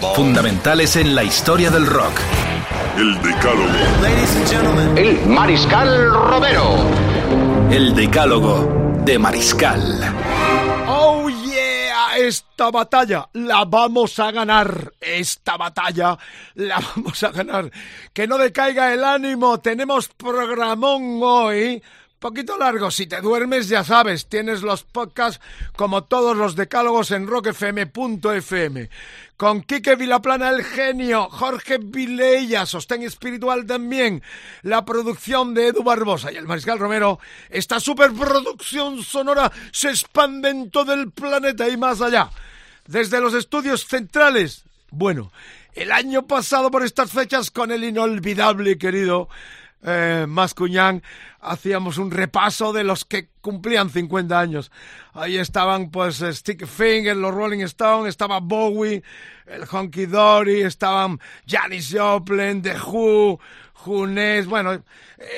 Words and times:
Fundamentales 0.00 0.96
en 0.96 1.14
la 1.14 1.24
historia 1.24 1.70
del 1.70 1.86
rock. 1.86 2.20
El 2.98 3.20
Decálogo. 3.22 4.96
El 4.96 5.26
Mariscal 5.26 6.12
Romero. 6.12 6.76
El 7.70 7.94
Decálogo 7.94 9.02
de 9.04 9.18
Mariscal. 9.18 10.14
¡Oh 10.86 11.28
yeah! 11.28 12.16
Esta 12.18 12.70
batalla 12.70 13.28
la 13.34 13.64
vamos 13.64 14.18
a 14.18 14.30
ganar. 14.30 14.92
Esta 15.00 15.56
batalla 15.56 16.18
la 16.54 16.78
vamos 16.78 17.22
a 17.22 17.30
ganar. 17.30 17.70
Que 18.12 18.26
no 18.26 18.38
decaiga 18.38 18.92
el 18.92 19.04
ánimo. 19.04 19.60
Tenemos 19.60 20.08
programón 20.08 21.20
hoy. 21.22 21.82
Poquito 22.18 22.56
largo, 22.56 22.90
si 22.90 23.06
te 23.06 23.20
duermes 23.20 23.68
ya 23.68 23.84
sabes, 23.84 24.26
tienes 24.26 24.62
los 24.62 24.84
podcasts 24.84 25.40
como 25.76 26.04
todos 26.04 26.34
los 26.34 26.56
decálogos 26.56 27.10
en 27.10 27.26
rockfm.fm. 27.26 28.88
Con 29.36 29.60
Quique 29.60 29.96
Vilaplana 29.96 30.48
el 30.48 30.64
genio, 30.64 31.28
Jorge 31.28 31.76
Vilella, 31.76 32.64
sostén 32.64 33.02
espiritual 33.02 33.66
también, 33.66 34.22
la 34.62 34.86
producción 34.86 35.52
de 35.52 35.68
Edu 35.68 35.82
Barbosa 35.82 36.32
y 36.32 36.36
el 36.36 36.46
Mariscal 36.46 36.78
Romero, 36.78 37.18
esta 37.50 37.78
superproducción 37.78 39.02
sonora 39.02 39.52
se 39.72 39.90
expande 39.90 40.48
en 40.48 40.70
todo 40.70 40.94
el 40.94 41.10
planeta 41.10 41.68
y 41.68 41.76
más 41.76 42.00
allá. 42.00 42.30
Desde 42.86 43.20
los 43.20 43.34
estudios 43.34 43.86
centrales, 43.86 44.64
bueno, 44.90 45.30
el 45.74 45.92
año 45.92 46.26
pasado 46.26 46.70
por 46.70 46.82
estas 46.82 47.10
fechas 47.10 47.50
con 47.50 47.70
el 47.70 47.84
inolvidable 47.84 48.78
querido 48.78 49.28
eh, 49.86 50.26
Mascuñán 50.28 51.02
hacíamos 51.40 51.98
un 51.98 52.10
repaso 52.10 52.72
de 52.72 52.82
los 52.84 53.04
que 53.04 53.28
cumplían 53.40 53.88
50 53.88 54.38
años. 54.38 54.72
Ahí 55.14 55.38
estaban 55.38 55.90
pues 55.90 56.16
Stick 56.16 56.66
Finger, 56.66 57.16
los 57.16 57.32
Rolling 57.32 57.60
Stones, 57.60 58.10
estaba 58.10 58.40
Bowie, 58.40 59.02
el 59.46 59.64
Honky 59.70 60.06
Dory, 60.06 60.62
estaban 60.62 61.20
Janis 61.46 61.94
Joplin, 61.96 62.62
The 62.62 62.74
Who, 62.80 63.38
Junés, 63.86 64.46
bueno, 64.46 64.82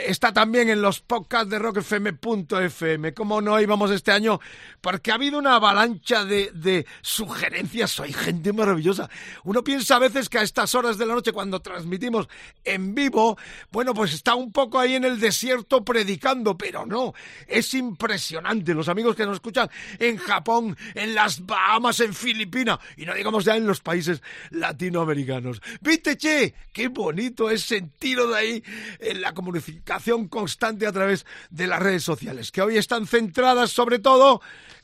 está 0.06 0.32
también 0.32 0.70
en 0.70 0.80
los 0.80 1.00
podcasts 1.00 1.50
de 1.50 1.58
rockfm.fm. 1.58 3.12
¿Cómo 3.12 3.42
no 3.42 3.60
íbamos 3.60 3.90
este 3.90 4.10
año? 4.10 4.40
Porque 4.80 5.10
ha 5.10 5.16
habido 5.16 5.38
una 5.38 5.56
avalancha 5.56 6.24
de, 6.24 6.50
de 6.54 6.86
sugerencias. 7.02 7.90
Soy 7.90 8.10
gente 8.14 8.54
maravillosa. 8.54 9.10
Uno 9.44 9.62
piensa 9.62 9.96
a 9.96 9.98
veces 9.98 10.30
que 10.30 10.38
a 10.38 10.42
estas 10.42 10.74
horas 10.74 10.96
de 10.96 11.04
la 11.04 11.12
noche, 11.12 11.30
cuando 11.30 11.60
transmitimos 11.60 12.26
en 12.64 12.94
vivo, 12.94 13.36
bueno, 13.70 13.92
pues 13.92 14.14
está 14.14 14.34
un 14.34 14.50
poco 14.50 14.78
ahí 14.78 14.94
en 14.94 15.04
el 15.04 15.20
desierto 15.20 15.84
predicando, 15.84 16.56
pero 16.56 16.86
no. 16.86 17.12
Es 17.46 17.74
impresionante. 17.74 18.72
Los 18.72 18.88
amigos 18.88 19.14
que 19.14 19.26
nos 19.26 19.34
escuchan 19.34 19.68
en 19.98 20.16
Japón, 20.16 20.74
en 20.94 21.14
las 21.14 21.44
Bahamas, 21.44 22.00
en 22.00 22.14
Filipinas, 22.14 22.78
y 22.96 23.04
no 23.04 23.12
digamos 23.12 23.44
ya 23.44 23.56
en 23.56 23.66
los 23.66 23.80
países 23.80 24.22
latinoamericanos. 24.52 25.60
¿Viste, 25.82 26.16
che? 26.16 26.54
Qué 26.72 26.88
bonito 26.88 27.50
es 27.50 27.62
sentir 27.62 28.16
de 28.16 28.37
ahí 28.38 28.62
en 29.00 29.20
la 29.20 29.34
comunicación 29.34 30.28
constante 30.28 30.86
a 30.86 30.92
través 30.92 31.26
de 31.50 31.66
las 31.66 31.80
redes 31.80 32.04
sociales, 32.04 32.50
que 32.50 32.62
hoy 32.62 32.76
están 32.76 33.06
centradas 33.06 33.70
sobre 33.70 33.98
todo 33.98 34.40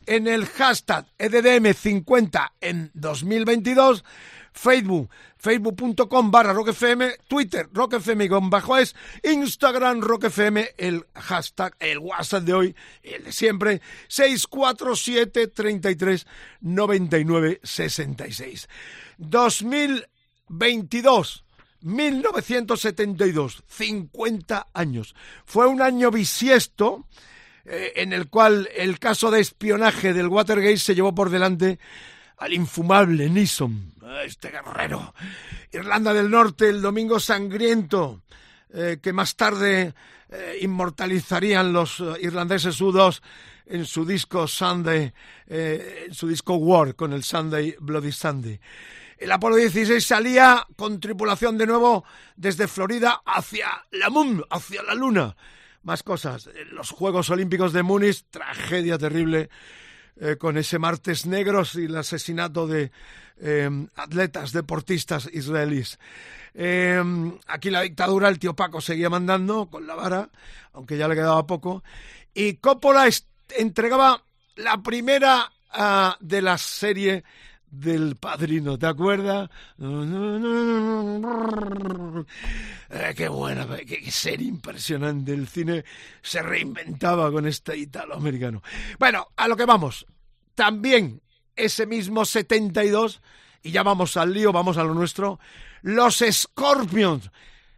en 0.07 0.27
el 0.27 0.47
hashtag 0.47 1.07
E 1.19 1.31
EDDM50 1.31 2.53
en 2.61 2.91
2022, 2.95 4.05
Facebook, 4.53 5.09
facebook.com 5.39 6.31
barra 6.31 6.53
rockfm, 6.53 7.15
Twitter, 7.27 7.69
rockfm 7.73 8.29
con 8.29 8.51
bajo 8.51 8.77
es, 8.77 8.95
Instagram, 9.23 10.01
rockfm, 10.01 10.59
el 10.77 11.07
hashtag, 11.15 11.75
el 11.81 11.99
WhatsApp 11.99 12.45
de 12.45 12.55
hoy, 12.55 12.77
el 13.03 13.25
de 13.25 13.33
siempre, 13.33 13.81
647 14.09 15.49
33 15.49 16.27
99 16.61 17.61
66. 17.63 18.69
2022. 19.19 21.44
1972, 21.85 23.63
50 23.69 24.69
años. 24.73 25.15
Fue 25.45 25.67
un 25.67 25.83
año 25.83 26.11
bisiesto 26.11 27.07
eh, 27.67 27.93
en 27.97 28.13
el 28.13 28.29
cual 28.29 28.69
el 28.75 28.99
caso 28.99 29.31
de 29.31 29.41
espionaje 29.41 30.13
del 30.13 30.29
Watergate 30.29 30.79
se 30.79 30.95
llevó 30.95 31.15
por 31.15 31.31
delante 31.31 31.79
al 32.39 32.53
infumable 32.53 33.29
Nixon, 33.29 33.93
este 34.25 34.51
guerrero. 34.51 35.15
Irlanda 35.73 36.13
del 36.15 36.31
Norte, 36.31 36.69
el 36.69 36.81
Domingo 36.81 37.21
Sangriento, 37.21 38.23
eh, 38.73 38.99
que 39.01 39.13
más 39.13 39.37
tarde 39.37 39.95
eh, 40.31 40.59
inmortalizarían 40.63 41.73
los 41.73 42.03
irlandeses 42.21 42.81
U2 42.81 43.21
en 43.67 43.85
su 43.87 44.05
disco 44.05 44.47
Sunday, 44.47 45.13
en 45.47 46.13
su 46.13 46.29
disco 46.29 46.57
War, 46.57 46.95
con 46.95 47.15
el 47.15 47.23
Sunday, 47.23 47.77
Bloody 47.81 48.13
Sunday. 48.13 48.61
El 49.19 49.33
Apolo 49.33 49.57
16 49.57 50.05
salía 50.05 50.67
con 50.77 51.01
tripulación 51.01 51.57
de 51.59 51.67
nuevo 51.67 52.05
desde 52.37 52.69
Florida 52.69 53.23
hacia 53.25 53.87
la 53.91 54.11
Moon, 54.11 54.45
hacia 54.51 54.83
la 54.83 54.95
Luna. 54.95 55.37
Más 55.83 56.03
cosas. 56.03 56.49
Los 56.71 56.91
Juegos 56.91 57.31
Olímpicos 57.31 57.73
de 57.73 57.83
Múnich, 57.83 58.25
tragedia 58.31 58.99
terrible 58.99 59.51
eh, 60.17 60.37
con 60.37 60.57
ese 60.57 60.79
martes 60.79 61.27
negros 61.27 61.75
y 61.75 61.85
el 61.85 61.97
asesinato 61.97 62.67
de 62.67 62.91
eh, 63.41 63.69
atletas, 63.97 64.53
deportistas 64.53 65.29
israelíes. 65.33 65.99
Eh, 66.55 67.03
aquí 67.47 67.71
la 67.71 67.83
dictadura, 67.83 68.29
el 68.29 68.39
tío 68.39 68.55
Paco 68.55 68.81
seguía 68.81 69.11
mandando 69.11 69.67
con 69.67 69.87
la 69.87 69.95
vara, 69.95 70.31
aunque 70.73 70.97
ya 70.97 71.09
le 71.09 71.17
quedaba 71.17 71.47
poco. 71.47 71.83
Y 72.33 72.55
Coppola 72.55 73.09
entregaba 73.59 74.23
la 74.57 74.83
primera 74.83 75.53
ah, 75.71 76.17
de 76.21 76.43
la 76.43 76.59
serie 76.59 77.25
del 77.81 78.17
padrino, 78.17 78.79
¿te 78.79 78.87
acuerdas? 78.87 79.51
Eh, 82.91 83.15
qué 83.17 83.29
buena, 83.29 83.67
qué, 83.79 84.01
qué 84.03 84.11
serie 84.11 84.49
impresionante. 84.49 85.33
El 85.33 85.49
cine 85.49 85.85
se 86.23 86.43
reinventaba 86.43 87.31
con 87.31 87.47
este 87.47 87.77
italoamericano. 87.77 88.63
Bueno, 88.99 89.29
a 89.37 89.49
lo 89.49 89.57
que 89.57 89.65
vamos. 89.65 90.07
También 90.55 91.21
ese 91.57 91.87
mismo 91.87 92.25
72, 92.25 93.21
y 93.63 93.71
ya 93.71 93.83
vamos 93.83 94.17
al 94.17 94.33
lío, 94.33 94.53
vamos 94.53 94.77
a 94.77 94.85
lo 94.85 94.95
nuestro, 94.95 95.39
los 95.83 96.23
Scorpions 96.31 97.31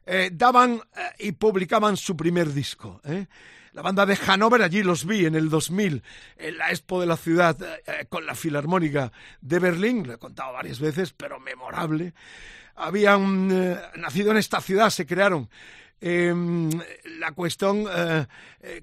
eh, 0.04 0.30
daban 0.32 0.80
eh, 0.96 1.26
y 1.26 1.32
publicaban 1.32 1.96
su 1.96 2.16
primer 2.16 2.52
disco. 2.52 3.00
¿eh? 3.04 3.26
La 3.76 3.82
banda 3.82 4.06
de 4.06 4.18
Hanover, 4.26 4.62
allí 4.62 4.82
los 4.82 5.04
vi 5.04 5.26
en 5.26 5.34
el 5.34 5.50
2000, 5.50 6.02
en 6.38 6.56
la 6.56 6.70
expo 6.70 6.98
de 6.98 7.06
la 7.06 7.18
ciudad, 7.18 7.58
eh, 7.60 8.06
con 8.08 8.24
la 8.24 8.34
Filarmónica 8.34 9.12
de 9.42 9.58
Berlín, 9.58 10.06
lo 10.06 10.14
he 10.14 10.18
contado 10.18 10.54
varias 10.54 10.80
veces, 10.80 11.12
pero 11.12 11.38
memorable. 11.38 12.14
Habían 12.74 13.50
eh, 13.52 13.78
nacido 13.96 14.30
en 14.30 14.38
esta 14.38 14.62
ciudad, 14.62 14.88
se 14.88 15.04
crearon. 15.04 15.50
Eh, 16.00 16.34
la 17.18 17.32
cuestión 17.32 17.84
eh, 17.94 18.26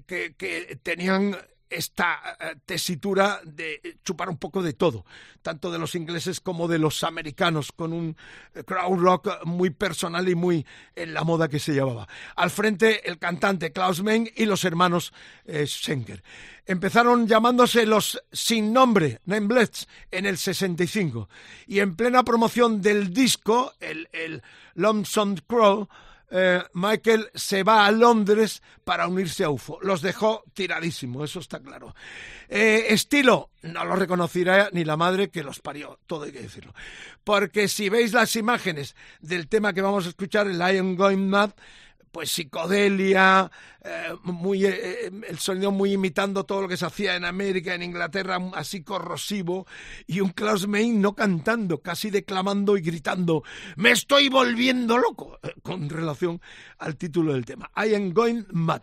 que 0.06 0.78
tenían 0.84 1.36
esta 1.74 2.36
eh, 2.38 2.54
tesitura 2.64 3.40
de 3.44 3.98
chupar 4.04 4.28
un 4.28 4.38
poco 4.38 4.62
de 4.62 4.72
todo, 4.72 5.04
tanto 5.42 5.70
de 5.70 5.78
los 5.78 5.94
ingleses 5.94 6.40
como 6.40 6.68
de 6.68 6.78
los 6.78 7.02
americanos, 7.02 7.72
con 7.72 7.92
un 7.92 8.16
eh, 8.54 8.62
crowd 8.64 8.98
rock 8.98 9.44
muy 9.44 9.70
personal 9.70 10.28
y 10.28 10.34
muy 10.34 10.64
en 10.94 11.12
la 11.12 11.24
moda 11.24 11.48
que 11.48 11.58
se 11.58 11.72
llevaba. 11.72 12.08
Al 12.36 12.50
frente 12.50 13.08
el 13.08 13.18
cantante 13.18 13.72
Klaus 13.72 14.02
Menn 14.02 14.30
y 14.36 14.44
los 14.46 14.64
hermanos 14.64 15.12
eh, 15.44 15.66
Schenker. 15.66 16.22
Empezaron 16.66 17.26
llamándose 17.26 17.84
los 17.84 18.22
sin 18.32 18.72
nombre, 18.72 19.20
Nameless, 19.26 19.86
en 20.10 20.26
el 20.26 20.38
65. 20.38 21.28
Y 21.66 21.80
en 21.80 21.94
plena 21.94 22.22
promoción 22.22 22.80
del 22.80 23.12
disco, 23.12 23.74
el, 23.80 24.08
el 24.12 24.42
Lonesome 24.74 25.42
Crow, 25.46 25.88
eh, 26.30 26.62
Michael 26.72 27.30
se 27.34 27.62
va 27.62 27.86
a 27.86 27.90
Londres 27.90 28.62
para 28.84 29.06
unirse 29.06 29.44
a 29.44 29.50
UFO. 29.50 29.78
Los 29.82 30.02
dejó 30.02 30.44
tiradísimo, 30.52 31.24
eso 31.24 31.40
está 31.40 31.60
claro. 31.60 31.94
Eh, 32.48 32.86
estilo, 32.88 33.50
no 33.62 33.84
lo 33.84 33.96
reconocerá 33.96 34.68
ni 34.72 34.84
la 34.84 34.96
madre 34.96 35.30
que 35.30 35.42
los 35.42 35.60
parió, 35.60 35.98
todo 36.06 36.24
hay 36.24 36.32
que 36.32 36.42
decirlo. 36.42 36.74
Porque 37.22 37.68
si 37.68 37.88
veis 37.88 38.12
las 38.12 38.36
imágenes 38.36 38.96
del 39.20 39.48
tema 39.48 39.72
que 39.72 39.82
vamos 39.82 40.06
a 40.06 40.10
escuchar, 40.10 40.46
el 40.46 40.58
Lion 40.58 40.96
Going 40.96 41.28
Mad, 41.28 41.50
pues 42.14 42.30
psicodelia, 42.30 43.50
eh, 43.82 44.14
muy, 44.22 44.64
eh, 44.64 45.10
el 45.26 45.38
sonido 45.40 45.72
muy 45.72 45.94
imitando 45.94 46.44
todo 46.44 46.62
lo 46.62 46.68
que 46.68 46.76
se 46.76 46.86
hacía 46.86 47.16
en 47.16 47.24
América, 47.24 47.74
en 47.74 47.82
Inglaterra, 47.82 48.38
así 48.54 48.84
corrosivo, 48.84 49.66
y 50.06 50.20
un 50.20 50.30
Klaus 50.30 50.68
Main 50.68 51.02
no 51.02 51.16
cantando, 51.16 51.82
casi 51.82 52.10
declamando 52.10 52.76
y 52.76 52.82
gritando, 52.82 53.42
me 53.74 53.90
estoy 53.90 54.28
volviendo 54.28 54.96
loco, 54.96 55.40
con 55.64 55.90
relación 55.90 56.40
al 56.78 56.96
título 56.96 57.32
del 57.32 57.44
tema, 57.44 57.68
I 57.76 57.96
am 57.96 58.12
going 58.12 58.44
mad. 58.52 58.82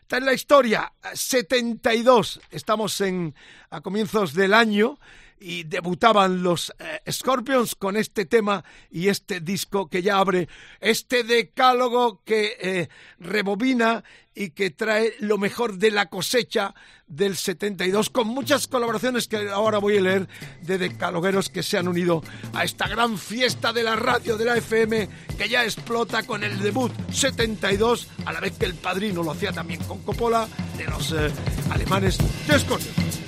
Esta 0.00 0.18
es 0.18 0.24
la 0.24 0.32
historia, 0.32 0.92
72, 1.14 2.40
estamos 2.50 3.00
en, 3.00 3.32
a 3.70 3.80
comienzos 3.80 4.34
del 4.34 4.54
año, 4.54 4.98
y 5.42 5.64
debutaban 5.64 6.42
los 6.42 6.72
eh, 6.78 7.10
Scorpions 7.10 7.74
con 7.74 7.96
este 7.96 8.24
tema 8.24 8.64
y 8.90 9.08
este 9.08 9.40
disco 9.40 9.88
que 9.88 10.02
ya 10.02 10.18
abre 10.18 10.48
este 10.80 11.24
decálogo 11.24 12.22
que 12.24 12.56
eh, 12.60 12.88
rebobina 13.18 14.04
y 14.34 14.50
que 14.50 14.70
trae 14.70 15.14
lo 15.18 15.36
mejor 15.36 15.76
de 15.76 15.90
la 15.90 16.06
cosecha 16.06 16.74
del 17.06 17.36
72 17.36 18.08
con 18.08 18.28
muchas 18.28 18.66
colaboraciones 18.66 19.28
que 19.28 19.50
ahora 19.50 19.78
voy 19.78 19.98
a 19.98 20.00
leer 20.00 20.28
de 20.62 20.78
decalogueros 20.78 21.50
que 21.50 21.62
se 21.62 21.76
han 21.76 21.88
unido 21.88 22.22
a 22.54 22.64
esta 22.64 22.88
gran 22.88 23.18
fiesta 23.18 23.72
de 23.72 23.82
la 23.82 23.96
radio 23.96 24.38
de 24.38 24.44
la 24.46 24.56
FM 24.56 25.08
que 25.36 25.48
ya 25.48 25.64
explota 25.64 26.22
con 26.22 26.44
el 26.44 26.60
debut 26.60 26.92
72 27.10 28.08
a 28.24 28.32
la 28.32 28.40
vez 28.40 28.56
que 28.56 28.64
el 28.64 28.74
padrino 28.74 29.22
lo 29.22 29.32
hacía 29.32 29.52
también 29.52 29.82
con 29.84 30.02
Coppola 30.02 30.48
de 30.78 30.84
los 30.84 31.12
eh, 31.12 31.30
alemanes 31.70 32.18
de 32.46 32.58
Scorpions. 32.58 33.21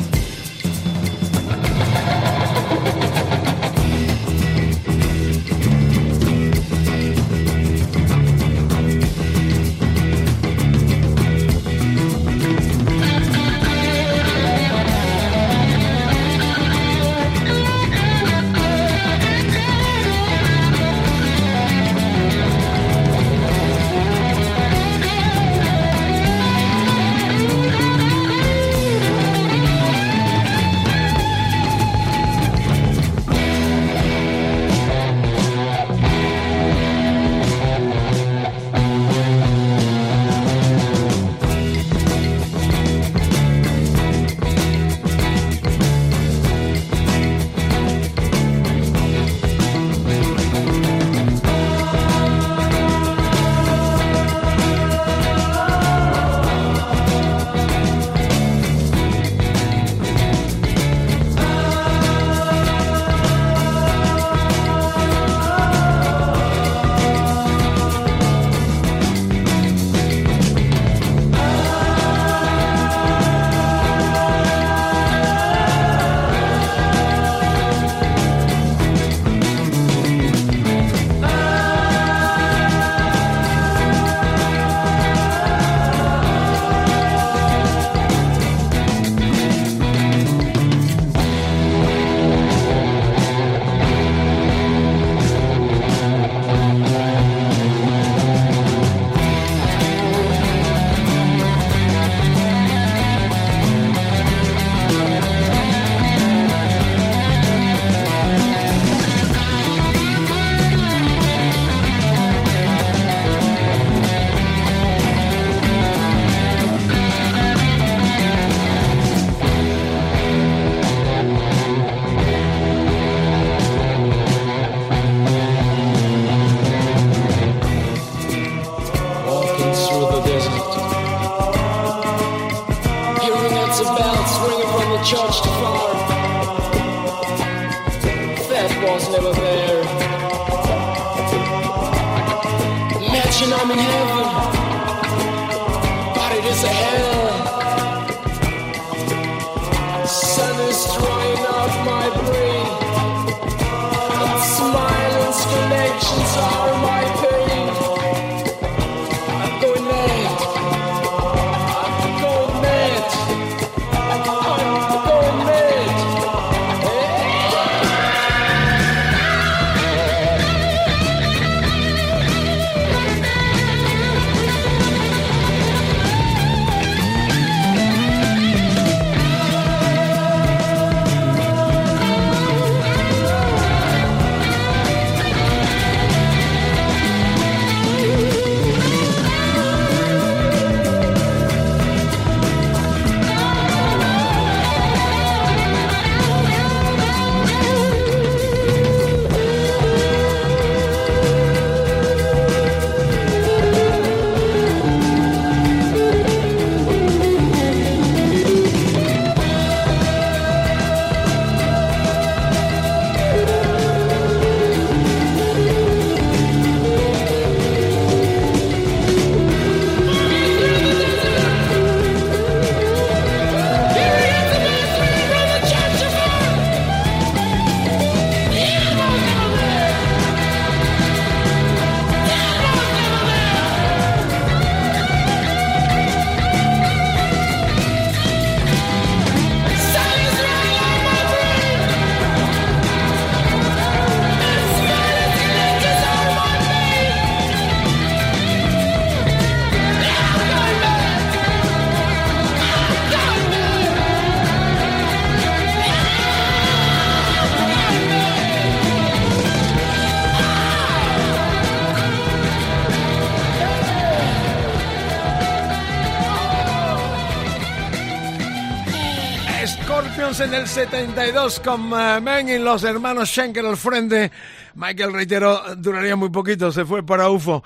En 270.40 270.52
el 270.52 270.66
72 270.66 271.60
con 271.60 271.92
uh, 271.92 272.20
Men 272.20 272.48
y 272.48 272.58
los 272.58 272.82
hermanos 272.82 273.28
Schenker 273.28 273.64
al 273.64 273.76
frente. 273.76 274.32
Michael, 274.74 275.12
reitero, 275.12 275.76
duraría 275.76 276.16
muy 276.16 276.30
poquito, 276.30 276.72
se 276.72 276.84
fue 276.84 277.06
para 277.06 277.30
UFO. 277.30 277.62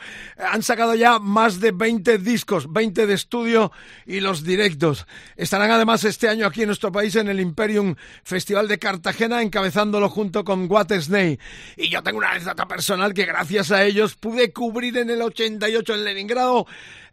Han 0.51 0.63
sacado 0.63 0.95
ya 0.95 1.19
más 1.19 1.61
de 1.61 1.73
20 1.73 2.19
discos, 2.19 2.73
20 2.73 3.07
de 3.07 3.15
estudio 3.15 3.73
y 4.07 4.21
los 4.21 4.45
directos. 4.45 5.07
Estarán 5.37 5.71
además 5.71 6.05
este 6.05 6.29
año 6.29 6.47
aquí 6.47 6.63
en 6.63 6.69
nuestro 6.69 6.91
país 6.91 7.15
en 7.17 7.29
el 7.29 7.41
Imperium 7.41 7.95
Festival 8.23 8.69
de 8.69 8.79
Cartagena, 8.79 9.43
encabezándolo 9.43 10.09
junto 10.09 10.45
con 10.45 10.69
Snake. 10.69 11.39
Y 11.77 11.89
yo 11.89 12.03
tengo 12.03 12.19
una 12.19 12.31
anécdota 12.31 12.67
personal 12.67 13.15
que 13.15 13.27
gracias 13.27 13.71
a 13.71 13.85
ellos 13.85 14.15
pude 14.15 14.53
cubrir 14.53 14.97
en 14.97 15.11
el 15.11 15.23
88 15.23 15.95
en 15.95 16.05
Leningrado 16.05 16.67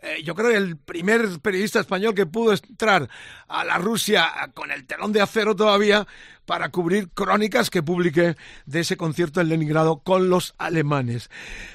eh, 0.06 0.22
yo 0.24 0.36
creo 0.36 0.52
que 0.52 0.58
el 0.58 0.78
primer 0.78 1.40
periodista 1.42 1.80
español 1.80 2.14
que 2.14 2.28
pudo 2.28 2.54
entrar 2.54 3.10
a 3.48 3.66
la 3.66 3.80
Rusia 3.80 4.30
con 4.54 4.70
el 4.70 4.86
telón 4.86 5.12
de 5.12 5.22
acero 5.22 5.56
todavía 5.56 6.06
para 6.46 6.70
cubrir 6.70 7.10
crónicas 7.10 7.70
que 7.70 7.84
publiqué 7.84 8.36
de 8.66 8.80
ese 8.80 8.98
concierto 8.98 9.42
en 9.42 9.50
Leningrado 9.50 10.00
con 10.00 10.30
los 10.30 10.54
alemanes. 10.58 11.30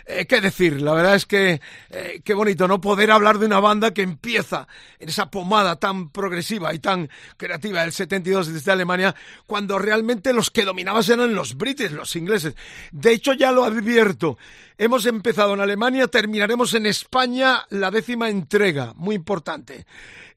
Eh, 0.06 0.26
¿Qué 0.26 0.40
decir? 0.40 0.80
La 0.80 0.92
verdad 0.92 1.16
es 1.16 1.26
que 1.26 1.60
eh, 1.90 2.20
qué 2.24 2.34
bonito 2.34 2.68
no 2.68 2.80
poder 2.80 3.10
hablar 3.10 3.38
de 3.38 3.46
una 3.46 3.60
banda 3.60 3.92
que 3.92 4.02
empieza 4.02 4.68
en 4.98 5.08
esa 5.08 5.30
pomada 5.30 5.76
tan 5.76 6.10
progresiva 6.10 6.72
y 6.74 6.78
tan 6.78 7.08
creativa 7.36 7.82
del 7.82 7.92
72 7.92 8.52
desde 8.52 8.72
Alemania, 8.72 9.14
cuando 9.46 9.78
realmente 9.78 10.32
los 10.32 10.50
que 10.50 10.64
dominaban 10.64 11.00
eran 11.08 11.34
los 11.34 11.56
brites, 11.56 11.92
los 11.92 12.14
ingleses. 12.16 12.54
De 12.92 13.12
hecho, 13.12 13.32
ya 13.32 13.52
lo 13.52 13.64
advierto, 13.64 14.38
hemos 14.76 15.06
empezado 15.06 15.54
en 15.54 15.60
Alemania, 15.60 16.08
terminaremos 16.08 16.74
en 16.74 16.86
España 16.86 17.64
la 17.70 17.90
décima 17.90 18.28
entrega, 18.28 18.92
muy 18.96 19.14
importante. 19.14 19.86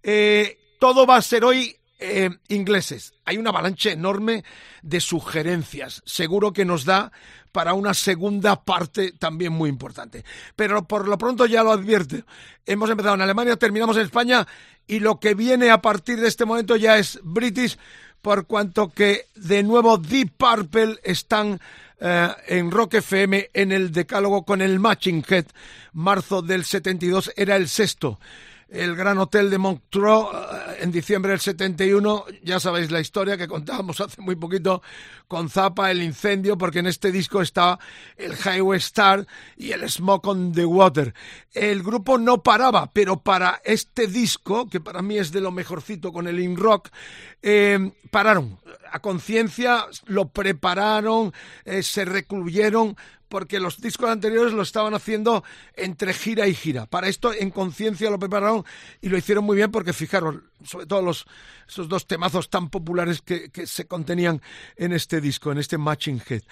Eh, 0.02 0.58
todo 0.80 1.06
va 1.06 1.18
a 1.18 1.22
ser 1.22 1.44
hoy 1.44 1.76
eh, 2.00 2.30
ingleses. 2.48 3.14
Hay 3.26 3.38
una 3.38 3.50
avalancha 3.50 3.92
enorme 3.92 4.44
de 4.82 5.00
sugerencias. 5.00 6.02
Seguro 6.06 6.54
que 6.54 6.66
nos 6.66 6.86
da 6.86 7.12
para 7.52 7.74
una 7.74 7.94
segunda 7.94 8.64
parte 8.64 9.14
también 9.14 9.54
muy 9.54 9.70
importante. 9.70 10.26
Pero 10.56 10.86
por 10.88 11.08
lo 11.08 11.18
pronto 11.18 11.46
ya 11.46 11.64
lo 11.64 11.72
advierte. 11.72 12.26
Hemos 12.66 12.90
empezado 12.90 13.16
en 13.16 13.22
Alemania, 13.22 13.56
terminamos 13.56 13.96
en 13.96 14.04
España 14.04 14.46
y 14.88 15.00
lo 15.00 15.20
que 15.20 15.34
viene 15.36 15.70
a 15.70 15.82
partir 15.82 16.20
de 16.20 16.28
este 16.28 16.46
momento 16.46 16.76
ya 16.76 16.98
es 16.98 17.20
British, 17.24 17.78
por 18.22 18.48
cuanto 18.48 18.90
que 18.90 19.28
de 19.36 19.64
nuevo 19.64 19.98
Deep 19.98 20.34
Purple 20.36 20.98
están 21.04 21.60
eh, 22.00 22.30
en 22.48 22.72
Rock 22.72 22.96
FM 22.96 23.50
en 23.54 23.72
el 23.72 23.92
decálogo 23.92 24.44
con 24.44 24.62
el 24.62 24.80
Matching 24.80 25.24
Head. 25.28 25.46
Marzo 25.94 26.42
del 26.42 26.66
72 26.66 27.32
era 27.36 27.56
el 27.56 27.70
sexto 27.70 28.20
el 28.74 28.96
Gran 28.96 29.20
Hotel 29.20 29.52
de 29.52 29.60
Montreux 29.60 30.30
eh, 30.34 30.78
en 30.82 30.92
diciembre 30.92 31.32
del 31.32 31.40
71. 31.40 32.26
Ya 32.44 32.60
sabéis 32.60 32.90
la 32.90 33.00
historia 33.00 33.38
que 33.38 33.48
contábamos 33.48 34.02
hace 34.02 34.20
muy 34.20 34.36
poquito 34.36 34.82
con 35.28 35.50
Zappa, 35.50 35.92
el 35.92 36.02
incendio, 36.02 36.58
porque 36.58 36.80
en 36.80 36.88
este 36.88 37.12
disco 37.12 37.42
está 37.42 37.78
el 38.18 38.34
Highway 38.34 38.80
Star 38.80 39.26
y 39.56 39.72
el 39.72 39.88
Smoke 39.88 40.28
on 40.28 40.52
the 40.54 40.66
Water. 40.66 41.14
El 41.54 41.84
grupo 41.84 42.18
no 42.18 42.42
paraba, 42.42 42.92
pero 42.92 43.22
para 43.22 43.62
este 43.64 44.08
disco, 44.08 44.68
que 44.68 44.82
para 44.82 45.04
mí 45.04 45.18
es 45.18 45.32
de 45.32 45.42
lo 45.42 45.52
mejorcito 45.52 46.12
con 46.12 46.28
el 46.28 46.40
In 46.40 46.58
Rock, 46.58 46.90
eh, 47.44 47.92
pararon. 48.10 48.58
A 48.92 49.00
conciencia 49.00 49.86
lo 50.06 50.30
prepararon, 50.30 51.32
eh, 51.66 51.84
se 51.84 52.06
recluyeron 52.06 52.96
porque 53.34 53.60
los 53.60 53.82
discos 53.82 54.12
anteriores 54.12 54.54
lo 54.54 54.62
estaban 54.62 54.94
haciendo 54.94 55.44
entre 55.76 56.14
gira 56.14 56.46
y 56.46 56.54
gira. 56.54 56.86
Para 56.86 57.08
esto, 57.08 57.34
en 57.34 57.50
conciencia 57.50 58.12
lo 58.12 58.20
prepararon 58.20 58.64
y 59.02 59.10
lo 59.10 59.18
hicieron 59.18 59.44
muy 59.44 59.56
bien 59.58 59.72
porque 59.72 59.92
fijaron, 59.92 60.52
sobre 60.64 60.86
todo 60.86 61.02
los, 61.02 61.26
esos 61.68 61.90
dos 61.90 62.06
temazos 62.06 62.52
tan 62.52 62.70
populares 62.70 63.24
que, 63.24 63.50
se 63.66 63.88
contenían 63.88 64.40
en 64.76 64.94
este 64.94 65.20
disco, 65.20 65.52
en 65.52 65.58
este 65.58 65.80
Matching 65.80 66.22
Head. 66.30 66.44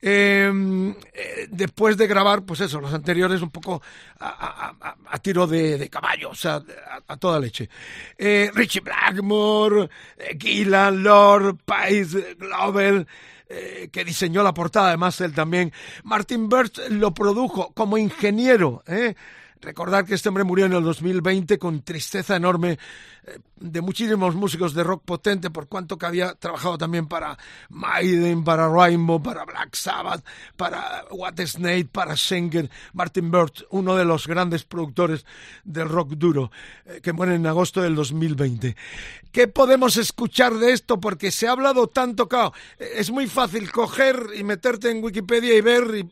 Em, 0.00 0.90
eh, 1.12 1.48
después 1.50 1.96
de 1.96 2.06
grabar, 2.06 2.44
pues 2.44 2.60
eso, 2.60 2.80
los 2.80 2.94
anteriores 2.94 3.42
un 3.42 3.50
poco 3.50 3.82
a, 4.20 5.18
tiro 5.20 5.44
de, 5.48 5.90
caballo, 5.90 6.30
o 6.30 6.36
sea, 6.36 6.62
a, 7.08 7.16
toda 7.16 7.40
leche. 7.40 7.68
Eh, 8.16 8.52
Richie 8.54 8.78
Blackmore, 8.78 9.88
eh, 10.16 10.38
Gillan, 10.38 11.02
Lord, 11.02 11.56
Pice, 11.66 12.36
Glover... 12.38 13.08
Eh, 13.50 13.88
que 13.90 14.04
diseñó 14.04 14.42
la 14.42 14.52
portada, 14.52 14.88
además 14.88 15.20
él 15.22 15.32
también. 15.32 15.72
Martin 16.04 16.50
Birch 16.50 16.78
lo 16.90 17.14
produjo 17.14 17.72
como 17.72 17.96
ingeniero. 17.96 18.82
¿eh? 18.86 19.14
Recordar 19.60 20.04
que 20.04 20.14
este 20.14 20.28
hombre 20.28 20.44
murió 20.44 20.66
en 20.66 20.72
el 20.72 20.82
2020 20.82 21.58
con 21.58 21.82
tristeza 21.82 22.36
enorme 22.36 22.78
eh, 23.26 23.38
de 23.56 23.80
muchísimos 23.80 24.36
músicos 24.36 24.72
de 24.72 24.84
rock 24.84 25.02
potente, 25.04 25.50
por 25.50 25.66
cuanto 25.66 25.98
que 25.98 26.06
había 26.06 26.34
trabajado 26.34 26.78
también 26.78 27.08
para 27.08 27.36
Maiden, 27.68 28.44
para 28.44 28.68
Rainbow, 28.68 29.20
para 29.20 29.44
Black 29.44 29.74
Sabbath, 29.74 30.24
para 30.56 31.04
What 31.10 31.40
Snake, 31.44 31.88
para 31.90 32.16
Schenker, 32.16 32.70
Martin 32.92 33.30
Birch, 33.32 33.66
uno 33.70 33.96
de 33.96 34.04
los 34.04 34.28
grandes 34.28 34.62
productores 34.62 35.26
del 35.64 35.88
rock 35.88 36.10
duro, 36.10 36.52
eh, 36.86 37.00
que 37.02 37.12
muere 37.12 37.34
en 37.34 37.46
agosto 37.46 37.82
del 37.82 37.96
2020. 37.96 38.76
¿Qué 39.32 39.48
podemos 39.48 39.96
escuchar 39.96 40.54
de 40.54 40.72
esto? 40.72 41.00
Porque 41.00 41.30
se 41.30 41.48
ha 41.48 41.52
hablado 41.52 41.88
tanto. 41.88 42.28
Eh, 42.78 42.92
es 42.96 43.10
muy 43.10 43.26
fácil 43.26 43.72
coger 43.72 44.30
y 44.36 44.44
meterte 44.44 44.90
en 44.90 45.02
Wikipedia 45.02 45.54
y 45.54 45.60
ver 45.60 46.06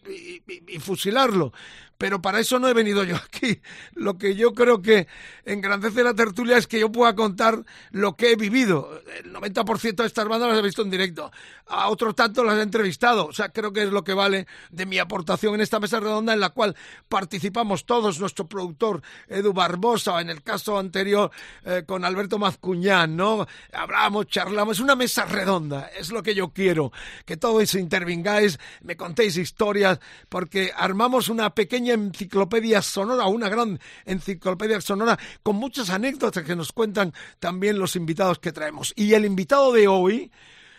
y 0.66 0.78
fusilarlo 0.80 1.52
pero 1.98 2.20
para 2.20 2.40
eso 2.40 2.58
no 2.58 2.68
he 2.68 2.74
venido 2.74 3.04
yo 3.04 3.16
aquí. 3.16 3.60
Lo 3.94 4.18
que 4.18 4.34
yo 4.34 4.52
creo 4.52 4.82
que 4.82 5.06
engrandece 5.44 6.02
la 6.02 6.14
tertulia 6.14 6.56
es 6.56 6.66
que 6.66 6.80
yo 6.80 6.92
pueda 6.92 7.14
contar 7.14 7.64
lo 7.90 8.16
que 8.16 8.32
he 8.32 8.36
vivido. 8.36 9.02
El 9.22 9.32
90% 9.32 9.96
de 9.96 10.06
estas 10.06 10.28
bandas 10.28 10.50
las 10.50 10.58
he 10.58 10.62
visto 10.62 10.82
en 10.82 10.90
directo. 10.90 11.30
A 11.66 11.88
otro 11.88 12.14
tanto 12.14 12.44
las 12.44 12.58
he 12.58 12.62
entrevistado. 12.62 13.26
O 13.26 13.32
sea, 13.32 13.48
creo 13.48 13.72
que 13.72 13.84
es 13.84 13.90
lo 13.90 14.04
que 14.04 14.14
vale 14.14 14.46
de 14.70 14.86
mi 14.86 14.98
aportación 14.98 15.54
en 15.54 15.60
esta 15.62 15.80
mesa 15.80 16.00
redonda 16.00 16.34
en 16.34 16.40
la 16.40 16.50
cual 16.50 16.76
participamos 17.08 17.86
todos, 17.86 18.20
nuestro 18.20 18.46
productor 18.46 19.02
Edu 19.28 19.52
Barbosa, 19.52 20.20
en 20.20 20.30
el 20.30 20.42
caso 20.42 20.78
anterior 20.78 21.30
eh, 21.64 21.84
con 21.86 22.04
Alberto 22.04 22.38
Mazcuñán, 22.38 23.16
¿no? 23.16 23.46
Hablamos, 23.72 24.26
charlamos. 24.26 24.76
Es 24.76 24.82
una 24.82 24.96
mesa 24.96 25.24
redonda. 25.24 25.90
Es 25.98 26.10
lo 26.10 26.22
que 26.22 26.34
yo 26.34 26.50
quiero. 26.50 26.92
Que 27.24 27.36
todos 27.36 27.74
intervingáis, 27.74 28.58
me 28.82 28.96
contéis 28.96 29.36
historias, 29.36 29.98
porque 30.28 30.72
armamos 30.76 31.28
una 31.28 31.50
pequeña 31.50 31.85
enciclopedia 31.94 32.82
sonora, 32.82 33.26
una 33.26 33.48
gran 33.48 33.78
enciclopedia 34.04 34.80
sonora 34.80 35.18
con 35.42 35.56
muchas 35.56 35.90
anécdotas 35.90 36.44
que 36.44 36.56
nos 36.56 36.72
cuentan 36.72 37.12
también 37.38 37.78
los 37.78 37.96
invitados 37.96 38.38
que 38.38 38.52
traemos. 38.52 38.92
Y 38.96 39.14
el 39.14 39.24
invitado 39.24 39.72
de 39.72 39.88
hoy, 39.88 40.30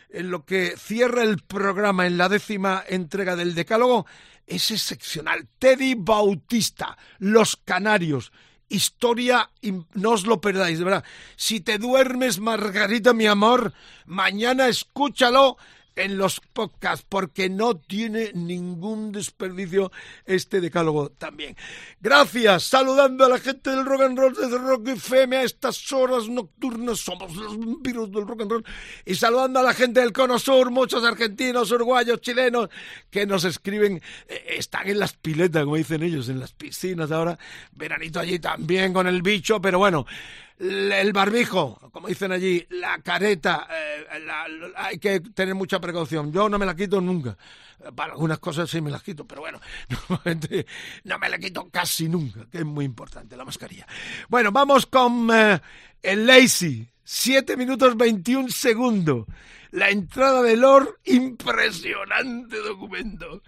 en 0.10 0.32
lo 0.32 0.46
que 0.46 0.76
cierra 0.78 1.24
el 1.24 1.40
programa 1.40 2.08
en 2.08 2.18
la 2.18 2.30
décima 2.30 2.84
entrega 2.88 3.36
del 3.36 3.56
Decálogo, 3.56 4.06
es 4.46 4.72
excepcional. 4.72 5.48
Teddy 5.60 5.96
Bautista, 5.96 6.98
Los 7.20 7.58
Canarios 7.58 8.32
historia 8.70 9.50
no 9.94 10.12
os 10.12 10.26
lo 10.26 10.42
perdáis, 10.42 10.80
de 10.80 10.86
verdad. 10.86 11.04
Si 11.36 11.62
te 11.62 11.78
duermes, 11.78 12.40
Margarita, 12.40 13.14
mi 13.14 13.26
amor, 13.26 13.74
mañana 14.06 14.68
escúchalo 14.68 15.58
en 15.98 16.18
los 16.18 16.39
podcasts 16.39 17.06
porque 17.08 17.50
no 17.50 17.75
tiene 17.75 18.32
ningún 18.34 19.12
desperdicio 19.12 19.92
este 20.25 20.62
decálogo 20.62 21.10
también. 21.10 21.56
Gracias, 22.00 22.63
saludando 22.63 23.25
a 23.25 23.30
la 23.30 23.39
gente 23.39 23.70
del 23.70 23.86
rock 23.86 24.01
and 24.01 24.18
roll 24.18 24.34
desde 24.36 24.58
Rock 24.58 24.88
FM 24.89 25.38
a 25.38 25.44
estas 25.44 25.92
horas 25.92 26.30
nocturnas, 26.30 27.00
somos 27.00 27.36
los 27.36 27.58
vampiros 27.58 28.12
del 28.12 28.27
rock 28.27 28.42
and 28.42 28.51
roll, 28.51 28.66
y 29.06 29.16
saludando 29.16 29.60
a 29.60 29.63
la 29.63 29.74
gente 29.74 30.00
del 30.00 30.13
Cono 30.13 30.39
Sur, 30.39 30.72
muchos 30.72 31.04
argentinos, 31.04 31.72
uruguayos, 31.72 32.22
chilenos, 32.22 32.70
que 33.10 33.25
nos 33.25 33.44
escriben, 33.44 34.01
eh, 34.27 34.56
están 34.58 34.88
en 34.88 35.00
las 35.00 35.13
piletas, 35.13 35.63
como 35.63 35.75
dicen 35.75 36.04
ellos, 36.04 36.30
en 36.30 36.39
las 36.39 36.51
piscinas 36.51 37.12
ahora, 37.12 37.38
veranito 37.74 38.20
allí 38.20 38.39
también 38.39 38.94
con 38.94 39.08
el 39.08 39.22
bicho, 39.22 39.60
pero 39.62 39.80
bueno, 39.80 40.06
el 40.60 41.14
barbijo, 41.14 41.80
como 41.92 42.08
dicen 42.08 42.32
allí, 42.32 42.66
la 42.72 43.00
careta, 43.00 43.68
eh, 43.72 44.08
hay 44.76 44.98
que 44.98 45.20
tener 45.20 45.54
mucha 45.54 45.80
precaución. 45.80 46.32
Yo 46.32 46.50
no 46.50 46.58
me 46.58 46.66
la 46.66 46.76
quito 46.76 47.00
nunca. 47.00 47.38
Para 47.96 48.14
algunas 48.14 48.40
cosas 48.40 48.68
sí 48.68 48.82
me 48.82 48.90
las 48.90 49.04
quito, 49.04 49.26
pero 49.28 49.42
bueno, 49.42 49.62
no 51.04 51.20
me 51.20 51.30
la 51.30 51.38
quito 51.38 51.70
casi 51.70 52.10
nunca, 52.10 52.48
que 52.50 52.60
es 52.60 52.66
muy 52.66 52.86
importante 52.86 53.38
la 53.38 53.46
mascarilla. 53.46 53.86
Bueno, 54.30 54.52
vamos 54.52 54.88
con 54.88 55.30
eh, 55.32 55.62
el 56.02 56.26
Lazy. 56.26 56.88
7 57.04 57.56
minutos 57.56 57.96
21 57.96 58.50
segundos. 58.50 59.28
La 59.72 59.90
entrada 59.90 60.42
de 60.42 60.58
Lord, 60.58 60.98
impresionante 61.06 62.58
documento. 62.58 63.44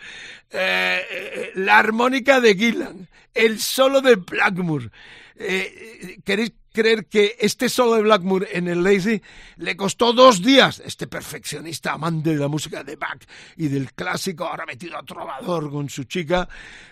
Eh, 0.50 1.52
la 1.56 1.80
armónica 1.80 2.40
de 2.40 2.56
Gillan, 2.56 3.10
el 3.34 3.60
solo 3.60 4.00
de 4.00 4.16
Blackmore. 4.16 4.92
¿Queréis 6.24 6.54
creer 6.80 7.08
que 7.08 7.36
este 7.40 7.68
solo 7.68 7.96
de 7.96 8.04
Blackmore 8.04 8.48
en 8.54 8.70
el 8.70 8.84
Lazy 8.84 9.22
le 9.58 9.76
costó 9.76 10.14
dos 10.14 10.42
días. 10.42 10.82
Este 10.86 11.08
perfeccionista 11.08 11.92
amante 11.92 12.30
de 12.30 12.38
la 12.38 12.48
música 12.48 12.86
de 12.86 12.96
Bach 12.96 13.22
y 13.58 13.68
del 13.68 13.92
clásico, 13.94 14.46
ahora 14.46 14.66
metido 14.66 14.98
a 14.98 15.04
trovador 15.04 15.70
con 15.70 15.90
su 15.90 16.06
chica, 16.06 16.48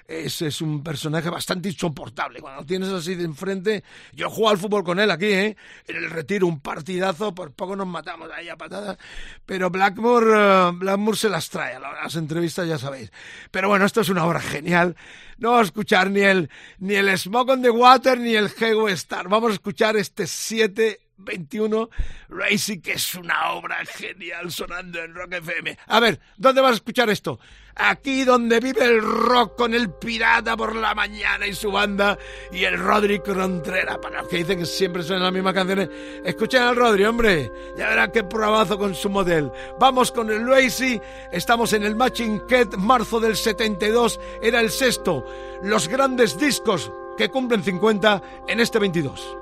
ese 0.05 0.47
es 0.47 0.61
un 0.61 0.83
personaje 0.83 1.29
bastante 1.29 1.69
insoportable. 1.69 2.41
Cuando 2.41 2.61
lo 2.61 2.67
tienes 2.67 2.89
así 2.89 3.15
de 3.15 3.23
enfrente, 3.23 3.83
yo 4.13 4.29
juego 4.29 4.49
al 4.49 4.57
fútbol 4.57 4.83
con 4.83 4.99
él 4.99 5.09
aquí, 5.09 5.27
¿eh? 5.27 5.57
En 5.87 5.95
el 5.95 6.09
retiro, 6.09 6.47
un 6.47 6.59
partidazo, 6.59 7.33
por 7.33 7.51
poco 7.51 7.75
nos 7.75 7.87
matamos 7.87 8.29
ahí 8.31 8.49
a 8.49 8.57
patadas. 8.57 8.97
Pero 9.45 9.67
eh, 9.67 9.69
Blackmore 9.69 11.17
se 11.17 11.29
las 11.29 11.49
trae 11.49 11.75
a 11.75 11.79
las 11.79 12.15
entrevistas, 12.15 12.67
ya 12.67 12.77
sabéis. 12.77 13.11
Pero 13.51 13.69
bueno, 13.69 13.85
esto 13.85 14.01
es 14.01 14.09
una 14.09 14.25
obra 14.25 14.41
genial. 14.41 14.95
No 15.37 15.51
vamos 15.51 15.65
a 15.65 15.67
escuchar 15.67 16.09
ni 16.09 16.21
el, 16.21 16.49
ni 16.79 16.95
el 16.95 17.15
Smoke 17.17 17.51
on 17.51 17.61
the 17.61 17.69
Water 17.69 18.19
ni 18.19 18.35
el 18.35 18.49
Hego 18.49 18.89
Star. 18.89 19.27
Vamos 19.27 19.51
a 19.51 19.53
escuchar 19.53 19.95
este 19.97 20.25
7 20.25 20.99
21 21.17 21.89
Racing, 22.29 22.79
que 22.79 22.93
es 22.93 23.15
una 23.15 23.51
obra 23.51 23.77
genial 23.85 24.51
sonando 24.51 25.01
en 25.03 25.13
Rock 25.13 25.33
FM. 25.33 25.77
A 25.87 25.99
ver, 25.99 26.19
¿dónde 26.37 26.61
vas 26.61 26.71
a 26.71 26.75
escuchar 26.75 27.09
esto? 27.09 27.39
Aquí 27.79 28.23
donde 28.23 28.59
vive 28.59 28.83
el 28.85 29.01
rock 29.01 29.55
con 29.55 29.73
el 29.73 29.91
pirata 29.91 30.57
por 30.57 30.75
la 30.75 30.95
mañana 30.95 31.45
y 31.45 31.53
su 31.53 31.71
banda 31.71 32.17
y 32.51 32.63
el 32.63 32.77
Rodri 32.77 33.19
Contreras. 33.19 33.97
Para 33.99 34.21
los 34.21 34.27
que 34.27 34.37
dicen 34.37 34.59
que 34.59 34.65
siempre 34.65 35.03
suenan 35.03 35.23
las 35.25 35.33
mismas 35.33 35.53
canciones, 35.53 35.89
escuchen 36.25 36.63
al 36.63 36.75
Rodri, 36.75 37.05
hombre. 37.05 37.51
Ya 37.77 37.89
verán 37.89 38.11
qué 38.11 38.23
probazo 38.23 38.77
con 38.77 38.95
su 38.95 39.09
modelo. 39.09 39.53
Vamos 39.79 40.11
con 40.11 40.29
el 40.31 40.45
Lazy. 40.45 40.99
Estamos 41.31 41.73
en 41.73 41.83
el 41.83 41.95
Matching 41.95 42.39
Cat, 42.47 42.75
marzo 42.75 43.19
del 43.19 43.35
72. 43.35 44.19
Era 44.41 44.59
el 44.59 44.71
sexto. 44.71 45.25
Los 45.61 45.87
grandes 45.87 46.37
discos 46.37 46.91
que 47.17 47.29
cumplen 47.29 47.63
50 47.63 48.21
en 48.47 48.59
este 48.59 48.79
22. 48.79 49.37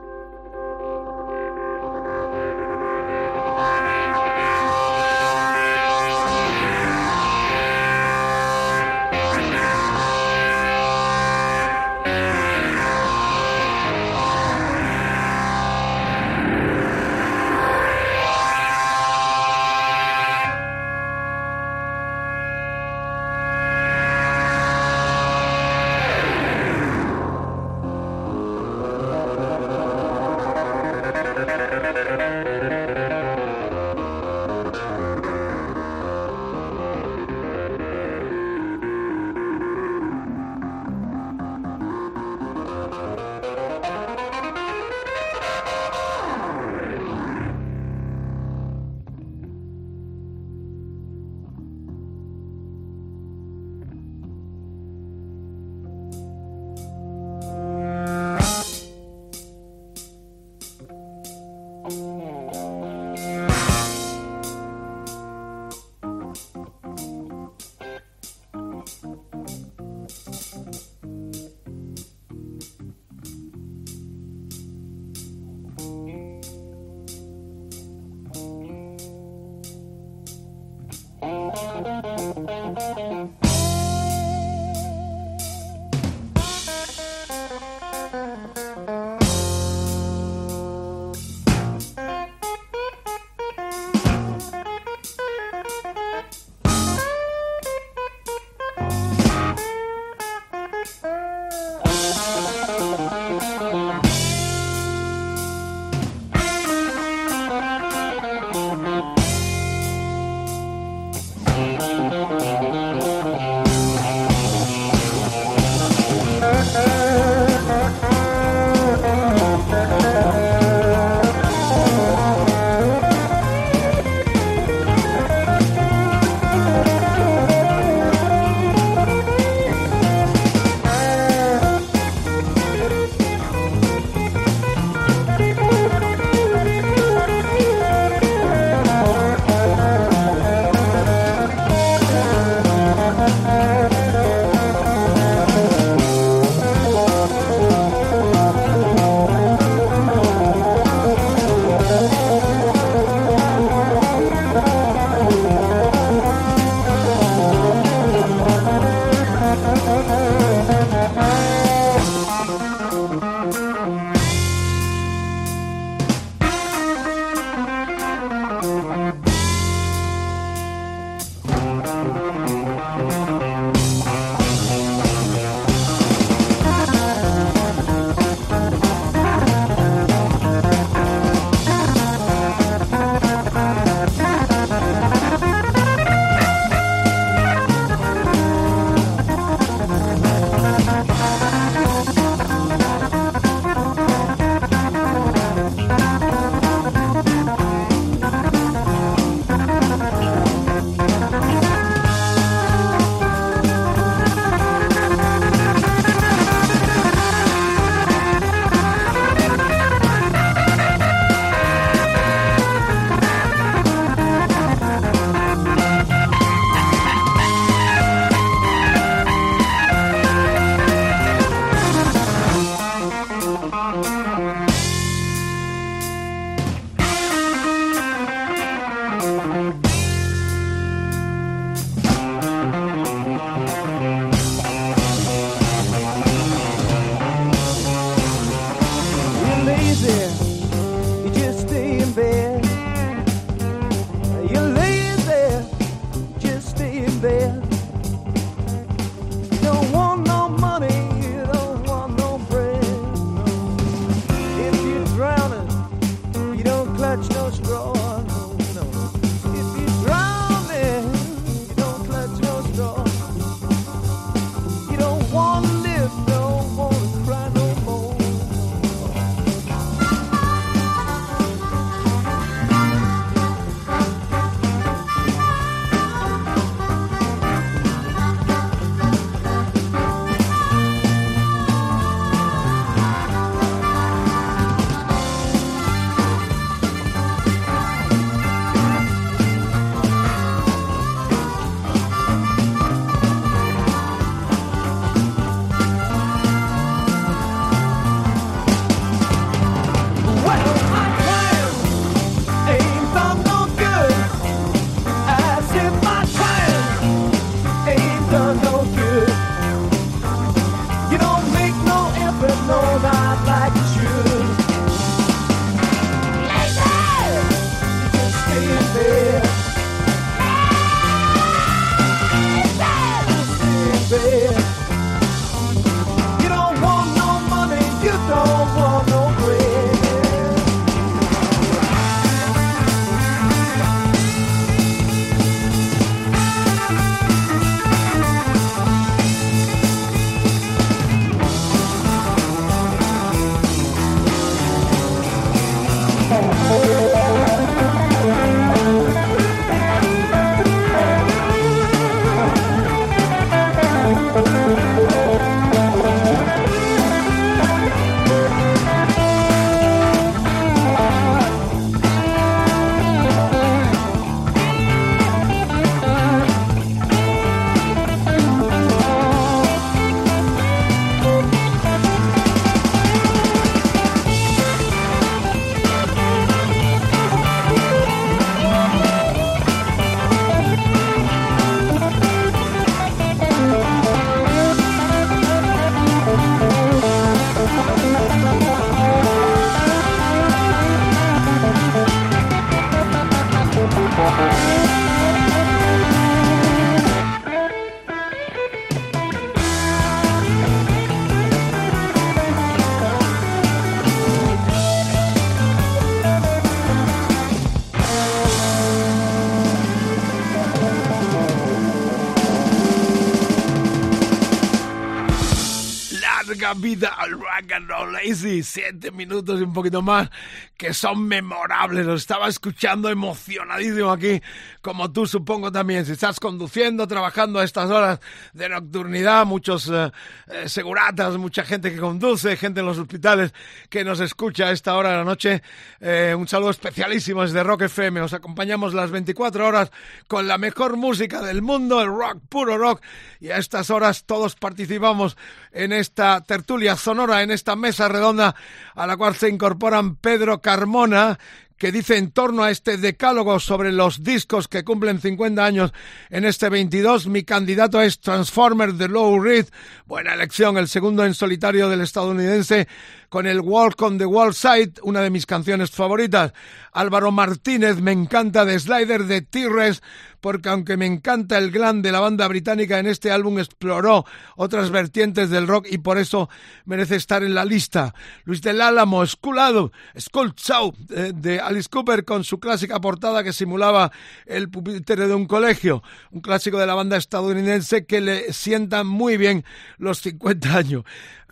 Lazy, 418.25 418.63
siete 418.63 419.11
minutos 419.11 419.59
y 419.59 419.63
un 419.63 419.73
poquito 419.73 420.01
más, 420.01 420.29
que 420.77 420.93
son 420.93 421.27
memorables. 421.27 422.05
Lo 422.05 422.15
estaba 422.15 422.47
escuchando 422.47 423.09
emocionadísimo 423.09 424.11
aquí, 424.11 424.41
como 424.85 425.11
tú 425.11 425.25
supongo 425.25 425.71
también. 425.71 426.05
Si 426.05 426.11
estás 426.11 426.39
conduciendo, 426.39 427.07
trabajando 427.07 427.57
a 427.57 427.63
estas 427.63 427.89
horas 427.89 428.19
de 428.53 428.69
nocturnidad, 428.69 429.43
muchos 429.43 429.89
eh, 429.91 430.11
eh, 430.45 430.69
seguratas, 430.69 431.37
mucha 431.37 431.65
gente 431.65 431.91
que 431.91 431.99
conduce, 431.99 432.55
gente 432.55 432.81
en 432.81 432.85
los 432.85 432.99
hospitales 432.99 433.51
que 433.89 434.03
nos 434.03 434.19
escucha 434.19 434.67
a 434.67 434.71
esta 434.71 434.95
hora 434.95 435.09
de 435.09 435.17
la 435.17 435.23
noche. 435.23 435.63
Eh, 435.99 436.35
un 436.37 436.47
saludo 436.47 436.69
especialísimo 436.69 437.41
desde 437.41 437.63
Rock 437.63 437.81
FM. 437.81 438.21
Os 438.21 438.33
acompañamos 438.33 438.93
las 438.93 439.09
24 439.09 439.65
horas 439.65 439.91
con 440.27 440.47
la 440.47 440.59
mejor 440.59 440.97
música 440.97 441.41
del 441.41 441.63
mundo, 441.63 441.99
el 441.99 442.09
rock, 442.09 442.37
puro 442.47 442.77
rock. 442.77 443.01
Y 443.39 443.49
a 443.49 443.57
estas 443.57 443.89
horas 443.89 444.25
todos 444.25 444.53
participamos 444.53 445.35
en 445.71 445.93
esta 445.93 446.41
tertulia 446.41 446.95
sonora, 446.95 447.41
en 447.41 447.49
esta 447.49 447.75
mesa 447.75 448.07
redonda 448.07 448.55
a 448.93 449.07
la 449.07 449.17
cual 449.17 449.35
se 449.35 449.49
incorporan 449.49 450.15
Pedro 450.15 450.61
Carmona, 450.61 451.39
que 451.77 451.91
dice 451.91 452.17
en 452.17 452.31
torno 452.31 452.63
a 452.63 452.71
este 452.71 452.97
decálogo 452.97 453.59
sobre 453.59 453.91
los 453.91 454.23
discos 454.23 454.67
que 454.67 454.83
cumplen 454.83 455.19
50 455.19 455.63
años 455.63 455.93
en 456.29 456.45
este 456.45 456.69
22, 456.69 457.27
mi 457.27 457.43
candidato 457.43 458.01
es 458.01 458.19
Transformer 458.19 458.93
de 458.93 459.09
Low 459.09 459.41
Reed. 459.41 459.65
Buena 460.05 460.33
elección, 460.33 460.77
el 460.77 460.87
segundo 460.87 461.25
en 461.25 461.33
solitario 461.33 461.89
del 461.89 462.01
estadounidense 462.01 462.87
con 463.35 463.47
el 463.47 463.59
Walk 463.59 464.01
on 464.01 464.17
the 464.17 464.25
Wall 464.25 464.53
Side, 464.53 464.93
una 465.03 465.19
de 465.19 465.29
mis 465.29 465.45
canciones 465.45 465.91
favoritas. 465.91 466.53
Álvaro 466.93 467.33
Martínez, 467.33 467.99
me 467.99 468.13
encanta 468.13 468.63
de 468.63 468.79
Slider 468.79 469.25
de 469.25 469.41
T-Rex, 469.41 470.01
porque 470.39 470.69
aunque 470.69 470.95
me 470.95 471.05
encanta 471.05 471.57
el 471.57 471.69
glam 471.69 472.01
de 472.01 472.13
la 472.13 472.21
banda 472.21 472.47
británica, 472.47 472.97
en 472.97 473.07
este 473.07 473.31
álbum 473.31 473.59
exploró 473.59 474.23
otras 474.55 474.89
vertientes 474.89 475.49
del 475.49 475.67
rock 475.67 475.87
y 475.89 475.97
por 475.97 476.17
eso 476.17 476.49
merece 476.85 477.17
estar 477.17 477.43
en 477.43 477.55
la 477.55 477.65
lista. 477.65 478.13
Luis 478.45 478.61
del 478.61 478.79
Álamo, 478.79 479.21
Esculado, 479.21 479.91
Skull 480.17 480.53
Show 480.55 480.93
eh, 481.09 481.33
de 481.35 481.59
Alice 481.59 481.89
Cooper 481.89 482.23
con 482.23 482.45
su 482.45 482.61
clásica 482.61 483.01
portada 483.01 483.43
que 483.43 483.51
simulaba 483.51 484.13
el 484.45 484.69
pupitre 484.69 485.27
de 485.27 485.33
un 485.35 485.45
colegio, 485.45 486.03
un 486.31 486.39
clásico 486.39 486.77
de 486.77 486.85
la 486.87 486.93
banda 486.93 487.17
estadounidense 487.17 488.05
que 488.05 488.21
le 488.21 488.53
sienta 488.53 489.03
muy 489.03 489.35
bien 489.35 489.65
los 489.97 490.21
50 490.21 490.77
años. 490.77 491.03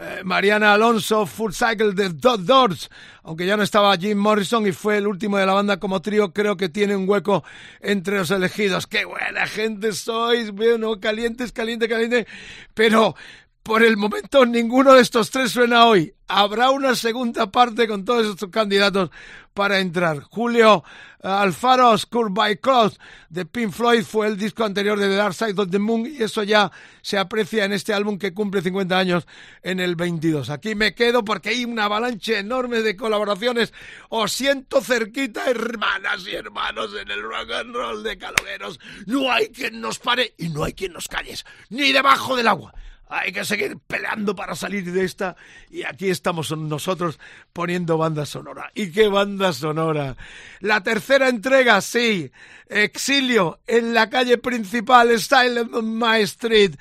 Eh, 0.04 0.22
Mariana 0.26 0.74
Alonso, 0.74 1.26
Full 1.26 1.54
Cycle 1.54 1.94
de 1.94 2.10
Dot 2.10 2.42
Doors, 2.42 2.90
aunque 3.24 3.46
ya 3.46 3.56
no 3.56 3.64
estaba 3.64 3.96
Jim 3.96 4.18
Morrison 4.18 4.68
y 4.68 4.74
fue 4.74 4.98
el 4.98 5.08
último 5.08 5.38
de 5.38 5.46
la 5.46 5.54
banda 5.54 5.80
como 5.80 6.02
trío, 6.02 6.34
creo 6.34 6.58
que 6.58 6.68
tiene 6.68 6.94
un 6.94 7.08
hueco 7.08 7.46
entre 7.80 8.18
los 8.18 8.30
elegidos. 8.30 8.86
¡Qué 8.86 9.06
buena 9.06 9.48
gente 9.48 9.94
sois! 9.94 10.52
Bueno, 10.52 11.00
calientes, 11.00 11.54
caliente, 11.54 11.88
caliente. 11.88 12.28
Pero 12.74 13.16
por 13.64 13.82
el 13.82 13.96
momento 13.96 14.46
ninguno 14.46 14.94
de 14.94 15.02
estos 15.02 15.32
tres 15.32 15.52
suena 15.52 15.86
hoy. 15.86 16.14
Habrá 16.28 16.70
una 16.70 16.96
segunda 16.96 17.50
parte 17.50 17.88
con 17.88 18.04
todos 18.04 18.28
estos 18.28 18.50
candidatos 18.50 19.10
para 19.54 19.80
entrar. 19.80 20.20
Julio 20.20 20.84
uh, 21.24 21.28
Alfaro, 21.28 21.98
School 21.98 22.30
by 22.32 22.58
Close 22.58 22.98
de 23.30 23.46
Pink 23.46 23.72
Floyd 23.72 24.04
fue 24.04 24.28
el 24.28 24.36
disco 24.36 24.66
anterior 24.66 25.00
de 25.00 25.08
The 25.08 25.16
Dark 25.16 25.34
Side 25.34 25.62
of 25.62 25.70
the 25.70 25.80
Moon 25.80 26.06
y 26.06 26.24
eso 26.24 26.44
ya 26.44 26.72
se 27.02 27.18
aprecia 27.18 27.64
en 27.64 27.72
este 27.72 27.94
álbum 27.94 28.18
que 28.18 28.34
cumple 28.34 28.62
50 28.62 28.98
años 28.98 29.28
en 29.62 29.80
el 29.80 29.96
22. 29.96 30.50
Aquí 30.50 30.76
me 30.76 30.94
quedo 30.94 31.24
porque 31.24 31.50
hay 31.50 31.64
una 31.64 31.86
avalancha 31.86 32.40
enorme 32.40 32.82
de 32.82 32.98
colaboraciones. 32.98 33.74
Os 34.10 34.34
siento 34.34 34.82
cerquita, 34.82 35.50
hermanas 35.50 36.28
y 36.28 36.36
hermanos, 36.36 36.90
en 37.00 37.10
el 37.10 37.22
rock 37.22 37.52
and 37.52 37.74
roll 37.74 38.04
de 38.04 38.18
Calogueros. 38.18 38.80
No 39.06 39.32
hay 39.32 39.50
quien 39.50 39.80
nos 39.80 40.00
pare 40.00 40.34
y 40.38 40.50
no 40.50 40.66
hay 40.66 40.74
quien 40.74 40.92
nos 40.92 41.08
calles, 41.08 41.46
ni 41.70 41.94
debajo 41.94 42.36
del 42.36 42.48
agua 42.48 42.74
hay 43.14 43.32
que 43.32 43.46
seguir 43.46 43.78
peleando 43.86 44.36
para 44.36 44.56
salir 44.56 44.92
de 44.92 45.04
esta 45.06 45.36
y 45.70 45.84
aquí 45.84 46.10
estamos 46.10 46.56
nosotros 46.58 47.20
poniendo 47.54 47.98
banda 47.98 48.26
sonora. 48.26 48.72
¿Y 48.74 48.92
qué 48.92 49.08
banda 49.08 49.54
sonora? 49.54 50.16
La 50.60 50.82
tercera 50.82 51.30
entrega, 51.30 51.80
sí, 51.82 52.32
Exilio 52.68 53.60
en 53.68 53.94
la 53.94 54.10
calle 54.10 54.38
principal, 54.38 55.20
Silent 55.20 55.74
on 55.74 55.98
My 55.98 56.22
Street. 56.22 56.76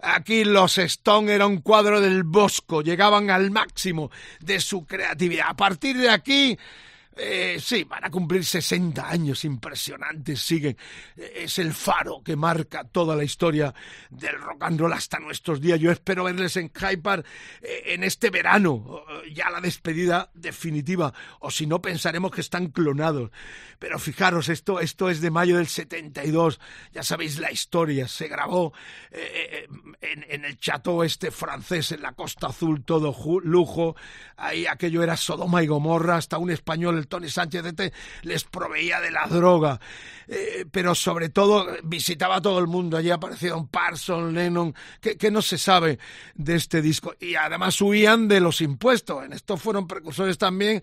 Aquí 0.00 0.44
los 0.44 0.78
Stone 0.78 1.32
era 1.32 1.46
un 1.46 1.60
cuadro 1.60 2.00
del 2.00 2.22
Bosco, 2.24 2.82
llegaban 2.82 3.30
al 3.30 3.50
máximo 3.50 4.10
de 4.40 4.60
su 4.60 4.84
creatividad. 4.84 5.46
A 5.48 5.56
partir 5.56 5.96
de 5.96 6.10
aquí 6.10 6.58
eh, 7.16 7.56
sí, 7.60 7.84
van 7.84 8.04
a 8.04 8.10
cumplir 8.10 8.44
60 8.44 9.08
años 9.08 9.44
impresionantes, 9.44 10.40
siguen. 10.40 10.76
Es 11.16 11.58
el 11.58 11.72
faro 11.72 12.22
que 12.22 12.36
marca 12.36 12.84
toda 12.84 13.16
la 13.16 13.24
historia 13.24 13.74
del 14.10 14.38
rock 14.38 14.64
and 14.64 14.80
roll 14.80 14.92
hasta 14.92 15.18
nuestros 15.18 15.60
días. 15.60 15.80
Yo 15.80 15.90
espero 15.90 16.24
verles 16.24 16.56
en 16.56 16.70
Hyde 16.70 16.98
Park 16.98 17.26
eh, 17.62 17.84
en 17.86 18.04
este 18.04 18.28
verano, 18.28 19.02
ya 19.32 19.48
la 19.50 19.62
despedida 19.62 20.30
definitiva, 20.34 21.14
o 21.40 21.50
si 21.50 21.66
no 21.66 21.80
pensaremos 21.80 22.30
que 22.30 22.42
están 22.42 22.68
clonados. 22.68 23.30
Pero 23.78 23.98
fijaros, 23.98 24.48
esto, 24.48 24.80
esto 24.80 25.08
es 25.08 25.20
de 25.20 25.30
mayo 25.30 25.56
del 25.56 25.66
72, 25.66 26.60
ya 26.92 27.02
sabéis 27.02 27.38
la 27.38 27.50
historia, 27.50 28.08
se 28.08 28.28
grabó 28.28 28.72
eh, 29.10 29.66
en, 30.00 30.24
en, 30.28 30.44
el 30.44 30.58
chateau 30.58 31.02
este 31.02 31.30
francés, 31.30 31.92
en 31.92 32.02
la 32.02 32.12
Costa 32.12 32.48
Azul, 32.48 32.84
todo 32.84 33.14
lujo, 33.42 33.96
ahí 34.36 34.66
aquello 34.66 35.02
era 35.02 35.16
Sodoma 35.16 35.62
y 35.62 35.66
Gomorra, 35.66 36.16
hasta 36.16 36.38
un 36.38 36.50
español, 36.50 37.05
Tony 37.06 37.28
Sánchez 37.28 37.64
este, 37.64 37.92
les 38.22 38.44
proveía 38.44 39.00
de 39.00 39.10
la 39.10 39.26
droga, 39.26 39.80
eh, 40.28 40.64
pero 40.70 40.94
sobre 40.94 41.28
todo 41.28 41.66
visitaba 41.84 42.36
a 42.36 42.40
todo 42.42 42.58
el 42.58 42.66
mundo. 42.66 42.96
Allí 42.96 43.10
aparecieron 43.10 43.68
Parson, 43.68 44.34
Lennon, 44.34 44.74
que, 45.00 45.30
no 45.30 45.42
se 45.42 45.58
sabe 45.58 45.98
de 46.34 46.56
este 46.56 46.82
disco. 46.82 47.14
Y 47.20 47.34
además 47.34 47.80
huían 47.80 48.28
de 48.28 48.40
los 48.40 48.60
impuestos. 48.60 49.24
En 49.24 49.32
esto 49.32 49.56
fueron 49.56 49.86
precursores 49.86 50.38
también. 50.38 50.82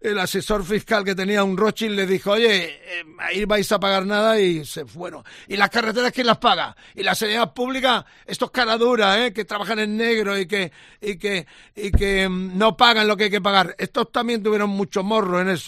El 0.00 0.18
asesor 0.18 0.64
fiscal 0.64 1.04
que 1.04 1.14
tenía 1.14 1.42
un 1.42 1.56
Rothschild 1.56 1.96
le 1.96 2.06
dijo, 2.06 2.32
oye, 2.32 2.64
eh, 2.64 3.04
ahí 3.18 3.44
vais 3.46 3.70
a 3.72 3.80
pagar 3.80 4.04
nada 4.04 4.38
y 4.38 4.64
se 4.64 4.84
fueron. 4.84 5.24
¿Y 5.48 5.56
las 5.56 5.70
carreteras 5.70 6.12
quién 6.12 6.26
las 6.26 6.38
paga? 6.38 6.76
¿Y 6.94 7.02
la 7.02 7.14
sanidad 7.14 7.54
pública? 7.54 8.04
Estos 8.26 8.50
cara 8.50 8.76
dura, 8.76 9.24
¿eh? 9.24 9.32
que 9.32 9.44
trabajan 9.44 9.78
en 9.78 9.96
negro 9.96 10.38
y 10.38 10.46
que, 10.46 10.72
y 11.00 11.16
que, 11.16 11.46
y 11.74 11.90
que 11.90 12.28
mm, 12.28 12.58
no 12.58 12.76
pagan 12.76 13.08
lo 13.08 13.16
que 13.16 13.24
hay 13.24 13.30
que 13.30 13.40
pagar. 13.40 13.74
Estos 13.78 14.12
también 14.12 14.42
tuvieron 14.42 14.70
mucho 14.70 15.02
morro 15.02 15.40
en 15.40 15.48
eso. 15.48 15.63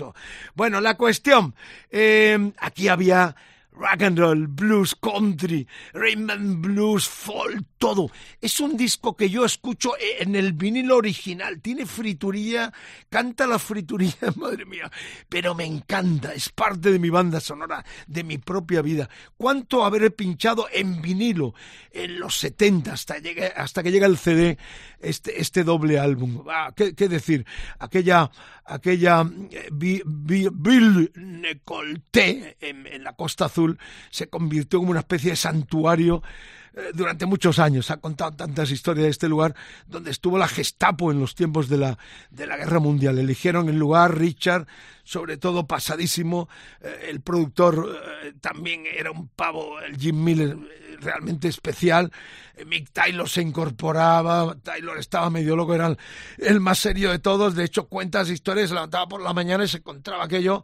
Bueno, 0.54 0.80
la 0.80 0.94
cuestión, 0.96 1.54
eh, 1.90 2.52
aquí 2.58 2.88
había 2.88 3.34
rock 3.76 4.02
and 4.02 4.18
roll, 4.18 4.46
blues, 4.46 4.94
country, 4.94 5.66
rhythm 5.92 6.62
blues, 6.62 7.06
folk, 7.06 7.62
todo. 7.78 8.10
Es 8.40 8.58
un 8.60 8.76
disco 8.76 9.16
que 9.16 9.28
yo 9.28 9.44
escucho 9.44 9.92
en 10.18 10.34
el 10.34 10.54
vinilo 10.54 10.96
original. 10.96 11.60
Tiene 11.60 11.86
frituría, 11.86 12.72
canta 13.08 13.46
la 13.46 13.58
frituría, 13.58 14.14
madre 14.36 14.64
mía. 14.64 14.90
Pero 15.28 15.54
me 15.54 15.64
encanta, 15.64 16.32
es 16.32 16.48
parte 16.48 16.90
de 16.90 16.98
mi 16.98 17.10
banda 17.10 17.38
sonora, 17.40 17.84
de 18.06 18.24
mi 18.24 18.38
propia 18.38 18.82
vida. 18.82 19.08
¿Cuánto 19.36 19.84
habré 19.84 20.10
pinchado 20.10 20.66
en 20.72 21.02
vinilo 21.02 21.54
en 21.90 22.18
los 22.18 22.38
70 22.38 22.92
hasta, 22.92 23.18
llegue, 23.18 23.46
hasta 23.46 23.82
que 23.82 23.92
llega 23.92 24.06
el 24.06 24.16
CD, 24.16 24.58
este, 25.00 25.40
este 25.40 25.64
doble 25.64 25.98
álbum? 25.98 26.44
Ah, 26.48 26.72
¿qué, 26.74 26.94
¿qué, 26.94 27.08
decir? 27.08 27.44
Aquella, 27.78 28.30
aquella 28.64 29.28
eh, 29.50 29.68
Bill 29.72 31.12
Necolté 31.14 32.56
en, 32.60 32.86
en 32.86 33.04
la 33.04 33.14
Costa 33.14 33.46
Azul 33.46 33.65
se 34.10 34.28
convirtió 34.28 34.80
en 34.80 34.88
una 34.88 35.00
especie 35.00 35.30
de 35.30 35.36
santuario 35.36 36.22
eh, 36.76 36.90
durante 36.92 37.24
muchos 37.24 37.58
años. 37.58 37.90
Ha 37.90 37.96
contado 37.96 38.32
tantas 38.32 38.70
historias 38.70 39.04
de 39.04 39.10
este 39.10 39.28
lugar 39.28 39.54
donde 39.86 40.10
estuvo 40.10 40.36
la 40.36 40.46
Gestapo 40.46 41.10
en 41.10 41.18
los 41.18 41.34
tiempos 41.34 41.70
de 41.70 41.78
la, 41.78 41.98
de 42.30 42.46
la 42.46 42.58
Guerra 42.58 42.80
Mundial. 42.80 43.18
Eligieron 43.18 43.70
el 43.70 43.78
lugar 43.78 44.18
Richard, 44.18 44.66
sobre 45.02 45.38
todo 45.38 45.66
pasadísimo. 45.66 46.50
Eh, 46.82 47.08
el 47.08 47.22
productor 47.22 47.98
eh, 48.24 48.34
también 48.42 48.84
era 48.86 49.10
un 49.10 49.28
pavo, 49.28 49.80
el 49.80 49.96
Jim 49.96 50.22
Miller, 50.22 50.54
realmente 51.00 51.48
especial. 51.48 52.12
Mick 52.66 52.90
Taylor 52.90 53.28
se 53.28 53.40
incorporaba, 53.40 54.54
Taylor 54.62 54.98
estaba 54.98 55.30
medio 55.30 55.56
loco, 55.56 55.74
era 55.74 55.86
el, 55.86 55.98
el 56.38 56.60
más 56.60 56.78
serio 56.78 57.10
de 57.10 57.18
todos. 57.18 57.54
De 57.54 57.64
hecho, 57.64 57.88
cuentas 57.88 58.28
historias, 58.28 58.68
se 58.68 58.74
levantaba 58.74 59.08
por 59.08 59.22
la 59.22 59.32
mañana 59.32 59.64
y 59.64 59.68
se 59.68 59.78
encontraba 59.78 60.24
aquello 60.24 60.62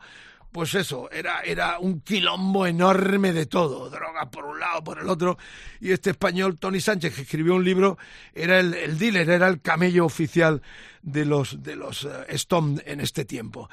pues 0.53 0.75
eso, 0.75 1.11
era, 1.11 1.41
era 1.41 1.79
un 1.79 2.01
quilombo 2.01 2.67
enorme 2.67 3.33
de 3.33 3.47
todo, 3.47 3.89
droga 3.89 4.31
por 4.31 4.45
un 4.45 4.61
lado, 4.61 4.85
por 4.85 4.99
el 4.99 5.09
otro, 5.09 5.39
y 5.81 5.93
este 5.93 6.11
español, 6.11 6.59
Tony 6.59 6.81
Sánchez, 6.81 7.15
que 7.15 7.23
escribió 7.23 7.55
un 7.55 7.65
libro, 7.65 7.99
era 8.35 8.61
el, 8.61 8.75
el 8.75 8.99
dealer, 8.99 9.31
era 9.31 9.49
el 9.49 9.61
camello 9.61 10.05
oficial 10.05 10.63
de 11.03 11.25
los, 11.25 11.63
de 11.63 11.77
los 11.77 12.05
uh, 12.05 12.11
Stone 12.29 12.83
en 12.87 13.01
este 13.01 13.25
tiempo. 13.25 13.69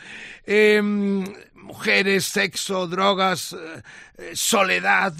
Eh, 0.45 0.81
mujeres, 1.61 2.25
sexo, 2.25 2.87
drogas, 2.87 3.53
eh, 3.53 4.31
soledad, 4.33 5.13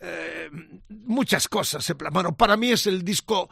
eh, 0.00 0.50
muchas 0.88 1.48
cosas 1.48 1.84
se 1.84 1.94
plasmaron. 1.94 2.34
Para 2.34 2.56
mí 2.56 2.70
es 2.70 2.86
el 2.86 3.04
disco 3.04 3.48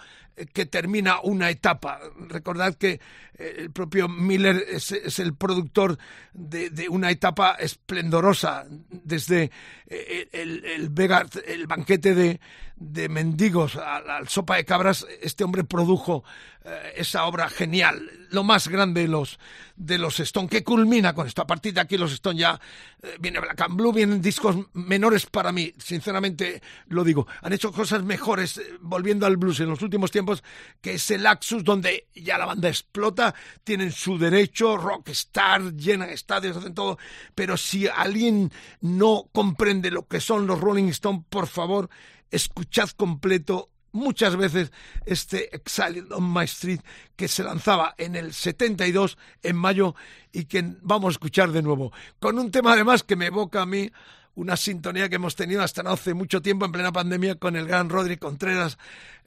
que 0.52 0.66
termina 0.66 1.20
una 1.22 1.50
etapa. 1.50 2.00
Recordad 2.28 2.74
que 2.74 3.00
el 3.38 3.70
propio 3.70 4.08
Miller 4.08 4.64
es, 4.68 5.18
el 5.20 5.34
productor 5.34 5.96
de, 6.32 6.88
una 6.88 7.10
etapa 7.10 7.52
esplendorosa 7.54 8.64
desde 8.88 9.52
el, 9.86 10.64
el, 10.64 10.88
Vega, 10.90 11.24
el 11.46 11.68
banquete 11.68 12.14
de, 12.16 12.40
de 12.76 13.08
mendigos 13.08 13.76
al, 13.76 14.28
sopa 14.28 14.56
de 14.56 14.64
cabras. 14.64 15.06
Este 15.22 15.44
hombre 15.44 15.64
produjo 15.64 16.24
eh, 16.24 16.53
esa 16.96 17.26
obra 17.26 17.50
genial, 17.50 18.10
lo 18.30 18.42
más 18.42 18.68
grande 18.68 19.02
de 19.02 19.08
los, 19.08 19.38
de 19.76 19.98
los 19.98 20.18
Stone, 20.20 20.48
que 20.48 20.64
culmina 20.64 21.14
con 21.14 21.26
esto. 21.26 21.42
A 21.42 21.46
partir 21.46 21.74
de 21.74 21.80
aquí 21.80 21.98
los 21.98 22.12
Stone 22.12 22.38
ya 22.38 22.58
eh, 23.02 23.16
viene 23.20 23.40
Black 23.40 23.60
and 23.60 23.76
Blue, 23.76 23.92
vienen 23.92 24.22
discos 24.22 24.56
menores 24.72 25.26
para 25.26 25.52
mí, 25.52 25.72
sinceramente 25.76 26.62
lo 26.88 27.04
digo. 27.04 27.26
Han 27.42 27.52
hecho 27.52 27.70
cosas 27.70 28.02
mejores, 28.02 28.56
eh, 28.58 28.78
volviendo 28.80 29.26
al 29.26 29.36
blues 29.36 29.60
en 29.60 29.68
los 29.68 29.82
últimos 29.82 30.10
tiempos, 30.10 30.42
que 30.80 30.94
es 30.94 31.10
el 31.10 31.26
Axus, 31.26 31.64
donde 31.64 32.08
ya 32.14 32.38
la 32.38 32.46
banda 32.46 32.68
explota, 32.68 33.34
tienen 33.62 33.92
su 33.92 34.16
derecho, 34.16 34.78
rockstar, 34.78 35.74
llenan 35.74 36.08
estadios, 36.08 36.56
hacen 36.56 36.74
todo, 36.74 36.98
pero 37.34 37.58
si 37.58 37.88
alguien 37.88 38.50
no 38.80 39.28
comprende 39.32 39.90
lo 39.90 40.06
que 40.06 40.20
son 40.20 40.46
los 40.46 40.60
Rolling 40.60 40.88
Stone, 40.88 41.24
por 41.28 41.46
favor, 41.46 41.90
escuchad 42.30 42.88
completo 42.90 43.70
muchas 43.94 44.36
veces 44.36 44.72
este 45.06 45.54
Exiled 45.54 46.12
on 46.12 46.32
My 46.32 46.44
Street 46.44 46.80
que 47.16 47.28
se 47.28 47.42
lanzaba 47.42 47.94
en 47.96 48.16
el 48.16 48.34
72 48.34 49.16
en 49.42 49.56
mayo 49.56 49.94
y 50.32 50.44
que 50.44 50.64
vamos 50.82 51.08
a 51.08 51.12
escuchar 51.12 51.52
de 51.52 51.62
nuevo. 51.62 51.92
Con 52.18 52.38
un 52.38 52.50
tema 52.50 52.72
además 52.72 53.04
que 53.04 53.16
me 53.16 53.26
evoca 53.26 53.62
a 53.62 53.66
mí 53.66 53.90
una 54.34 54.56
sintonía 54.56 55.08
que 55.08 55.16
hemos 55.16 55.36
tenido 55.36 55.62
hasta 55.62 55.84
no 55.84 55.90
hace 55.90 56.12
mucho 56.12 56.42
tiempo 56.42 56.66
en 56.66 56.72
plena 56.72 56.92
pandemia 56.92 57.36
con 57.36 57.54
el 57.54 57.68
gran 57.68 57.88
Rodri 57.88 58.16
Contreras 58.16 58.78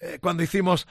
eh, 0.01 0.19
cuando 0.21 0.43
hicimos 0.43 0.86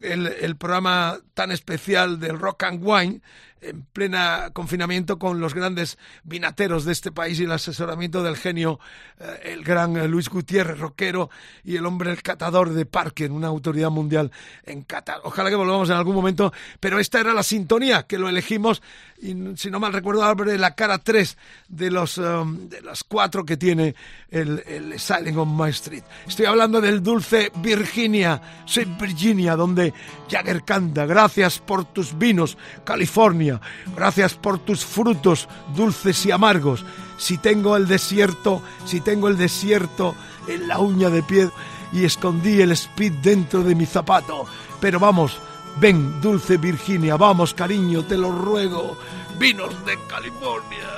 el, 0.00 0.26
el, 0.26 0.56
programa 0.56 1.18
tan 1.32 1.52
especial 1.52 2.20
del 2.20 2.38
Rock 2.38 2.64
and 2.64 2.82
Wine 2.84 3.22
en 3.62 3.82
plena 3.82 4.50
confinamiento 4.52 5.18
con 5.18 5.40
los 5.40 5.54
grandes 5.54 5.98
vinateros 6.24 6.84
de 6.84 6.92
este 6.92 7.12
país 7.12 7.38
y 7.40 7.44
el 7.44 7.52
asesoramiento 7.52 8.22
del 8.22 8.36
genio, 8.36 8.80
eh, 9.18 9.52
el 9.52 9.64
gran 9.64 10.10
Luis 10.10 10.28
Gutiérrez, 10.28 10.78
rockero, 10.78 11.30
y 11.64 11.76
el 11.76 11.86
hombre, 11.86 12.10
el 12.10 12.22
catador 12.22 12.70
de 12.70 12.86
Parker, 12.86 13.30
una 13.30 13.48
autoridad 13.48 13.90
mundial 13.90 14.30
en 14.64 14.82
Qatar. 14.82 15.20
Ojalá 15.24 15.50
que 15.50 15.56
volvamos 15.56 15.88
en 15.90 15.96
algún 15.96 16.14
momento, 16.14 16.52
pero 16.80 16.98
esta 16.98 17.20
era 17.20 17.32
la 17.32 17.42
sintonía 17.42 18.04
que 18.04 18.18
lo 18.18 18.28
elegimos, 18.28 18.82
y 19.20 19.34
si 19.56 19.70
no 19.70 19.78
mal 19.78 19.92
recuerdo, 19.92 20.24
abre 20.24 20.58
la 20.58 20.74
cara 20.74 20.98
3 20.98 21.36
de, 21.68 21.90
los, 21.90 22.18
um, 22.18 22.68
de 22.68 22.82
las 22.82 23.04
cuatro 23.04 23.44
que 23.44 23.56
tiene 23.56 23.94
el, 24.30 24.62
el 24.66 24.98
Silent 24.98 25.38
on 25.38 25.56
My 25.56 25.70
Street. 25.70 26.02
Estoy 26.26 26.46
hablando 26.46 26.80
del 26.80 27.02
dulce 27.02 27.52
Virginia, 27.56 28.40
Sweet 28.64 29.00
Virginia, 29.00 29.54
donde 29.54 29.92
Jagger 30.28 30.64
canta, 30.64 31.06
gracias 31.06 31.58
por 31.58 31.84
tus 31.84 32.18
vinos, 32.18 32.58
California, 32.84 33.51
gracias 33.96 34.34
por 34.34 34.58
tus 34.58 34.84
frutos 34.84 35.48
dulces 35.74 36.24
y 36.26 36.30
amargos. 36.30 36.84
Si 37.18 37.38
tengo 37.38 37.76
el 37.76 37.86
desierto, 37.86 38.62
si 38.84 39.00
tengo 39.00 39.28
el 39.28 39.36
desierto 39.36 40.14
en 40.48 40.68
la 40.68 40.78
uña 40.78 41.08
de 41.10 41.22
pie 41.22 41.50
y 41.92 42.04
escondí 42.04 42.60
el 42.60 42.72
speed 42.72 43.12
dentro 43.22 43.62
de 43.62 43.74
mi 43.74 43.86
zapato. 43.86 44.46
Pero 44.80 44.98
vamos, 44.98 45.38
ven, 45.78 46.20
dulce 46.20 46.56
Virginia, 46.56 47.16
vamos, 47.16 47.54
cariño, 47.54 48.04
te 48.04 48.16
lo 48.16 48.32
ruego. 48.32 48.96
Vinos 49.38 49.74
de 49.84 49.98
California. 50.08 50.88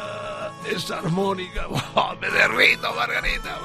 Esa 0.71 0.99
armónica, 0.99 1.67
me 2.21 2.31
derrito, 2.31 2.95
Margarita. 2.95 3.59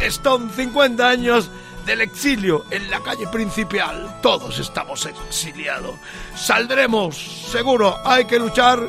Stone, 0.00 0.50
50 0.52 1.08
años 1.08 1.50
del 1.84 2.00
exilio 2.00 2.64
en 2.70 2.90
la 2.90 3.00
calle 3.00 3.26
principal. 3.28 4.18
Todos 4.22 4.58
estamos 4.58 5.06
exiliados. 5.06 5.94
Saldremos, 6.34 7.16
seguro, 7.50 7.96
hay 8.04 8.24
que 8.24 8.38
luchar 8.38 8.80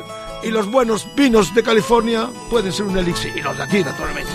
y 0.42 0.50
los 0.50 0.70
buenos 0.70 1.06
vinos 1.14 1.54
de 1.54 1.62
California 1.62 2.28
pueden 2.50 2.72
ser 2.72 2.86
un 2.86 2.96
elixir. 2.96 3.36
Y 3.36 3.42
los 3.42 3.56
de 3.56 3.62
aquí, 3.62 3.82
naturalmente. 3.82 4.32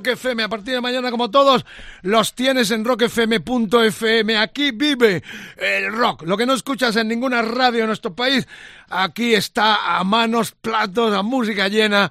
Rock 0.00 0.08
FM. 0.08 0.42
A 0.42 0.48
partir 0.48 0.74
de 0.74 0.80
mañana, 0.80 1.10
como 1.10 1.30
todos, 1.30 1.66
los 2.00 2.34
tienes 2.34 2.70
en 2.70 2.84
rockfm.fm. 2.84 4.36
Aquí 4.38 4.70
vive 4.70 5.22
el 5.58 5.92
rock. 5.92 6.22
Lo 6.22 6.38
que 6.38 6.46
no 6.46 6.54
escuchas 6.54 6.96
en 6.96 7.08
ninguna 7.08 7.42
radio 7.42 7.80
en 7.80 7.88
nuestro 7.88 8.14
país, 8.14 8.48
aquí 8.88 9.34
está 9.34 9.98
a 9.98 10.02
manos, 10.04 10.52
platos, 10.52 11.12
a 11.12 11.22
música 11.22 11.68
llena 11.68 12.10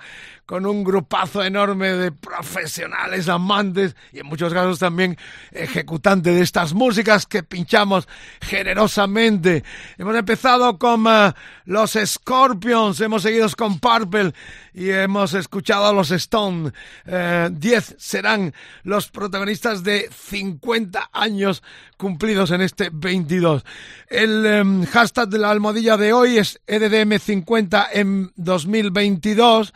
con 0.49 0.65
un 0.65 0.83
grupazo 0.83 1.43
enorme 1.43 1.89
de 1.89 2.11
profesionales, 2.11 3.29
amantes 3.29 3.95
y 4.11 4.21
en 4.21 4.25
muchos 4.25 4.51
casos 4.51 4.79
también 4.79 5.15
ejecutantes 5.51 6.33
de 6.33 6.41
estas 6.41 6.73
músicas 6.73 7.27
que 7.27 7.43
pinchamos 7.43 8.07
generosamente. 8.41 9.63
Hemos 9.99 10.15
empezado 10.15 10.79
con 10.79 11.05
uh, 11.05 11.33
los 11.65 11.95
Scorpions, 12.03 12.99
hemos 12.99 13.21
seguido 13.21 13.47
con 13.55 13.79
Purple 13.79 14.33
y 14.73 14.89
hemos 14.89 15.35
escuchado 15.35 15.85
a 15.85 15.93
los 15.93 16.09
Stone. 16.09 16.71
Eh, 17.05 17.49
diez 17.51 17.95
serán 17.99 18.51
los 18.81 19.09
protagonistas 19.09 19.83
de 19.83 20.09
50 20.11 21.11
años 21.13 21.61
cumplidos 21.95 22.49
en 22.49 22.61
este 22.61 22.89
22. 22.91 23.63
El 24.07 24.63
um, 24.63 24.85
hashtag 24.87 25.29
de 25.29 25.37
la 25.37 25.51
almohadilla 25.51 25.95
de 25.95 26.11
hoy 26.11 26.39
es 26.39 26.59
EDDM50 26.65 27.89
en 27.93 28.31
2022. 28.35 29.73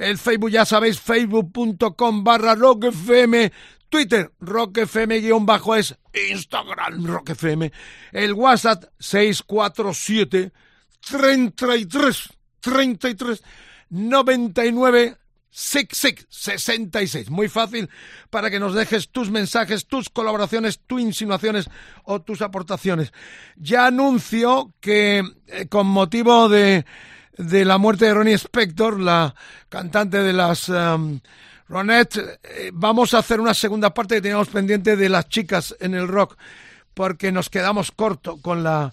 El 0.00 0.16
Facebook, 0.16 0.50
ya 0.50 0.64
sabéis, 0.64 0.98
facebook.com 0.98 2.24
barra 2.24 2.54
rockfm. 2.54 3.50
Twitter, 3.90 4.32
rockfm 4.40 5.12
es 5.76 5.94
Instagram, 6.30 7.04
rockfm. 7.04 7.70
El 8.12 8.32
WhatsApp, 8.32 8.84
647 8.98 10.52
33 11.00 12.28
33 12.60 13.42
99 13.90 15.16
66. 15.50 17.28
Muy 17.28 17.48
fácil 17.48 17.90
para 18.30 18.50
que 18.50 18.58
nos 18.58 18.72
dejes 18.74 19.10
tus 19.10 19.30
mensajes, 19.30 19.86
tus 19.86 20.08
colaboraciones, 20.08 20.80
tus 20.86 21.02
insinuaciones 21.02 21.68
o 22.04 22.22
tus 22.22 22.40
aportaciones. 22.40 23.12
Ya 23.56 23.86
anuncio 23.86 24.72
que 24.80 25.22
eh, 25.48 25.66
con 25.68 25.88
motivo 25.88 26.48
de 26.48 26.86
de 27.40 27.64
la 27.64 27.78
muerte 27.78 28.04
de 28.04 28.14
Ronnie 28.14 28.34
Spector, 28.34 29.00
la 29.00 29.34
cantante 29.68 30.18
de 30.18 30.32
las 30.32 30.68
um, 30.68 31.20
eh, 31.72 32.70
vamos 32.72 33.14
a 33.14 33.18
hacer 33.18 33.40
una 33.40 33.54
segunda 33.54 33.94
parte 33.94 34.16
que 34.16 34.20
teníamos 34.20 34.48
pendiente 34.48 34.96
de 34.96 35.08
las 35.08 35.28
chicas 35.28 35.74
en 35.80 35.94
el 35.94 36.08
rock, 36.08 36.36
porque 36.94 37.32
nos 37.32 37.48
quedamos 37.48 37.92
corto 37.92 38.38
con 38.42 38.62
la, 38.62 38.92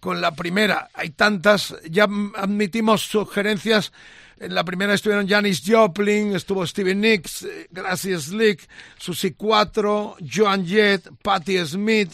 con 0.00 0.20
la 0.20 0.32
primera. 0.32 0.88
Hay 0.94 1.10
tantas, 1.10 1.74
ya 1.90 2.06
admitimos 2.36 3.02
sugerencias. 3.02 3.92
En 4.38 4.54
la 4.54 4.64
primera 4.64 4.94
estuvieron 4.94 5.28
Janis 5.28 5.62
Joplin, 5.66 6.34
estuvo 6.34 6.66
Steven 6.66 7.00
Nicks, 7.00 7.42
eh, 7.42 7.68
Gracie 7.70 8.18
Slick, 8.18 8.68
Susie 8.98 9.34
4, 9.34 10.16
Joan 10.32 10.66
Jett, 10.66 11.08
Patti 11.22 11.58
Smith, 11.66 12.12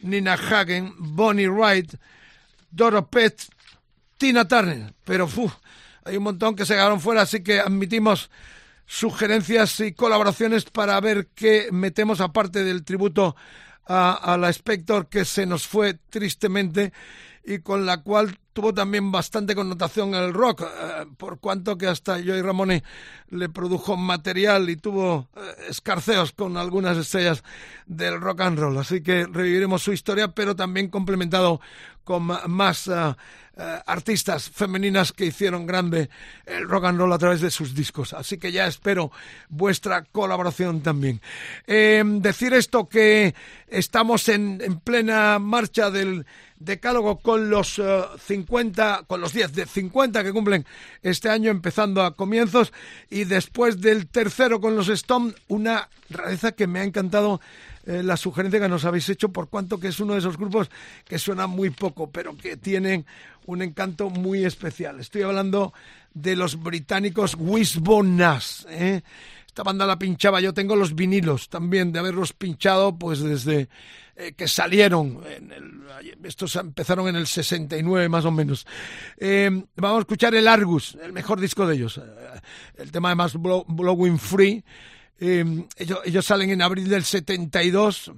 Nina 0.00 0.34
Hagen, 0.34 0.94
Bonnie 0.98 1.48
Wright, 1.48 1.94
Doro 2.70 3.06
Pett, 3.06 3.42
Tina 4.20 4.46
Turner, 4.46 4.92
pero 5.02 5.26
hay 6.04 6.18
un 6.18 6.24
montón 6.24 6.54
que 6.54 6.66
se 6.66 6.74
quedaron 6.74 7.00
fuera, 7.00 7.22
así 7.22 7.42
que 7.42 7.58
admitimos 7.58 8.30
sugerencias 8.84 9.80
y 9.80 9.94
colaboraciones 9.94 10.66
para 10.66 11.00
ver 11.00 11.28
qué 11.34 11.68
metemos 11.72 12.20
aparte 12.20 12.62
del 12.62 12.84
tributo 12.84 13.34
a, 13.86 14.36
la 14.38 14.50
Spector 14.50 15.08
que 15.08 15.24
se 15.24 15.46
nos 15.46 15.66
fue 15.66 15.94
tristemente 16.10 16.92
y 17.42 17.60
con 17.60 17.86
la 17.86 18.02
cual 18.02 18.38
tuvo 18.52 18.74
también 18.74 19.10
bastante 19.10 19.54
connotación 19.54 20.14
el 20.14 20.34
rock, 20.34 20.64
eh, 20.64 21.06
por 21.16 21.40
cuanto 21.40 21.78
que 21.78 21.86
hasta 21.86 22.22
Joey 22.22 22.42
Ramone 22.42 22.84
le 23.30 23.48
produjo 23.48 23.96
material 23.96 24.68
y 24.68 24.76
tuvo 24.76 25.30
eh, 25.34 25.40
escarceos 25.70 26.32
con 26.32 26.58
algunas 26.58 26.98
estrellas 26.98 27.42
del 27.86 28.20
rock 28.20 28.42
and 28.42 28.58
roll. 28.58 28.76
Así 28.76 29.02
que 29.02 29.26
reviviremos 29.26 29.82
su 29.82 29.94
historia, 29.94 30.28
pero 30.28 30.54
también 30.54 30.88
complementado 30.88 31.60
con 32.04 32.24
más 32.24 32.88
eh, 32.88 33.14
artistas 33.86 34.48
femeninas 34.50 35.12
que 35.12 35.26
hicieron 35.26 35.66
grande 35.66 36.08
el 36.46 36.68
rock 36.68 36.86
and 36.86 36.98
roll 36.98 37.12
a 37.12 37.18
través 37.18 37.40
de 37.40 37.50
sus 37.50 37.74
discos. 37.74 38.12
Así 38.12 38.38
que 38.38 38.52
ya 38.52 38.66
espero 38.66 39.10
vuestra 39.48 40.04
colaboración 40.04 40.80
también. 40.80 41.20
decir 41.66 42.54
esto 42.54 42.88
que 42.88 43.34
estamos 43.68 44.28
en, 44.28 44.60
en 44.62 44.80
plena 44.80 45.38
marcha 45.38 45.90
del 45.90 46.24
decálogo 46.60 47.18
con 47.18 47.50
los 47.50 47.80
50, 48.26 49.00
eh, 49.00 49.04
con 49.06 49.20
los 49.20 49.32
10 49.32 49.52
de 49.52 49.66
50 49.66 50.22
que 50.22 50.32
cumplen 50.32 50.64
este 51.02 51.28
año, 51.28 51.50
empezando 51.50 52.02
a 52.02 52.14
comienzos, 52.14 52.72
y 53.08 53.24
después 53.24 53.80
del 53.80 54.06
tercero 54.06 54.60
con 54.60 54.76
los 54.76 54.88
Stone, 54.88 55.34
una 55.48 55.88
rareza 56.10 56.52
que 56.52 56.66
me 56.66 56.80
ha 56.80 56.84
encantado 56.84 57.40
eh, 57.86 58.02
la 58.02 58.16
sugerencia 58.16 58.60
que 58.60 58.68
nos 58.68 58.84
habéis 58.84 59.08
hecho, 59.08 59.30
por 59.30 59.48
cuanto 59.48 59.80
que 59.80 59.88
es 59.88 60.00
uno 60.00 60.12
de 60.12 60.18
esos 60.18 60.36
grupos 60.36 60.70
que 61.06 61.18
suena 61.18 61.46
muy 61.46 61.70
poco, 61.70 62.10
pero 62.10 62.36
que 62.36 62.56
tienen 62.56 63.06
un 63.46 63.62
encanto 63.62 64.10
muy 64.10 64.44
especial. 64.44 65.00
Estoy 65.00 65.22
hablando 65.22 65.72
de 66.14 66.36
los 66.36 66.62
británicos 66.62 67.36
Wishbone 67.38 68.16
Nash. 68.16 68.64
¿eh? 68.68 69.02
Esta 69.46 69.62
banda 69.62 69.86
la 69.86 69.98
pinchaba, 69.98 70.40
yo 70.40 70.54
tengo 70.54 70.76
los 70.76 70.94
vinilos 70.94 71.48
también 71.48 71.92
de 71.92 71.98
haberlos 71.98 72.32
pinchado 72.32 72.96
pues 72.96 73.20
desde 73.20 73.68
eh, 74.14 74.32
que 74.36 74.46
salieron, 74.46 75.20
estos 76.22 76.54
empezaron 76.56 77.08
en 77.08 77.16
el 77.16 77.26
69 77.26 78.08
más 78.08 78.24
o 78.24 78.30
menos. 78.30 78.66
Eh, 79.16 79.50
vamos 79.76 79.98
a 79.98 80.00
escuchar 80.00 80.34
el 80.34 80.46
Argus, 80.46 80.96
el 81.02 81.12
mejor 81.12 81.40
disco 81.40 81.66
de 81.66 81.74
ellos, 81.74 82.00
el 82.76 82.92
tema 82.92 83.08
además 83.08 83.34
Blowing 83.34 84.18
Free. 84.18 84.62
Ellos, 85.20 86.00
ellos, 86.04 86.24
salen 86.24 86.50
en 86.50 86.62
abril 86.62 86.88
del 86.88 87.04
72 87.04 88.12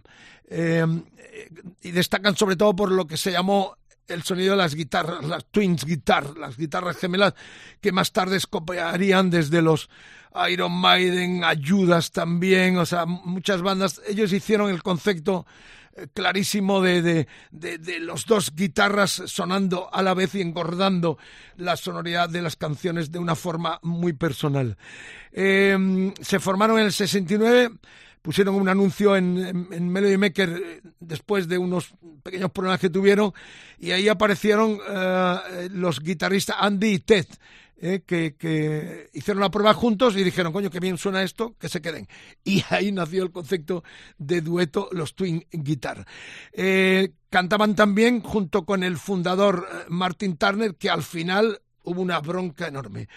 y 1.82 1.90
destacan 1.90 2.36
sobre 2.36 2.57
todo 2.57 2.76
por 2.76 2.92
lo 2.92 3.07
que 3.07 3.16
se 3.16 3.32
llamó 3.32 3.76
el 4.09 4.22
sonido 4.22 4.53
de 4.53 4.59
las 4.59 4.74
guitarras, 4.74 5.24
las 5.24 5.44
twins 5.46 5.84
guitar, 5.84 6.36
las 6.36 6.57
guitarras 6.57 6.96
gemelas 6.96 7.34
que 7.80 7.92
más 7.92 8.12
tarde 8.12 8.38
copiarían 8.48 9.30
desde 9.30 9.62
los 9.62 9.88
Iron 10.50 10.72
Maiden, 10.72 11.44
Ayudas 11.44 12.11
también, 12.11 12.78
o 12.78 12.86
sea, 12.86 13.05
muchas 13.07 13.62
bandas, 13.62 14.00
ellos 14.09 14.32
hicieron 14.32 14.70
el 14.70 14.82
concepto 14.82 15.46
eh, 15.46 15.82
clarísimo 16.14 16.80
de, 16.80 17.26
de, 17.51 17.78
de, 17.78 18.01
los 18.01 18.26
dos 18.26 18.55
guitarras 18.55 19.22
sonando 19.26 19.88
a 19.93 20.03
la 20.03 20.14
vez 20.14 20.34
y 20.34 20.40
engordando 20.40 21.18
la 21.57 21.76
sonoridad 21.76 22.28
de 22.28 22.43
las 22.43 22.57
canciones 22.57 23.12
de 23.12 23.18
una 23.18 23.34
forma 23.34 23.78
muy 23.82 24.12
personal. 24.12 24.76
Eh, 25.32 26.12
se 26.20 26.40
formaron 26.40 26.78
en 26.78 26.86
el 26.86 26.93
69 26.93 27.72
pusieron 28.22 28.55
un 28.55 28.68
anuncio 28.68 29.16
en, 29.16 29.68
en, 29.72 29.88
Melody 29.88 30.16
Maker 30.16 30.49
eh, 30.51 30.80
después 31.01 31.49
de 31.49 31.59
unos 31.59 31.93
pequeños 32.22 32.53
problemas 32.53 32.78
que 32.78 32.88
tuvieron 32.88 33.32
y 33.80 33.90
ahí 33.90 34.09
aparecieron 34.09 34.78
los 35.72 35.99
guitarristas 35.99 36.57
Andy 36.61 36.93
y 36.93 36.99
Ted 37.01 37.26
eh, 37.85 38.05
que, 38.07 39.11
hicieron 39.12 39.41
la 39.41 39.51
prueba 39.51 39.74
juntos 39.74 40.16
y 40.16 40.22
dijeron, 40.22 40.53
coño, 40.53 40.70
qué 40.70 40.78
bien 40.78 40.97
suena 40.97 41.24
esto, 41.24 41.57
que 41.59 41.68
se 41.68 41.83
queden. 41.83 42.07
Y 42.45 42.62
ahí 42.70 42.93
nació 42.93 43.24
el 43.24 43.33
concepto 43.33 43.83
de 44.18 44.41
dueto, 44.41 44.89
los 44.93 45.16
Twin 45.16 45.45
Guitar. 45.51 46.07
Eh, 46.53 47.12
cantaban 47.28 47.74
también 47.74 48.20
junto 48.20 48.64
con 48.64 48.85
el 48.85 48.99
fundador 48.99 49.66
eh, 49.68 49.85
Martin 49.89 50.37
Turner, 50.37 50.76
que 50.76 50.91
al 50.91 51.03
final 51.03 51.61
hubo 51.83 52.01
una 52.01 52.20
bronca 52.20 52.68
enorme. 52.68 53.09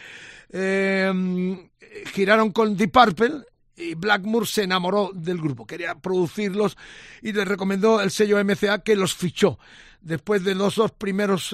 giraron 2.12 2.52
con 2.52 2.76
Deep 2.76 2.92
Purple 2.92 3.44
y 3.78 3.94
Blackmore 3.94 4.48
se 4.48 4.64
enamoró 4.64 5.12
del 5.14 5.38
grupo, 5.38 5.68
quería 5.68 5.94
producirlos 5.94 6.76
y 7.22 7.34
le 7.34 7.46
recomendó 7.46 8.02
el 8.02 8.10
sello 8.10 8.44
MCA 8.44 8.80
que 8.80 8.96
los 8.96 9.14
fichó. 9.14 9.60
Después 10.02 10.44
de 10.44 10.56
los 10.56 10.76
dos 10.76 10.92
primeros 10.92 11.54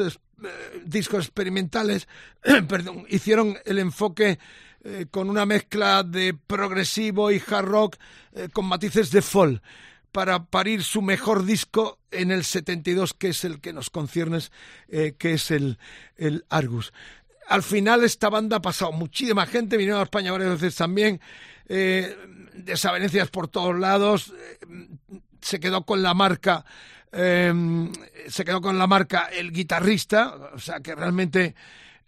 discos 0.86 1.26
experimentales, 1.26 2.08
perdón, 2.68 3.06
hicieron 3.10 3.58
el 3.66 3.80
enfoque 3.80 4.40
eh, 4.84 5.06
con 5.12 5.30
una 5.30 5.46
mezcla 5.46 6.04
de 6.04 6.34
progresivo 6.34 7.32
y 7.32 7.42
hard 7.46 7.66
rock 7.66 7.98
eh, 8.34 8.50
con 8.52 8.66
matices 8.66 9.12
de 9.12 9.22
folk 9.22 9.62
para 10.12 10.46
parir 10.46 10.84
su 10.84 11.02
mejor 11.02 11.46
disco 11.46 12.00
en 12.12 12.32
el 12.32 12.44
72, 12.44 13.14
que 13.14 13.30
es 13.30 13.46
el 13.46 13.62
que 13.62 13.72
nos 13.72 13.90
conciernes, 13.90 14.52
que 14.90 15.16
es 15.22 15.52
el, 15.52 15.80
el 16.18 16.44
Argus. 16.50 16.92
Al 17.48 17.64
final 17.64 18.04
esta 18.04 18.30
banda 18.30 18.58
ha 18.58 18.62
pasado 18.62 18.92
muchísima 18.92 19.46
gente, 19.46 19.78
vinieron 19.78 20.02
a 20.02 20.04
España 20.04 20.34
varias 20.34 20.60
veces 20.60 20.76
también, 20.76 21.22
desavenencias 21.66 23.30
por 23.30 23.48
todos 23.48 23.80
lados, 23.80 24.34
se 25.42 25.60
quedó 25.62 25.86
con 25.86 26.02
la 26.02 26.14
marca 26.14 26.66
Em, 27.12 27.92
se 28.28 28.46
quedó 28.46 28.62
con 28.62 28.78
la 28.78 28.88
marca 28.88 29.30
el 29.32 29.52
guitarrista, 29.52 30.34
o 30.54 30.60
sea 30.60 30.80
que 30.80 30.96
realmente 30.96 31.56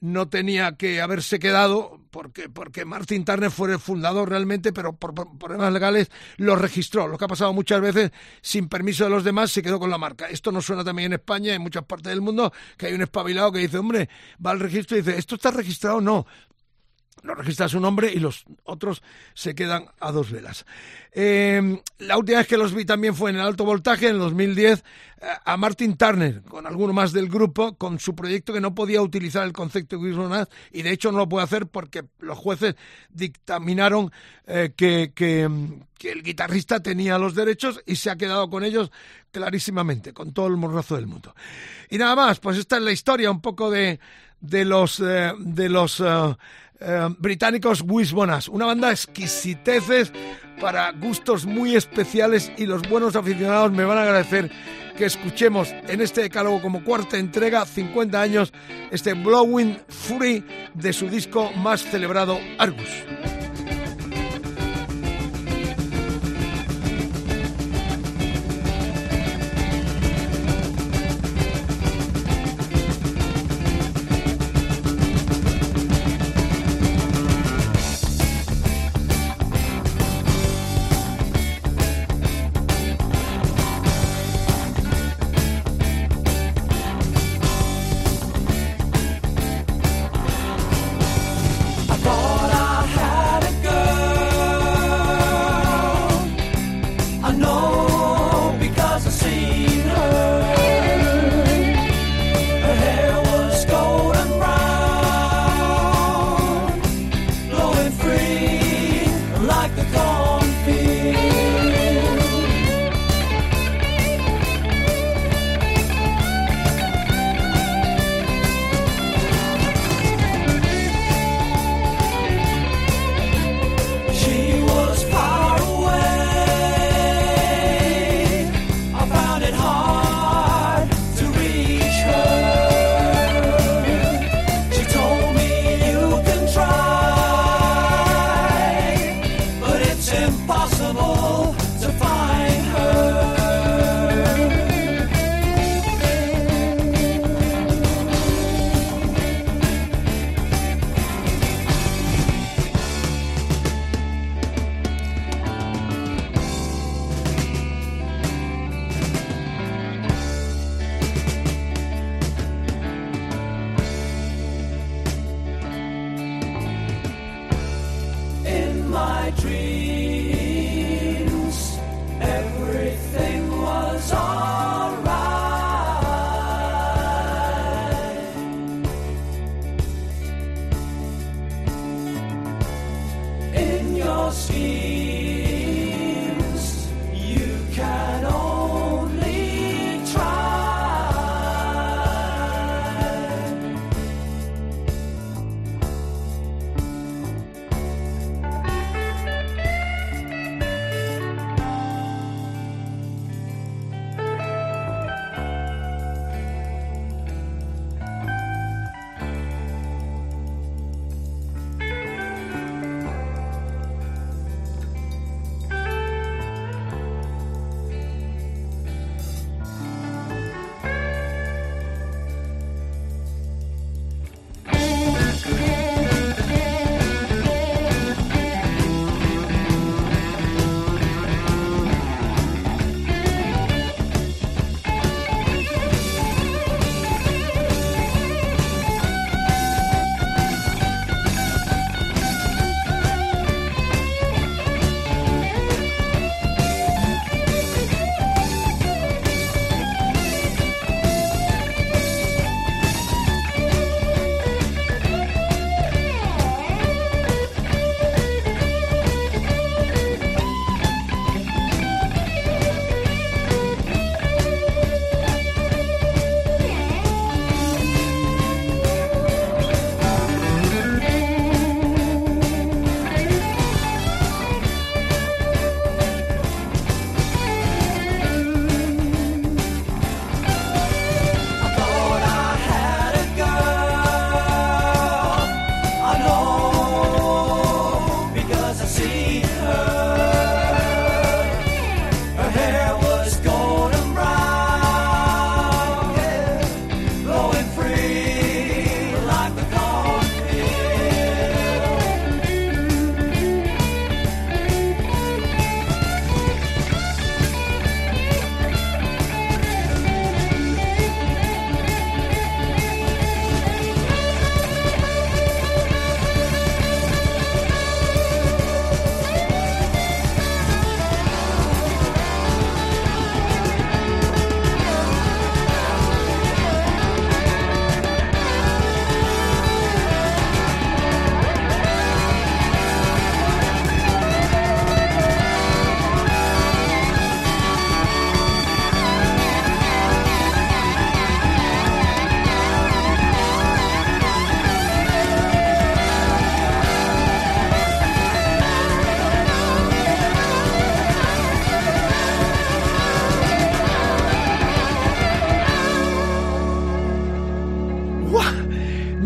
no 0.04 0.28
tenía 0.28 0.76
que 0.76 1.00
haberse 1.00 1.40
quedado 1.40 2.02
porque, 2.12 2.50
porque 2.50 2.84
Martin 2.84 3.24
Turner 3.24 3.50
fue 3.50 3.72
el 3.72 3.80
fundador 3.80 4.30
realmente, 4.30 4.74
pero 4.74 4.98
por, 4.98 5.14
problemas 5.38 5.72
legales 5.72 6.12
lo 6.36 6.58
registró. 6.58 7.08
Lo 7.08 7.18
que 7.18 7.24
ha 7.24 7.30
pasado 7.30 7.54
muchas 7.54 7.80
veces 7.80 8.12
sin 8.42 8.68
permiso 8.68 9.06
de 9.06 9.10
los 9.10 9.24
demás 9.24 9.52
se 9.52 9.62
quedó 9.62 9.80
con 9.80 9.90
la 9.90 9.98
marca. 9.98 10.28
Esto 10.28 10.52
no 10.52 10.62
suena 10.62 10.84
también 10.84 11.08
en 11.08 11.14
España 11.14 11.54
en 11.54 11.62
muchas 11.62 11.86
partes 11.86 12.10
del 12.10 12.20
mundo 12.20 12.52
que 12.78 12.88
hay 12.88 12.94
un 12.94 13.02
espabilado 13.02 13.52
que 13.54 13.60
dice, 13.60 13.78
hombre, 13.78 14.10
va 14.46 14.52
al 14.52 14.60
registro 14.60 14.98
y 14.98 15.02
dice, 15.02 15.18
¿esto 15.18 15.36
está 15.36 15.52
registrado? 15.52 16.02
No. 16.02 16.26
No 17.24 17.34
registra 17.34 17.70
su 17.70 17.80
nombre 17.80 18.12
y 18.14 18.20
los 18.20 18.46
otros 18.64 19.02
se 19.34 19.56
quedan 19.56 19.86
a 20.00 20.12
dos 20.12 20.32
velas. 20.32 20.66
Eh, 21.14 21.82
la 22.00 22.18
última 22.18 22.40
vez 22.40 22.48
que 22.48 22.58
los 22.58 22.74
vi 22.74 22.86
también 22.86 23.16
fue 23.16 23.30
en 23.30 23.38
el 23.38 23.42
alto 23.44 23.66
voltaje, 23.66 24.08
en 24.08 24.16
el 24.16 24.20
2010, 24.20 24.80
eh, 24.80 24.84
a 25.46 25.58
Martin 25.58 25.96
Turner, 25.96 26.42
con 26.42 26.68
alguno 26.68 26.92
más 26.92 27.14
del 27.14 27.30
grupo, 27.30 27.78
con 27.78 28.00
su 28.00 28.16
proyecto 28.16 28.52
que 28.52 28.60
no 28.60 28.76
podía 28.76 29.02
utilizar 29.02 29.46
el 29.46 29.54
concepto 29.54 29.98
de 29.98 30.10
Resonance 30.10 30.52
y 30.72 30.82
de 30.82 30.92
hecho 30.92 31.12
no 31.12 31.20
lo 31.20 31.30
puede 31.30 31.46
hacer 31.46 31.68
porque 31.68 32.04
los 32.20 32.38
jueces 32.38 32.76
dictaminaron 33.10 34.12
eh, 34.46 34.74
que, 34.76 35.14
que, 35.16 35.50
que 35.98 36.12
el 36.12 36.24
guitarrista 36.24 36.82
tenía 36.82 37.18
los 37.18 37.36
derechos 37.36 37.82
y 37.86 37.96
se 37.96 38.10
ha 38.10 38.18
quedado 38.18 38.50
con 38.50 38.64
ellos 38.64 38.92
clarísimamente, 39.32 40.14
con 40.14 40.34
todo 40.34 40.48
el 40.48 40.58
morrazo 40.58 40.96
del 40.96 41.08
mundo. 41.08 41.34
Y 41.90 41.98
nada 41.98 42.16
más, 42.16 42.40
pues 42.40 42.58
esta 42.58 42.78
es 42.78 42.84
la 42.84 42.92
historia 42.92 43.32
un 43.32 43.42
poco 43.42 43.72
de, 43.72 44.00
de 44.42 44.66
los, 44.66 45.00
eh, 45.00 45.32
de 45.40 45.70
los 45.70 46.04
eh, 46.84 47.10
británicos 47.18 47.84
Wisbonas, 47.88 48.48
una 48.48 48.66
banda 48.66 48.92
exquisiteces 48.92 50.12
para 50.60 50.92
gustos 50.92 51.46
muy 51.46 51.76
especiales 51.76 52.52
y 52.58 52.66
los 52.66 52.88
buenos 52.90 53.16
aficionados 53.16 53.72
me 53.72 53.86
van 53.86 53.98
a 53.98 54.04
agradecer 54.04 54.52
que 54.98 55.06
escuchemos 55.06 55.70
en 55.88 56.02
este 56.02 56.22
decálogo 56.22 56.62
como 56.62 56.84
cuarta 56.84 57.18
entrega, 57.18 57.66
50 57.66 58.22
años, 58.22 58.54
este 58.92 59.14
Blowing 59.14 59.80
Fury 59.88 60.46
de 60.74 60.94
su 60.94 61.10
disco 61.10 61.52
más 61.54 61.82
celebrado, 61.82 62.38
Argus. 62.60 62.90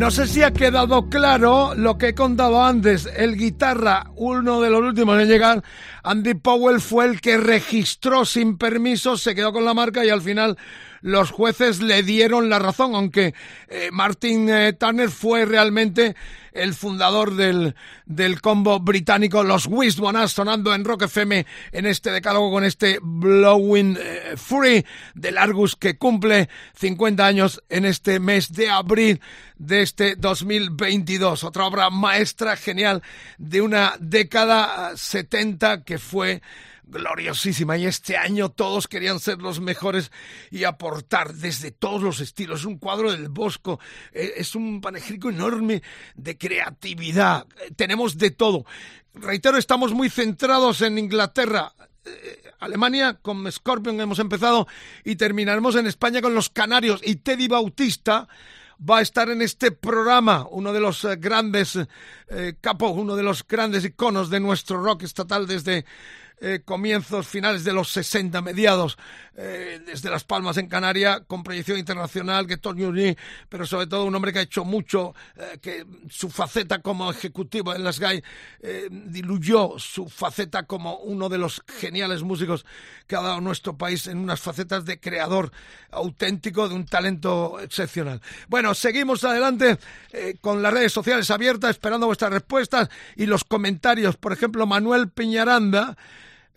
No 0.07 0.11
sé 0.11 0.25
si 0.25 0.41
ha 0.41 0.53
quedado 0.53 1.09
claro 1.09 1.75
lo 1.75 1.97
que 1.97 2.07
he 2.07 2.15
contado 2.15 2.63
antes. 2.63 3.09
El 3.17 3.35
guitarra, 3.35 4.09
uno 4.15 4.61
de 4.61 4.69
los 4.69 4.79
últimos 4.79 5.21
en 5.21 5.27
llegar, 5.27 5.61
Andy 6.01 6.33
Powell 6.35 6.79
fue 6.79 7.07
el 7.07 7.19
que 7.19 7.35
registró 7.35 8.23
sin 8.23 8.57
permiso, 8.57 9.17
se 9.17 9.35
quedó 9.35 9.51
con 9.51 9.65
la 9.65 9.73
marca 9.73 10.05
y 10.05 10.09
al 10.09 10.21
final 10.21 10.57
los 11.07 11.31
jueces 11.31 11.81
le 11.81 12.03
dieron 12.03 12.49
la 12.49 12.59
razón, 12.59 12.93
aunque 12.93 13.33
eh, 13.69 13.89
Martin 13.93 14.49
eh, 14.49 14.73
Turner 14.73 15.09
fue 15.09 15.45
realmente 15.45 16.17
el 16.51 16.73
fundador 16.73 17.35
del, 17.35 17.75
del 18.05 18.41
combo 18.41 18.79
británico 18.81 19.41
Los 19.43 19.67
Wisdom 19.67 20.27
sonando 20.27 20.75
en 20.75 20.83
Rock 20.83 21.03
FM 21.03 21.45
en 21.71 21.85
este 21.85 22.11
decálogo 22.11 22.51
con 22.51 22.65
este 22.65 22.99
Blowing 23.01 23.97
eh, 23.97 24.33
Free 24.35 24.85
del 25.15 25.37
Argus 25.37 25.77
que 25.77 25.97
cumple 25.97 26.49
50 26.75 27.25
años 27.25 27.63
en 27.69 27.85
este 27.85 28.19
mes 28.19 28.51
de 28.51 28.69
abril 28.69 29.21
de 29.57 29.83
este 29.83 30.17
2022. 30.17 31.45
Otra 31.45 31.67
obra 31.67 31.89
maestra 31.89 32.57
genial 32.57 33.01
de 33.37 33.61
una 33.61 33.95
década 34.01 34.91
70 34.97 35.85
que 35.85 35.99
fue 35.99 36.41
gloriosísima 36.87 37.77
y 37.77 37.85
este 37.85 38.17
año 38.17 38.49
todos 38.49 38.87
querían 38.87 39.19
ser 39.19 39.39
los 39.39 39.59
mejores 39.59 40.11
y 40.51 40.63
aportar 40.63 41.33
desde 41.33 41.71
todos 41.71 42.01
los 42.01 42.19
estilos. 42.19 42.65
Un 42.65 42.77
cuadro 42.77 43.11
del 43.11 43.29
Bosco, 43.29 43.79
eh, 44.11 44.33
es 44.37 44.55
un 44.55 44.81
panegírico 44.81 45.29
enorme 45.29 45.83
de 46.15 46.37
creatividad. 46.37 47.45
Eh, 47.61 47.71
tenemos 47.75 48.17
de 48.17 48.31
todo. 48.31 48.65
Reitero, 49.13 49.57
estamos 49.57 49.93
muy 49.93 50.09
centrados 50.09 50.81
en 50.81 50.97
Inglaterra. 50.97 51.73
Eh, 52.05 52.43
Alemania 52.59 53.19
con 53.21 53.51
Scorpion 53.51 53.99
hemos 53.99 54.19
empezado 54.19 54.67
y 55.03 55.15
terminaremos 55.15 55.75
en 55.75 55.87
España 55.87 56.21
con 56.21 56.33
los 56.33 56.49
Canarios 56.49 57.01
y 57.03 57.17
Teddy 57.17 57.47
Bautista 57.47 58.27
va 58.79 58.99
a 58.99 59.01
estar 59.01 59.29
en 59.29 59.41
este 59.41 59.71
programa, 59.71 60.47
uno 60.51 60.71
de 60.71 60.79
los 60.79 61.03
grandes 61.17 61.79
capos, 62.61 62.91
uno 62.95 63.15
de 63.15 63.23
los 63.23 63.47
grandes 63.47 63.83
iconos 63.83 64.29
de 64.29 64.39
nuestro 64.39 64.83
rock 64.83 65.01
estatal 65.01 65.47
desde 65.47 65.83
eh, 66.39 66.61
comienzos, 66.63 67.27
finales 67.27 67.63
de 67.63 67.73
los 67.73 67.89
60, 67.89 68.43
mediados, 68.43 68.95
eh, 69.35 69.81
desde 69.83 70.11
Las 70.11 70.23
Palmas 70.23 70.57
en 70.57 70.67
Canarias, 70.67 71.21
con 71.25 71.41
proyección 71.41 71.79
internacional, 71.79 72.45
que 72.45 72.57
Tony 72.57 73.15
pero 73.49 73.65
sobre 73.65 73.87
todo 73.87 74.05
un 74.05 74.13
hombre 74.13 74.31
que 74.31 74.39
ha 74.39 74.43
hecho 74.43 74.63
mucho, 74.63 75.15
eh, 75.35 75.57
que 75.59 75.83
su 76.11 76.29
faceta 76.29 76.79
como 76.83 77.09
ejecutivo 77.09 77.73
en 77.73 77.83
las 77.83 77.99
GAI 77.99 78.23
diluyó 78.91 79.79
su 79.79 80.07
faceta 80.09 80.63
como 80.63 80.97
uno 80.97 81.27
de 81.27 81.39
los 81.39 81.63
geniales 81.79 82.21
músicos 82.21 82.67
que 83.07 83.15
ha 83.15 83.21
dado 83.21 83.41
nuestro 83.41 83.75
país 83.75 84.05
en 84.05 84.19
unas 84.19 84.39
facetas 84.39 84.85
de 84.85 84.99
creador 84.99 85.51
auténtico, 85.89 86.69
de 86.69 86.75
un 86.75 86.85
talento 86.85 87.59
excepcional. 87.59 88.21
Bueno, 88.47 88.75
seguimos 88.75 89.23
adelante 89.23 89.79
con 90.41 90.61
las 90.61 90.73
redes 90.73 90.93
sociales 90.93 91.31
abiertas, 91.31 91.71
esperando 91.71 92.05
vuestras 92.05 92.31
respuestas 92.31 92.89
y 93.15 93.25
los 93.25 93.43
comentarios. 93.43 94.17
Por 94.17 94.33
ejemplo, 94.33 94.67
Manuel 94.67 95.09
Piñaranda, 95.09 95.97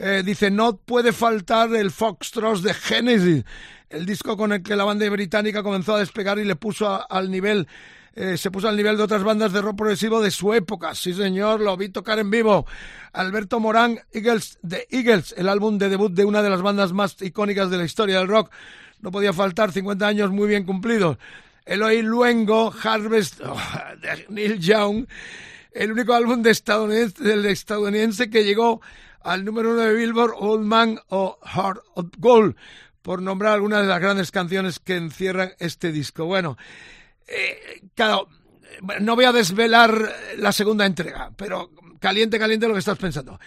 eh, 0.03 0.22
dice, 0.24 0.51
no 0.51 0.78
puede 0.78 1.12
faltar 1.12 1.74
el 1.74 1.90
Foxtrot 1.90 2.62
de 2.62 2.72
Genesis, 2.72 3.44
el 3.90 4.07
disco 4.07 4.34
con 4.34 4.53
el 4.53 4.62
que 4.62 4.74
la 4.74 4.84
banda 4.84 5.07
británica 5.11 5.62
comenzó 5.62 5.94
a 5.94 5.98
despegar 5.98 6.38
y 6.38 6.44
le 6.44 6.57
puso 6.57 7.07
al 7.11 7.30
nivel 7.30 7.68
eh, 8.14 8.38
se 8.38 8.51
puso 8.51 8.68
al 8.68 8.76
nivel 8.76 8.96
de 8.96 9.03
otras 9.03 9.22
bandas 9.22 9.53
de 9.53 9.61
rock 9.61 9.76
progresivo 9.76 10.20
de 10.20 10.30
su 10.30 10.53
época. 10.55 10.94
Sí, 10.94 11.12
señor, 11.12 11.61
lo 11.61 11.76
vi 11.76 11.90
tocar 11.90 12.18
en 12.18 12.30
vivo. 12.30 12.66
Alberto 13.12 13.61
Morán, 13.61 14.01
Eagles, 14.12 14.59
de 14.62 14.86
Eagles, 14.90 15.34
el 15.36 15.48
álbum 15.48 15.78
de 15.78 15.88
debut 15.88 16.12
de 16.12 16.24
una 16.24 16.42
de 16.42 16.51
las 16.51 16.62
bandas 16.62 16.92
más 16.92 17.20
icónicas 17.20 17.70
de 17.70 17.78
la 17.78 17.84
historia 17.84 18.18
del 18.18 18.28
rock. 18.28 18.51
No 19.01 19.11
podía 19.11 19.32
faltar, 19.32 19.70
50 19.70 20.07
años 20.07 20.30
muy 20.30 20.48
bien 20.48 20.64
cumplidos. 20.64 21.18
Eloy 21.66 22.03
Luengo, 22.03 22.74
Harvest, 22.82 23.40
oh, 23.44 23.61
de 24.01 24.26
Neil 24.28 24.59
Young, 24.59 25.07
el 25.72 25.92
único 25.92 26.14
álbum 26.14 26.42
de 26.42 26.51
del 27.20 27.46
estadounidense 27.46 28.28
que 28.28 28.44
llegó 28.44 28.80
al 29.23 29.45
número 29.45 29.73
uno 29.73 29.81
de 29.81 29.95
Billboard, 29.95 30.35
Old 30.37 30.64
Man 30.64 31.01
o 31.09 31.39
Heart 31.45 31.81
of 31.95 32.07
Gold, 32.18 32.57
por 33.03 33.23
nombrar 33.23 33.55
algunas 33.55 33.83
de 33.83 33.89
las 33.89 34.01
grandes 34.01 34.31
canciones 34.31 34.79
que 34.79 34.97
encierran 34.97 35.53
este 35.59 35.93
disco. 35.93 36.25
Bueno, 36.25 36.57
eh, 37.27 37.83
claro, 37.95 38.29
no 39.01 39.14
voy 39.14 39.25
a 39.25 39.33
desvelar 39.33 40.12
la 40.39 40.53
segunda 40.53 40.87
entrega, 40.87 41.33
pero 41.37 41.71
caliente, 42.01 42.39
caliente 42.39 42.66
lo 42.66 42.75
que 42.75 42.81
estás 42.81 42.99
pensando. 42.99 43.39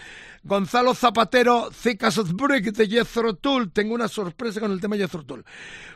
Gonzalo 0.43 0.93
Zapatero, 0.93 1.69
Thick 1.71 2.03
of 2.03 2.33
Brick 2.33 2.73
de 2.73 2.87
Jethro 2.87 3.35
Tull. 3.35 3.71
Tengo 3.71 3.95
una 3.95 4.09
sorpresa 4.09 4.59
con 4.59 4.71
el 4.71 4.81
tema 4.81 4.97
Jethro 4.97 5.23
Tull. 5.23 5.45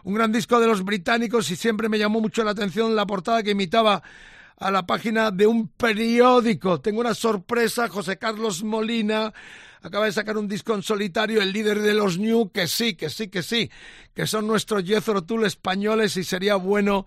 Un 0.04 0.14
gran 0.14 0.32
disco 0.32 0.60
de 0.60 0.68
los 0.68 0.84
británicos 0.84 1.52
y 1.52 1.58
siempre 1.58 1.90
me 1.90 2.00
llamó 2.00 2.22
mucho 2.22 2.44
la 2.44 2.52
atención 2.52 2.96
la 2.96 3.06
portada 3.06 3.44
que 3.44 3.52
imitaba 3.52 4.02
a 4.58 4.72
la 4.72 4.86
página 4.86 5.32
de 5.32 5.48
un 5.48 5.68
periódico. 5.68 6.82
Tengo 6.82 7.00
una 7.00 7.14
sorpresa, 7.14 7.88
José 7.90 8.18
Carlos 8.18 8.64
Molina 8.64 9.34
acaba 9.82 10.06
de 10.06 10.12
sacar 10.12 10.38
un 10.38 10.48
disco 10.48 10.74
en 10.74 10.84
solitario, 10.84 11.42
el 11.42 11.52
líder 11.52 11.82
de 11.82 11.94
los 11.94 12.18
New, 12.18 12.52
que 12.52 12.68
sí, 12.68 12.96
que 12.96 13.10
sí, 13.10 13.30
que 13.30 13.44
sí, 13.44 13.72
que 14.14 14.28
son 14.28 14.48
nuestros 14.48 14.84
Jethro 14.84 15.24
Tull 15.24 15.46
españoles 15.46 16.18
y 16.18 16.24
sería 16.24 16.56
bueno 16.56 17.06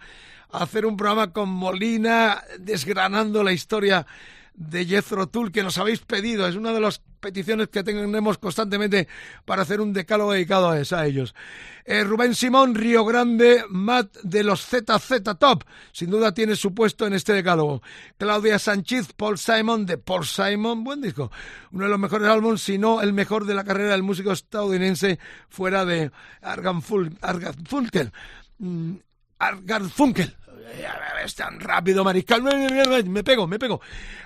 hacer 0.51 0.87
un 0.87 0.97
programa 0.97 1.33
con 1.33 1.49
Molina 1.49 2.43
desgranando 2.59 3.43
la 3.45 3.53
historia 3.53 4.07
de 4.55 4.85
Jethro 4.85 5.29
Tull 5.29 5.53
que 5.53 5.63
nos 5.63 5.79
habéis 5.79 6.01
pedido. 6.01 6.47
Es 6.47 6.57
una 6.57 6.73
de 6.73 6.81
las 6.81 7.03
peticiones 7.21 7.69
que 7.69 7.85
tenemos 7.85 8.39
constantemente 8.39 9.07
para 9.45 9.63
hacer 9.63 9.81
un 9.81 9.93
decálogo 9.93 10.33
dedicado 10.33 10.71
a, 10.71 11.07
ellos. 11.07 11.35
Eh, 11.85 12.03
Rubén 12.05 12.35
Simón, 12.35 12.75
Río 12.75 13.05
Grande, 13.05 13.65
Matt 13.69 14.17
de 14.23 14.43
los 14.43 14.67
ZZ 14.67 15.23
Top. 15.39 15.65
Sin 15.93 16.11
duda 16.11 16.35
tiene 16.35 16.57
su 16.57 16.75
puesto 16.75 17.07
en 17.07 17.13
este 17.13 17.33
decálogo. 17.33 17.83
Claudia 18.19 18.59
Sánchez, 18.59 19.13
Paul 19.17 19.39
Simon 19.39 19.87
de 19.87 19.99
Paul 19.99 20.27
Simon. 20.27 20.83
Buen 20.83 21.01
disco. 21.01 21.31
Uno 21.73 21.85
de 21.85 21.91
los 21.91 22.01
mejores 22.01 22.29
álbumes, 22.29 22.63
si 22.63 22.79
no 22.79 23.01
el 23.01 23.13
mejor 23.13 23.45
de 23.45 23.55
la 23.55 23.65
carrera 23.65 23.93
del 23.93 24.03
músico 24.03 24.33
estadounidense 24.33 25.19
fuera 25.49 25.85
de 25.85 26.11
Argan 26.41 26.83
Funkel. 26.83 28.13
Mm, 28.59 28.95
Argan 29.39 29.91
Funkel 29.91 30.37
es 31.25 31.35
tan 31.35 31.61
rápido, 31.61 32.05
mariscal. 32.05 32.43
Me 32.43 33.25
pego, 33.25 33.47
me 33.47 33.59
pego. 33.59 33.81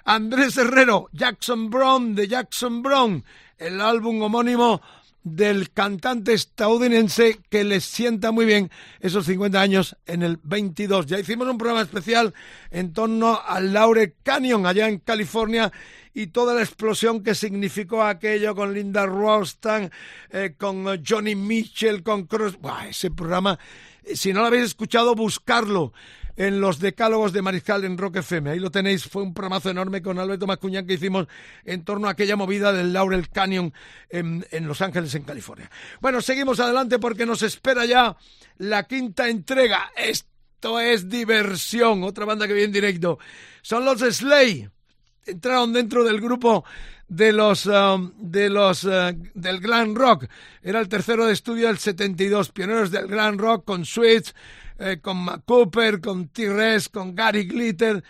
Andrés 0.04 0.56
Herrero, 0.56 1.08
Jackson 1.12 1.70
Brown 1.70 2.14
de 2.14 2.28
Jackson 2.28 2.82
Brown, 2.82 3.24
el 3.58 3.80
álbum 3.80 4.22
homónimo 4.22 4.80
del 5.24 5.70
cantante 5.70 6.34
estadounidense 6.34 7.40
que 7.48 7.64
les 7.64 7.84
sienta 7.84 8.30
muy 8.30 8.44
bien 8.44 8.70
esos 9.00 9.24
50 9.24 9.58
años 9.58 9.96
en 10.06 10.22
el 10.22 10.38
22. 10.42 11.06
Ya 11.06 11.18
hicimos 11.18 11.48
un 11.48 11.56
programa 11.56 11.80
especial 11.80 12.34
en 12.70 12.92
torno 12.92 13.40
al 13.44 13.72
Laure 13.72 14.16
Canyon 14.22 14.66
allá 14.66 14.86
en 14.86 14.98
California 14.98 15.72
y 16.12 16.28
toda 16.28 16.54
la 16.54 16.62
explosión 16.62 17.24
que 17.24 17.34
significó 17.34 18.02
aquello 18.02 18.54
con 18.54 18.74
Linda 18.74 19.06
Rostan, 19.06 19.90
eh, 20.30 20.54
con 20.56 20.84
Johnny 21.04 21.34
Mitchell, 21.34 22.02
con 22.02 22.26
Cross. 22.26 22.58
ese 22.88 23.10
programa, 23.10 23.58
eh, 24.04 24.14
si 24.16 24.32
no 24.32 24.40
lo 24.40 24.46
habéis 24.46 24.64
escuchado, 24.66 25.14
buscarlo 25.14 25.92
en 26.36 26.60
los 26.60 26.80
decálogos 26.80 27.32
de 27.32 27.42
Mariscal 27.42 27.84
en 27.84 27.98
Rock 27.98 28.16
FM. 28.16 28.50
Ahí 28.50 28.58
lo 28.58 28.70
tenéis, 28.70 29.04
fue 29.04 29.22
un 29.22 29.34
programazo 29.34 29.70
enorme 29.70 30.02
con 30.02 30.18
Alberto 30.18 30.46
Mascuñán 30.46 30.86
que 30.86 30.94
hicimos 30.94 31.26
en 31.64 31.84
torno 31.84 32.08
a 32.08 32.12
aquella 32.12 32.36
movida 32.36 32.72
del 32.72 32.92
Laurel 32.92 33.28
Canyon 33.28 33.72
en, 34.10 34.44
Los 34.66 34.80
Ángeles, 34.80 35.14
en 35.14 35.22
California. 35.22 35.70
Bueno, 36.00 36.20
seguimos 36.20 36.60
adelante 36.60 36.98
porque 36.98 37.26
nos 37.26 37.42
espera 37.42 37.84
ya 37.84 38.16
la 38.58 38.84
quinta 38.84 39.28
entrega. 39.28 39.92
Esto 39.96 40.80
es 40.80 41.08
diversión, 41.08 42.02
otra 42.02 42.24
banda 42.24 42.46
que 42.46 42.54
viene 42.54 42.66
en 42.66 42.72
directo. 42.72 43.18
Son 43.62 43.84
los 43.84 44.00
Slay. 44.00 44.68
Entraron 45.26 45.72
dentro 45.72 46.04
del 46.04 46.20
grupo 46.20 46.64
de 47.08 47.32
los 47.32 47.66
um, 47.66 48.12
de 48.16 48.50
los 48.50 48.84
uh, 48.84 49.16
del 49.34 49.60
glam 49.60 49.94
rock. 49.94 50.26
Era 50.62 50.80
el 50.80 50.88
tercero 50.88 51.26
de 51.26 51.32
estudio 51.32 51.68
del 51.68 51.78
72, 51.78 52.50
pioneros 52.50 52.90
del 52.90 53.06
glam 53.06 53.38
rock 53.38 53.64
con 53.64 53.84
Switch, 53.84 54.34
eh, 54.78 54.98
con 55.00 55.26
Cooper, 55.42 56.00
con 56.00 56.28
T-Rex, 56.28 56.88
con 56.88 57.14
Gary 57.14 57.44
Glitter. 57.44 58.02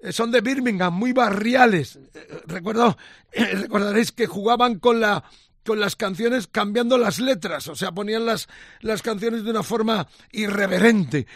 Eh, 0.00 0.12
son 0.12 0.30
de 0.30 0.40
Birmingham, 0.40 0.94
muy 0.94 1.12
barriales. 1.12 1.98
Eh, 2.14 2.40
recuerdo, 2.46 2.96
recordaréis 3.32 4.12
que 4.12 4.26
jugaban 4.26 4.78
con 4.78 5.00
la 5.00 5.24
con 5.64 5.78
las 5.78 5.94
canciones 5.94 6.48
cambiando 6.48 6.98
las 6.98 7.20
letras, 7.20 7.68
o 7.68 7.76
sea, 7.76 7.92
ponían 7.92 8.26
las, 8.26 8.48
las 8.80 9.00
canciones 9.00 9.44
de 9.44 9.50
una 9.52 9.62
forma 9.62 10.08
irreverente, 10.32 11.28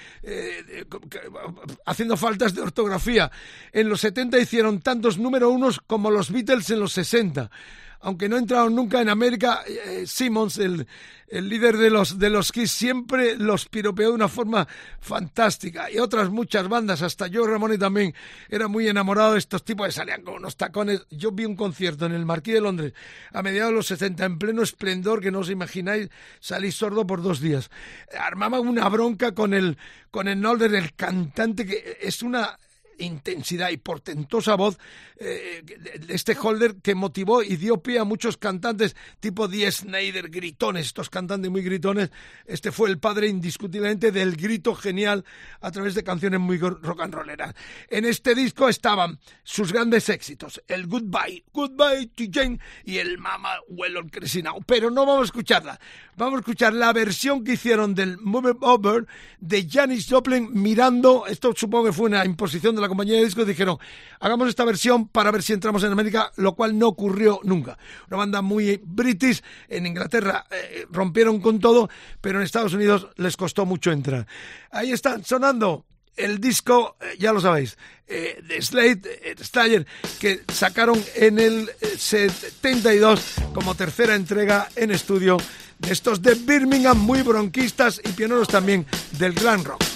haciendo 1.84 2.16
faltas 2.16 2.52
de 2.52 2.60
ortografía. 2.60 3.30
En 3.70 3.88
los 3.88 4.00
70 4.00 4.40
hicieron 4.40 4.80
tantos 4.80 5.16
número 5.16 5.48
unos 5.50 5.78
como 5.78 6.10
los 6.10 6.32
Beatles 6.32 6.68
en 6.70 6.80
los 6.80 6.92
60 6.94 7.52
aunque 8.00 8.28
no 8.28 8.36
entraron 8.36 8.74
nunca 8.74 9.00
en 9.00 9.08
América, 9.08 9.62
eh, 9.66 10.04
Simmons, 10.06 10.58
el, 10.58 10.86
el, 11.28 11.48
líder 11.48 11.76
de 11.76 11.90
los, 11.90 12.18
de 12.18 12.30
los 12.30 12.52
Kiss, 12.52 12.70
siempre 12.70 13.36
los 13.36 13.66
piropeó 13.66 14.08
de 14.08 14.14
una 14.14 14.28
forma 14.28 14.66
fantástica. 15.00 15.90
Y 15.90 15.98
otras 15.98 16.30
muchas 16.30 16.68
bandas, 16.68 17.02
hasta 17.02 17.26
yo, 17.26 17.46
Ramón, 17.46 17.78
también 17.78 18.14
era 18.48 18.68
muy 18.68 18.88
enamorado 18.88 19.32
de 19.32 19.38
estos 19.38 19.64
tipos 19.64 19.86
que 19.86 19.92
salían 19.92 20.22
con 20.22 20.34
unos 20.34 20.56
tacones. 20.56 21.06
Yo 21.10 21.32
vi 21.32 21.44
un 21.44 21.56
concierto 21.56 22.06
en 22.06 22.12
el 22.12 22.26
Marquis 22.26 22.54
de 22.54 22.60
Londres 22.60 22.92
a 23.32 23.42
mediados 23.42 23.70
de 23.70 23.76
los 23.76 23.86
60, 23.86 24.24
en 24.24 24.38
pleno 24.38 24.62
esplendor, 24.62 25.20
que 25.20 25.30
no 25.30 25.40
os 25.40 25.50
imagináis, 25.50 26.08
salí 26.40 26.72
sordo 26.72 27.06
por 27.06 27.22
dos 27.22 27.40
días. 27.40 27.70
Armaban 28.18 28.66
una 28.66 28.88
bronca 28.88 29.34
con 29.34 29.54
el, 29.54 29.78
con 30.10 30.28
el 30.28 30.40
Nolder, 30.40 30.74
el 30.74 30.94
cantante, 30.94 31.66
que 31.66 31.98
es 32.00 32.22
una 32.22 32.58
intensidad 32.98 33.70
y 33.70 33.76
portentosa 33.76 34.54
voz 34.54 34.78
eh, 35.18 35.62
este 36.08 36.36
Holder 36.40 36.76
que 36.82 36.94
motivó 36.94 37.42
y 37.42 37.56
dio 37.56 37.82
pie 37.82 37.98
a 37.98 38.04
muchos 38.04 38.36
cantantes 38.36 38.94
tipo 39.20 39.48
Die 39.48 39.70
Snyder, 39.70 40.28
gritones, 40.28 40.86
estos 40.86 41.10
cantantes 41.10 41.50
muy 41.50 41.62
gritones. 41.62 42.10
Este 42.44 42.70
fue 42.72 42.90
el 42.90 42.98
padre 42.98 43.28
indiscutiblemente 43.28 44.12
del 44.12 44.36
grito 44.36 44.74
genial 44.74 45.24
a 45.60 45.70
través 45.70 45.94
de 45.94 46.04
canciones 46.04 46.40
muy 46.40 46.58
rock 46.58 47.00
and 47.00 47.14
rolleras. 47.14 47.54
En 47.88 48.04
este 48.04 48.34
disco 48.34 48.68
estaban 48.68 49.18
sus 49.42 49.72
grandes 49.72 50.08
éxitos, 50.08 50.62
el 50.68 50.86
Goodbye, 50.86 51.44
Goodbye 51.52 52.08
to 52.08 52.24
Jane 52.30 52.58
y 52.84 52.98
el 52.98 53.18
Mama 53.18 53.50
Well 53.68 53.94
Now. 54.42 54.62
Pero 54.66 54.90
no 54.90 55.06
vamos 55.06 55.22
a 55.22 55.24
escucharla, 55.26 55.80
vamos 56.16 56.38
a 56.38 56.40
escuchar 56.40 56.72
la 56.72 56.92
versión 56.92 57.44
que 57.44 57.52
hicieron 57.52 57.94
del 57.94 58.18
Move 58.18 58.56
Over 58.60 59.06
de 59.40 59.66
Janis 59.68 60.06
Joplin 60.08 60.50
mirando, 60.52 61.26
esto 61.26 61.52
supongo 61.54 61.86
que 61.86 61.92
fue 61.92 62.06
una 62.06 62.24
imposición 62.24 62.74
de 62.74 62.82
la 62.82 62.85
compañía 62.88 63.16
de 63.16 63.24
discos, 63.24 63.46
dijeron, 63.46 63.78
hagamos 64.20 64.48
esta 64.48 64.64
versión 64.64 65.08
para 65.08 65.30
ver 65.30 65.42
si 65.42 65.52
entramos 65.52 65.82
en 65.84 65.92
América, 65.92 66.32
lo 66.36 66.54
cual 66.54 66.78
no 66.78 66.88
ocurrió 66.88 67.40
nunca. 67.44 67.78
Una 68.08 68.18
banda 68.18 68.42
muy 68.42 68.80
british, 68.84 69.42
en 69.68 69.86
Inglaterra 69.86 70.46
eh, 70.50 70.86
rompieron 70.90 71.40
con 71.40 71.58
todo, 71.58 71.88
pero 72.20 72.38
en 72.38 72.44
Estados 72.44 72.74
Unidos 72.74 73.08
les 73.16 73.36
costó 73.36 73.66
mucho 73.66 73.92
entrar. 73.92 74.26
Ahí 74.70 74.92
están 74.92 75.24
sonando 75.24 75.86
el 76.16 76.40
disco, 76.40 76.96
eh, 77.00 77.16
ya 77.18 77.32
lo 77.32 77.40
sabéis, 77.40 77.76
eh, 78.06 78.40
de 78.46 78.62
Slade, 78.62 79.36
Staller, 79.42 79.86
que 80.18 80.42
sacaron 80.52 81.02
en 81.14 81.38
el 81.38 81.70
72 81.96 83.34
como 83.52 83.74
tercera 83.74 84.14
entrega 84.14 84.68
en 84.76 84.90
estudio 84.90 85.36
de 85.78 85.92
estos 85.92 86.22
de 86.22 86.34
Birmingham, 86.34 86.98
muy 86.98 87.22
bronquistas 87.22 88.00
y 88.02 88.08
pioneros 88.12 88.48
también 88.48 88.86
del 89.18 89.32
glam 89.32 89.64
rock. 89.64 89.95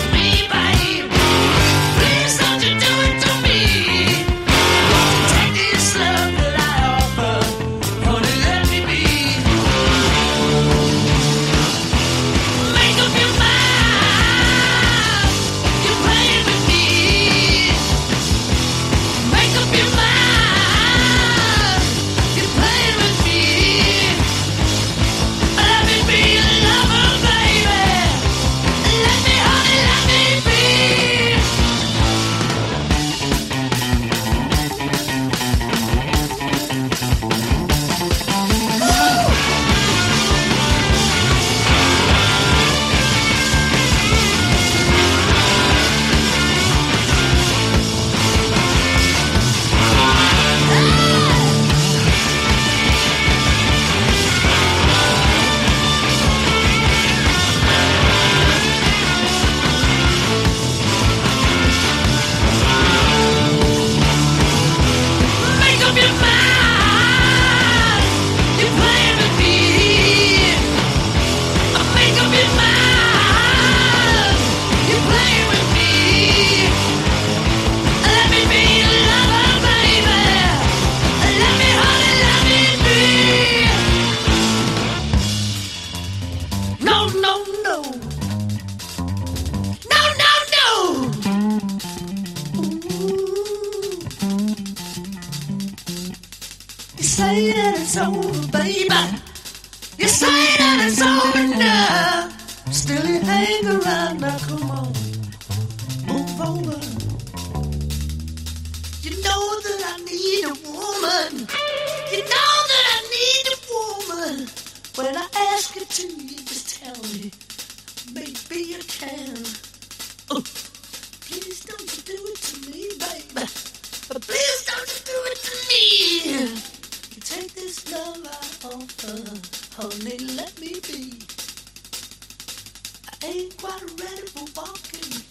ain't 133.23 133.57
quite 133.57 133.81
ready 133.99 134.27
for 134.27 134.45
walking. 134.55 135.21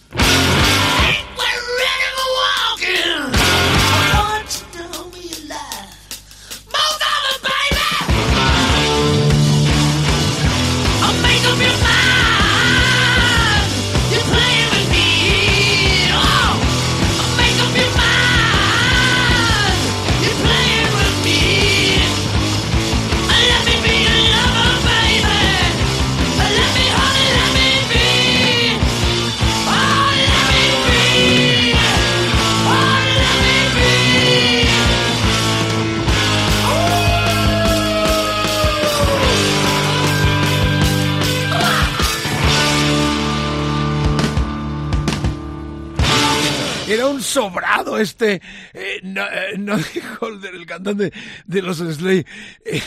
Este 47.97 48.41
eh, 48.73 48.99
no, 49.03 49.23
eh, 49.23 49.57
Noddy 49.57 50.01
Holder, 50.19 50.55
el 50.55 50.65
cantante 50.65 51.11
de 51.45 51.61
los 51.61 51.77
Slay. 51.77 52.25
Eh, 52.65 52.81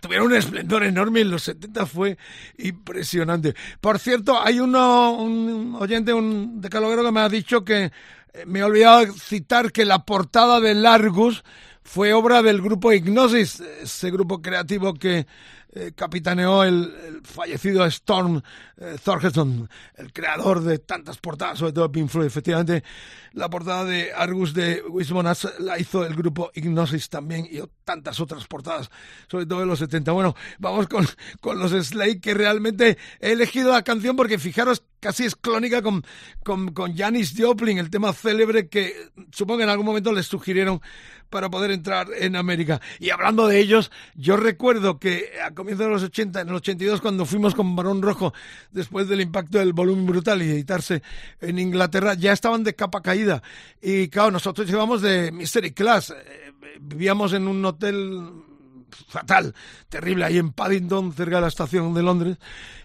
tuvieron 0.00 0.28
un 0.28 0.34
esplendor 0.34 0.84
enorme 0.84 1.20
en 1.20 1.30
los 1.30 1.42
70, 1.44 1.86
fue 1.86 2.18
impresionante. 2.58 3.54
Por 3.80 3.98
cierto, 3.98 4.40
hay 4.40 4.60
uno, 4.60 5.12
un 5.12 5.76
oyente, 5.78 6.12
un 6.12 6.60
decaloguero 6.60 7.04
que 7.04 7.12
me 7.12 7.20
ha 7.20 7.28
dicho 7.28 7.64
que 7.64 7.90
eh, 8.32 8.44
me 8.46 8.60
he 8.60 8.64
olvidado 8.64 9.12
citar 9.14 9.72
que 9.72 9.84
la 9.84 10.04
portada 10.04 10.60
de 10.60 10.74
Largus 10.74 11.44
fue 11.82 12.12
obra 12.12 12.42
del 12.42 12.60
grupo 12.60 12.92
Ignosis, 12.92 13.60
ese 13.60 14.10
grupo 14.10 14.42
creativo 14.42 14.94
que 14.94 15.26
eh, 15.80 15.92
capitaneó 15.94 16.64
el, 16.64 17.20
fallecido 17.22 17.84
Storm 17.86 18.42
eh, 18.78 18.96
el 19.94 20.12
creador 20.12 20.60
de 20.60 20.80
tantas 20.80 21.18
portadas, 21.18 21.60
sobre 21.60 21.72
todo 21.72 21.92
Pink 21.92 22.08
Floyd. 22.08 22.26
Efectivamente, 22.26 22.82
la 23.34 23.48
portada 23.48 23.84
de 23.84 24.12
Argus 24.12 24.54
de 24.54 24.82
Wismonas 24.90 25.48
la 25.60 25.78
hizo 25.78 26.04
el 26.04 26.16
grupo 26.16 26.50
Ignosis 26.54 27.08
también 27.08 27.46
y 27.48 27.60
tantas 27.84 28.18
otras 28.18 28.44
portadas, 28.48 28.90
sobre 29.28 29.46
todo 29.46 29.62
en 29.62 29.68
los 29.68 29.78
70. 29.78 30.10
Bueno, 30.10 30.34
vamos 30.58 30.88
con, 30.88 31.06
con 31.40 31.60
los 31.60 31.70
Slade, 31.70 32.20
que 32.20 32.34
realmente 32.34 32.98
he 33.20 33.32
elegido 33.32 33.70
la 33.70 33.82
canción 33.82 34.16
porque 34.16 34.40
fijaros, 34.40 34.82
casi 35.00 35.24
es 35.24 35.36
clónica 35.36 35.82
con, 35.82 36.04
con, 36.42 36.72
con 36.72 36.96
Janis 36.96 37.34
Joplin, 37.36 37.78
el 37.78 37.90
tema 37.90 38.12
célebre 38.12 38.68
que 38.68 38.94
supongo 39.32 39.58
que 39.58 39.64
en 39.64 39.70
algún 39.70 39.86
momento 39.86 40.12
les 40.12 40.26
sugirieron 40.26 40.80
para 41.30 41.50
poder 41.50 41.70
entrar 41.70 42.08
en 42.16 42.36
América. 42.36 42.80
Y 42.98 43.10
hablando 43.10 43.46
de 43.46 43.58
ellos, 43.58 43.90
yo 44.14 44.36
recuerdo 44.36 44.98
que 44.98 45.32
a 45.44 45.52
comienzos 45.52 45.86
de 45.86 45.92
los 45.92 46.02
80, 46.02 46.40
en 46.40 46.48
el 46.48 46.54
82, 46.54 47.00
cuando 47.00 47.26
fuimos 47.26 47.54
con 47.54 47.76
Barón 47.76 48.02
Rojo, 48.02 48.32
después 48.70 49.08
del 49.08 49.20
impacto 49.20 49.58
del 49.58 49.72
volumen 49.72 50.06
brutal 50.06 50.42
y 50.42 50.50
editarse 50.50 51.02
en 51.40 51.58
Inglaterra, 51.58 52.14
ya 52.14 52.32
estaban 52.32 52.64
de 52.64 52.74
capa 52.74 53.02
caída. 53.02 53.42
Y 53.82 54.08
claro, 54.08 54.30
nosotros 54.30 54.68
llevamos 54.68 55.02
de 55.02 55.30
Mystery 55.32 55.72
Class. 55.72 56.10
Eh, 56.10 56.52
vivíamos 56.80 57.32
en 57.32 57.46
un 57.48 57.64
hotel 57.64 58.47
fatal, 59.08 59.54
terrible, 59.88 60.24
ahí 60.24 60.38
en 60.38 60.52
Paddington, 60.52 61.12
cerca 61.12 61.36
de 61.36 61.42
la 61.42 61.48
estación 61.48 61.94
de 61.94 62.02
Londres, 62.02 62.38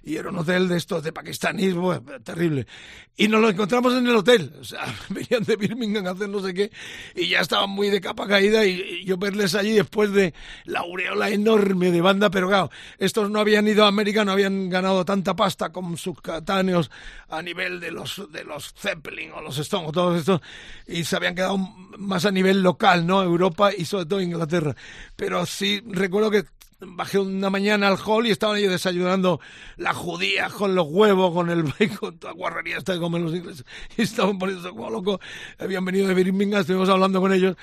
y 0.04 0.18
era 0.18 0.30
un 0.30 0.38
hotel 0.38 0.68
de 0.68 0.78
estos 0.78 1.04
de 1.04 1.14
pakistaníes, 1.14 1.74
bueno, 1.76 2.04
terrible. 2.24 2.68
Y 3.16 3.28
nos 3.28 3.42
lo 3.42 3.50
encontramos 3.50 3.94
en 3.94 4.08
el 4.08 4.16
hotel, 4.16 4.54
o 4.60 4.64
sea, 4.64 4.86
venían 5.10 5.44
de 5.44 5.56
Birmingham 5.56 6.08
a 6.08 6.12
hacer 6.12 6.30
no 6.30 6.42
sé 6.42 6.54
qué, 6.54 6.72
y 7.16 7.30
ya 7.30 7.40
estaban 7.40 7.70
muy 7.70 7.90
de 7.90 8.02
capa 8.02 8.28
caída, 8.28 8.66
y, 8.66 8.82
y 8.82 9.06
yo 9.06 9.18
verles 9.18 9.56
allí 9.56 9.72
después 9.72 10.12
de 10.12 10.34
la 10.66 10.82
aureola 10.82 11.30
enorme 11.30 11.92
de 11.92 12.02
banda, 12.02 12.30
pero 12.30 12.48
claro, 12.48 12.72
estos 12.98 13.30
no 13.30 13.40
habían 13.40 13.68
ido 13.68 13.86
a 13.86 13.88
América, 13.88 14.26
no 14.26 14.32
habían 14.32 14.70
ganado 14.70 15.06
tanta 15.06 15.36
pasta 15.36 15.72
como 15.72 15.96
sus 15.98 16.20
catáneos 16.22 16.92
a 17.30 17.42
nivel 17.42 17.80
de 17.80 17.92
los, 17.92 18.32
de 18.32 18.44
los 18.44 18.74
Zeppelin 18.74 19.32
o 19.32 19.42
los 19.42 19.58
Stones 19.58 19.92
todos 19.92 20.20
estos, 20.20 20.42
y 20.88 21.04
se 21.04 21.16
habían 21.16 21.36
quedado 21.36 21.58
más 21.98 22.26
a 22.26 22.32
nivel 22.32 22.62
local, 22.62 23.06
¿no? 23.06 23.24
Europa 23.24 23.72
y 23.76 23.86
sobre 23.86 24.06
todo 24.06 24.22
Inglaterra. 24.22 24.76
Pero 25.16 25.46
sí 25.46 25.82
recuerdo 25.94 26.32
que 26.32 26.46
bajé 26.86 27.20
una 27.20 27.50
mañana 27.50 27.88
al 27.88 27.98
hall 28.06 28.28
y 28.28 28.32
estaban 28.32 28.58
ellos 28.58 28.72
desayunando 28.72 29.40
la 29.78 29.94
judía 29.94 30.50
con 30.50 30.76
los 30.76 30.88
huevos, 30.90 31.34
con 31.34 31.50
el 31.50 31.64
bacon, 31.80 32.18
toda 32.18 32.34
guarrería 32.34 32.78
esta 32.78 32.94
que 32.94 33.00
comen 33.00 33.24
los 33.24 33.34
ingleses. 33.34 33.66
Y 33.98 34.04
estaban 34.04 34.38
poniéndose 34.38 34.70
como 34.70 34.90
locos. 34.90 35.20
Habían 35.60 35.86
venido 35.86 36.08
de 36.08 36.14
Birmingham, 36.14 36.62
estuvimos 36.62 36.90
hablando 36.90 37.22
con 37.22 37.34
ellos, 37.34 37.56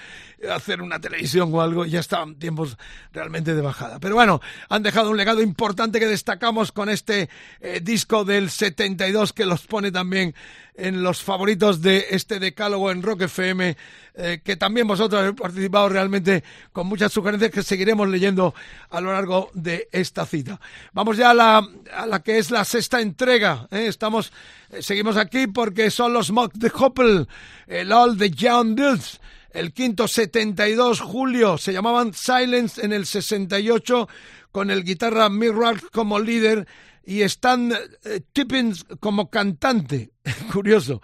a 0.49 0.55
hacer 0.55 0.81
una 0.81 1.01
televisión 1.01 1.51
o 1.53 1.61
algo, 1.61 1.85
ya 1.85 2.01
estaban 2.01 2.37
tiempos 2.37 2.77
realmente 3.13 3.55
de 3.55 3.61
bajada. 3.61 3.99
Pero 4.01 4.15
bueno, 4.15 4.41
han 4.69 4.83
dejado 4.83 5.11
un 5.11 5.17
legado 5.17 5.43
importante 5.43 6.01
que 6.01 6.07
destacamos 6.07 6.73
con 6.73 6.89
este 6.89 7.29
eh, 7.61 7.81
disco 7.83 8.25
del 8.25 8.51
72 8.51 9.33
que 9.33 9.47
los 9.47 9.67
pone 9.67 9.93
también 9.93 10.35
en 10.75 11.03
los 11.03 11.23
favoritos 11.23 11.83
de 11.83 12.07
este 12.11 12.39
decálogo 12.39 12.91
en 12.91 13.03
Rock 13.03 13.23
FM, 13.23 13.77
eh, 14.23 14.43
que 14.45 14.57
también 14.57 14.87
vosotros 14.87 15.19
habéis 15.19 15.41
participado 15.41 15.89
realmente 15.89 16.45
con 16.73 16.87
muchas 16.87 17.11
sugerencias 17.11 17.51
que 17.51 17.63
seguiremos 17.63 18.07
leyendo 18.07 18.55
a 18.91 19.01
lo 19.01 19.13
largo 19.13 19.51
de 19.55 19.89
esta 19.93 20.27
cita. 20.27 20.61
Vamos 20.93 21.17
ya 21.17 21.31
a 21.31 21.35
la, 21.35 21.67
a 21.97 22.07
la 22.07 22.23
que 22.23 22.37
es 22.37 22.51
la 22.51 22.67
sexta 22.67 23.01
entrega. 23.01 23.67
¿eh? 23.71 23.87
Estamos, 23.87 24.31
eh, 24.73 24.83
seguimos 24.83 25.17
aquí 25.17 25.47
porque 25.47 25.91
son 25.91 26.13
los 26.13 26.31
Mock 26.33 26.53
de 26.53 26.71
Hoppel, 26.75 27.29
el 27.67 27.93
All 27.93 28.19
the 28.19 28.31
Young 28.31 28.75
Dudes. 28.75 29.21
El 29.53 29.73
quinto 29.73 30.07
72 30.07 31.01
julio 31.01 31.57
se 31.57 31.73
llamaban 31.73 32.13
Silence 32.13 32.85
en 32.85 32.93
el 32.93 33.07
68 33.07 34.07
con 34.53 34.71
el 34.71 34.85
guitarra 34.85 35.31
Mick 35.31 35.91
como 35.93 36.19
líder 36.19 36.69
y 37.05 37.23
eh, 37.23 38.21
Tippins 38.33 38.85
como 39.01 39.31
cantante. 39.31 40.13
Curioso. 40.53 41.01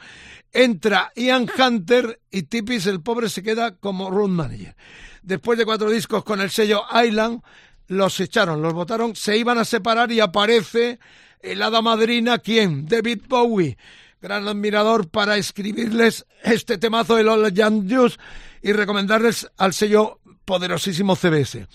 Entra 0.58 1.12
Ian 1.16 1.46
Hunter 1.58 2.18
y 2.30 2.44
Tippins, 2.44 2.86
el 2.86 3.02
pobre, 3.02 3.28
se 3.28 3.42
queda 3.42 3.76
como 3.76 4.10
road 4.10 4.30
manager. 4.30 4.74
Después 5.22 5.58
de 5.58 5.66
cuatro 5.66 5.90
discos 5.90 6.24
con 6.24 6.40
el 6.40 6.48
sello 6.48 6.84
Island, 7.04 7.42
los 7.88 8.18
echaron, 8.20 8.62
los 8.62 8.72
votaron, 8.72 9.14
se 9.14 9.36
iban 9.36 9.58
a 9.58 9.66
separar 9.66 10.10
y 10.12 10.20
aparece 10.20 10.98
el 11.40 11.60
hada 11.60 11.82
madrina, 11.82 12.38
¿quién? 12.38 12.86
David 12.86 13.24
Bowie, 13.28 13.76
gran 14.22 14.48
admirador 14.48 15.10
para 15.10 15.36
escribirles 15.36 16.24
este 16.42 16.78
temazo 16.78 17.16
de 17.16 17.28
All 17.28 17.52
Young 17.52 17.86
Juice 17.86 18.16
y 18.62 18.72
recomendarles 18.72 19.46
al 19.58 19.74
sello 19.74 20.20
poderosísimo 20.46 21.16
CBS 21.16 21.66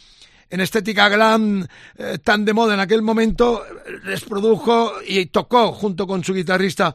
en 0.51 0.59
estética 0.59 1.09
glam 1.09 1.65
eh, 1.97 2.19
tan 2.23 2.45
de 2.45 2.53
moda 2.53 2.73
en 2.73 2.81
aquel 2.81 3.01
momento, 3.01 3.63
les 4.03 4.21
produjo 4.21 4.93
y 5.07 5.27
tocó 5.27 5.71
junto 5.71 6.05
con 6.05 6.23
su 6.23 6.33
guitarrista 6.33 6.93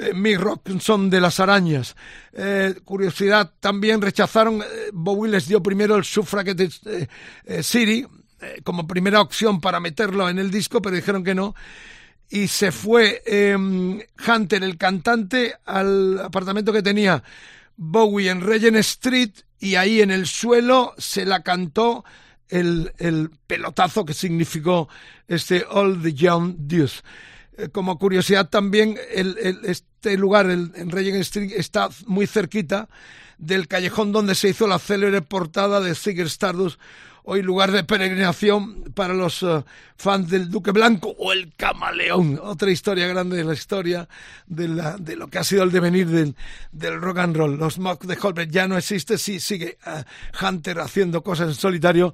eh, 0.00 0.14
Mick 0.14 0.38
Robinson 0.38 1.10
de 1.10 1.20
las 1.20 1.40
Arañas. 1.40 1.94
Eh, 2.32 2.74
curiosidad, 2.84 3.52
también 3.60 4.00
rechazaron, 4.00 4.62
eh, 4.62 4.90
Bowie 4.92 5.30
les 5.30 5.46
dio 5.46 5.62
primero 5.62 5.96
el 5.96 6.04
Suffragette 6.04 6.70
City 7.62 8.06
como 8.64 8.86
primera 8.86 9.20
opción 9.20 9.60
para 9.60 9.80
meterlo 9.80 10.28
en 10.30 10.38
el 10.38 10.50
disco, 10.50 10.80
pero 10.80 10.96
dijeron 10.96 11.22
que 11.22 11.34
no. 11.34 11.54
Y 12.30 12.48
se 12.48 12.72
fue 12.72 13.22
Hunter, 14.26 14.62
el 14.62 14.78
cantante, 14.78 15.56
al 15.66 16.18
apartamento 16.20 16.72
que 16.72 16.82
tenía 16.82 17.22
Bowie 17.76 18.30
en 18.30 18.40
Regent 18.40 18.76
Street 18.76 19.32
y 19.58 19.74
ahí 19.74 20.00
en 20.00 20.10
el 20.10 20.26
suelo 20.26 20.94
se 20.96 21.26
la 21.26 21.42
cantó 21.42 22.04
el, 22.48 22.92
el 22.96 23.30
pelotazo 23.46 24.06
que 24.06 24.14
significó 24.14 24.88
este 25.28 25.66
All 25.68 26.00
the 26.00 26.14
Young 26.14 26.54
Deuce. 26.56 27.02
Eh, 27.60 27.68
como 27.68 27.98
curiosidad 27.98 28.48
también, 28.48 28.98
el, 29.12 29.36
el, 29.38 29.58
este 29.64 30.16
lugar 30.16 30.48
el, 30.48 30.72
en 30.74 30.90
Regent 30.90 31.20
Street 31.20 31.52
está 31.56 31.88
muy 32.06 32.26
cerquita 32.26 32.88
del 33.38 33.68
callejón 33.68 34.12
donde 34.12 34.34
se 34.34 34.48
hizo 34.48 34.66
la 34.66 34.78
célebre 34.78 35.22
portada 35.22 35.80
de 35.80 35.94
Ziggy 35.94 36.22
Stardust, 36.22 36.80
hoy 37.22 37.42
lugar 37.42 37.70
de 37.70 37.84
peregrinación 37.84 38.84
para 38.94 39.14
los 39.14 39.42
uh, 39.42 39.62
fans 39.96 40.30
del 40.30 40.50
Duque 40.50 40.72
Blanco 40.72 41.14
o 41.18 41.32
el 41.32 41.52
Camaleón, 41.56 42.40
otra 42.42 42.70
historia 42.70 43.06
grande 43.06 43.36
de 43.36 43.44
la 43.44 43.54
historia 43.54 44.08
de, 44.46 44.68
la, 44.68 44.96
de 44.96 45.16
lo 45.16 45.28
que 45.28 45.38
ha 45.38 45.44
sido 45.44 45.62
el 45.62 45.70
devenir 45.70 46.08
del, 46.08 46.34
del 46.72 47.00
rock 47.00 47.18
and 47.18 47.36
roll. 47.36 47.56
Los 47.56 47.78
Mock 47.78 48.04
de 48.04 48.18
Holbert 48.20 48.50
ya 48.50 48.66
no 48.68 48.76
existe, 48.76 49.18
sí 49.18 49.38
sigue 49.38 49.78
uh, 49.86 50.46
Hunter 50.46 50.80
haciendo 50.80 51.22
cosas 51.22 51.48
en 51.48 51.54
solitario, 51.54 52.12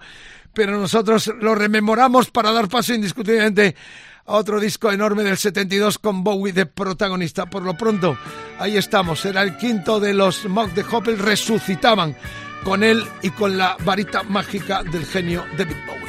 pero 0.52 0.78
nosotros 0.78 1.32
lo 1.40 1.54
rememoramos 1.54 2.30
para 2.30 2.52
dar 2.52 2.68
paso 2.68 2.94
indiscutiblemente 2.94 3.76
otro 4.26 4.60
disco 4.60 4.92
enorme 4.92 5.22
del 5.24 5.36
72 5.36 5.98
con 5.98 6.22
Bowie 6.22 6.52
de 6.52 6.66
protagonista. 6.66 7.46
Por 7.46 7.62
lo 7.62 7.76
pronto, 7.76 8.18
ahí 8.58 8.76
estamos, 8.76 9.24
era 9.24 9.42
el 9.42 9.56
quinto 9.56 10.00
de 10.00 10.14
los 10.14 10.44
Mock 10.46 10.72
de 10.72 10.84
Hoppel, 10.90 11.18
resucitaban 11.18 12.16
con 12.64 12.82
él 12.82 13.04
y 13.22 13.30
con 13.30 13.56
la 13.56 13.76
varita 13.84 14.22
mágica 14.22 14.82
del 14.82 15.06
genio 15.06 15.44
David 15.56 15.76
Bowie. 15.86 16.06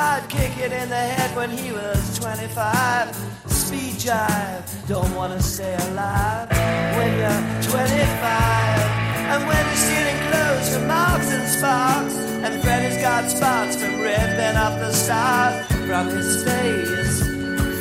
I'd 0.00 0.28
kick 0.28 0.58
it 0.58 0.72
in 0.72 0.88
the 0.88 0.94
head 0.94 1.36
when 1.36 1.50
he 1.50 1.72
was 1.72 2.18
25. 2.18 3.16
Speed 3.46 3.94
jive, 3.94 4.88
don't 4.88 5.14
wanna 5.14 5.40
stay 5.40 5.74
alive 5.74 6.48
when 6.96 7.18
you're 7.18 7.62
25. 7.70 8.97
And 9.30 9.46
when 9.46 9.66
you're 9.66 9.76
stealing 9.76 10.16
clothes 10.30 10.74
from 10.74 10.86
Marks 10.86 11.30
and 11.30 11.46
Sparks, 11.46 12.14
and 12.44 12.62
Freddy's 12.62 12.96
got 12.96 13.28
spots 13.28 13.76
from 13.76 14.00
ripping 14.00 14.56
up 14.56 14.78
the 14.80 14.90
stars 14.90 15.66
from 15.86 16.08
his 16.08 16.42
face, 16.44 17.20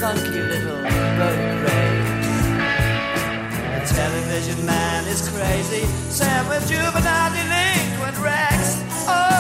funky 0.02 0.42
little 0.42 0.82
road 1.20 1.42
rage. 1.64 2.28
The 3.76 3.94
television 3.96 4.66
man 4.66 5.08
is 5.08 5.22
crazy, 5.30 5.86
Sam 6.12 6.50
with 6.50 6.68
juvenile 6.68 7.32
delinquent 7.32 8.18
Rex. 8.20 8.84
Oh 9.08 9.37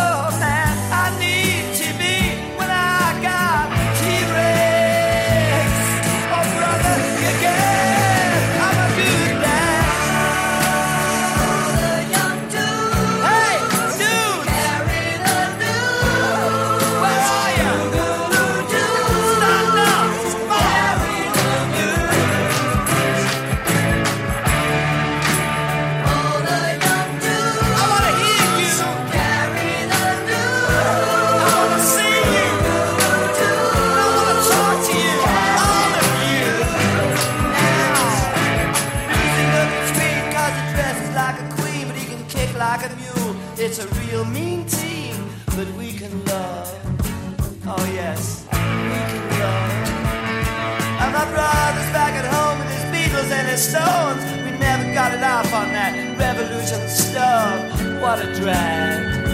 Stones. 53.58 54.24
We 54.46 54.52
never 54.60 54.94
got 54.94 55.16
it 55.16 55.24
off 55.24 55.52
on 55.52 55.72
that 55.74 55.94
revolution 56.20 56.88
stuff. 56.88 57.58
What 58.00 58.20
a 58.20 58.32
drag. 58.36 59.26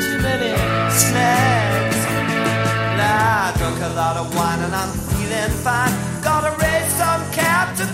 Too 0.00 0.18
many 0.24 0.56
snags. 0.88 2.00
Now 2.96 3.52
I 3.52 3.58
drunk 3.58 3.78
a 3.82 3.92
lot 3.94 4.16
of 4.16 4.34
wine 4.34 4.60
and 4.60 4.74
I'm 4.74 4.88
feeling 4.88 5.50
fine. 5.60 5.92
Gotta 6.22 6.56
raise 6.64 6.90
some 6.94 7.30
cap 7.32 7.76
to 7.76 7.84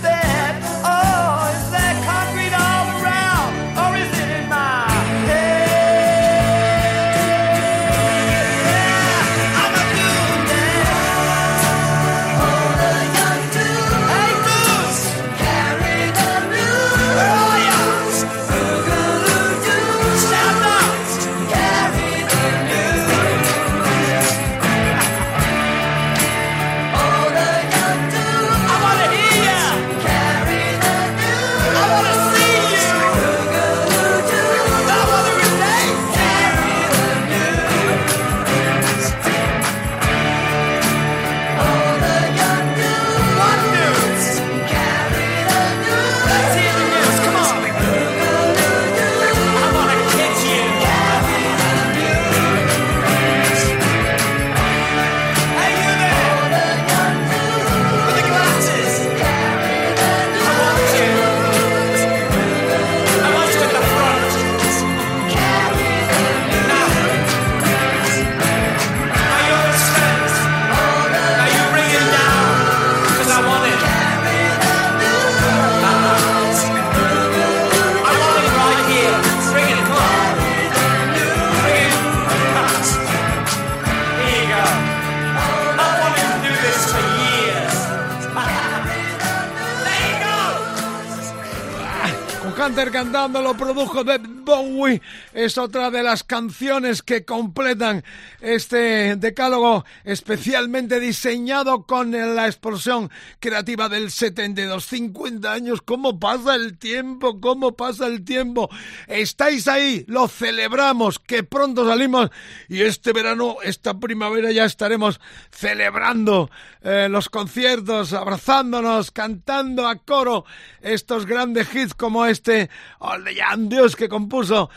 Con 93.03 93.09
Hunter 93.09 93.13
cantando 93.13 93.41
lo 93.41 93.53
produjo 93.53 94.03
David 94.03 94.43
Bowie. 94.43 95.01
Es 95.43 95.57
otra 95.57 95.91
de 95.91 96.03
las 96.03 96.23
canciones 96.23 97.01
que 97.01 97.25
completan 97.25 98.05
este 98.39 99.17
decálogo 99.17 99.83
especialmente 100.05 101.01
diseñado 101.01 101.83
con 101.83 102.11
la 102.11 102.45
explosión 102.45 103.11
creativa 103.41 103.89
del 103.89 104.09
72. 104.09 104.85
50 104.85 105.51
años, 105.51 105.81
¿cómo 105.81 106.17
pasa 106.17 106.55
el 106.55 106.77
tiempo? 106.77 107.41
¿Cómo 107.41 107.73
pasa 107.73 108.07
el 108.07 108.23
tiempo? 108.23 108.69
Estáis 109.07 109.67
ahí, 109.67 110.05
lo 110.07 110.29
celebramos, 110.29 111.19
que 111.19 111.43
pronto 111.43 111.85
salimos 111.85 112.29
y 112.69 112.83
este 112.83 113.11
verano, 113.11 113.57
esta 113.63 113.99
primavera 113.99 114.49
ya 114.53 114.63
estaremos 114.63 115.19
celebrando 115.51 116.49
eh, 116.81 117.09
los 117.09 117.27
conciertos, 117.27 118.13
abrazándonos, 118.13 119.11
cantando 119.11 119.89
a 119.89 119.97
coro 119.97 120.45
estos 120.79 121.25
grandes 121.25 121.73
hits 121.75 121.93
como 121.93 122.25
este 122.25 122.69
All 122.99 123.25
the 123.25 123.35
Dios 123.67 123.97
que 123.97 124.07
compuso 124.07 124.69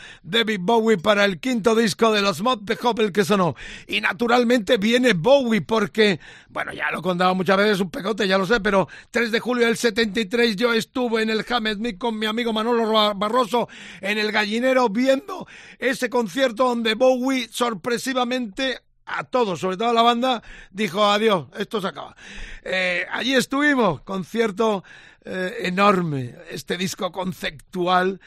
Bowie 0.57 0.97
para 0.97 1.25
el 1.25 1.39
quinto 1.39 1.75
disco 1.75 2.11
de 2.11 2.21
los 2.21 2.41
Mod 2.41 2.59
de 2.59 2.77
Hopper 2.81 3.11
que 3.11 3.23
sonó. 3.23 3.55
Y 3.87 4.01
naturalmente 4.01 4.77
viene 4.77 5.13
Bowie 5.13 5.61
porque, 5.61 6.19
bueno, 6.49 6.73
ya 6.73 6.91
lo 6.91 6.99
he 6.99 7.01
contado 7.01 7.35
muchas 7.35 7.57
veces, 7.57 7.79
un 7.79 7.89
pegote, 7.89 8.27
ya 8.27 8.37
lo 8.37 8.45
sé, 8.45 8.59
pero 8.59 8.87
3 9.11 9.31
de 9.31 9.39
julio 9.39 9.65
del 9.65 9.77
73 9.77 10.55
yo 10.55 10.73
estuve 10.73 11.21
en 11.21 11.29
el 11.29 11.45
Hammersmith 11.47 11.97
con 11.97 12.17
mi 12.17 12.25
amigo 12.25 12.53
Manolo 12.53 13.15
Barroso 13.15 13.67
en 14.01 14.17
el 14.17 14.31
gallinero 14.31 14.89
viendo 14.89 15.47
ese 15.79 16.09
concierto 16.09 16.67
donde 16.67 16.95
Bowie 16.95 17.47
sorpresivamente 17.51 18.81
a 19.07 19.23
todos, 19.23 19.59
sobre 19.59 19.77
todo 19.77 19.89
a 19.89 19.93
la 19.93 20.01
banda, 20.01 20.43
dijo 20.71 21.05
adiós, 21.05 21.47
esto 21.57 21.81
se 21.81 21.87
acaba. 21.87 22.15
Eh, 22.63 23.05
allí 23.11 23.33
estuvimos, 23.35 24.01
concierto 24.01 24.83
eh, 25.23 25.59
enorme, 25.61 26.35
este 26.51 26.77
disco 26.77 27.11
conceptual 27.11 28.19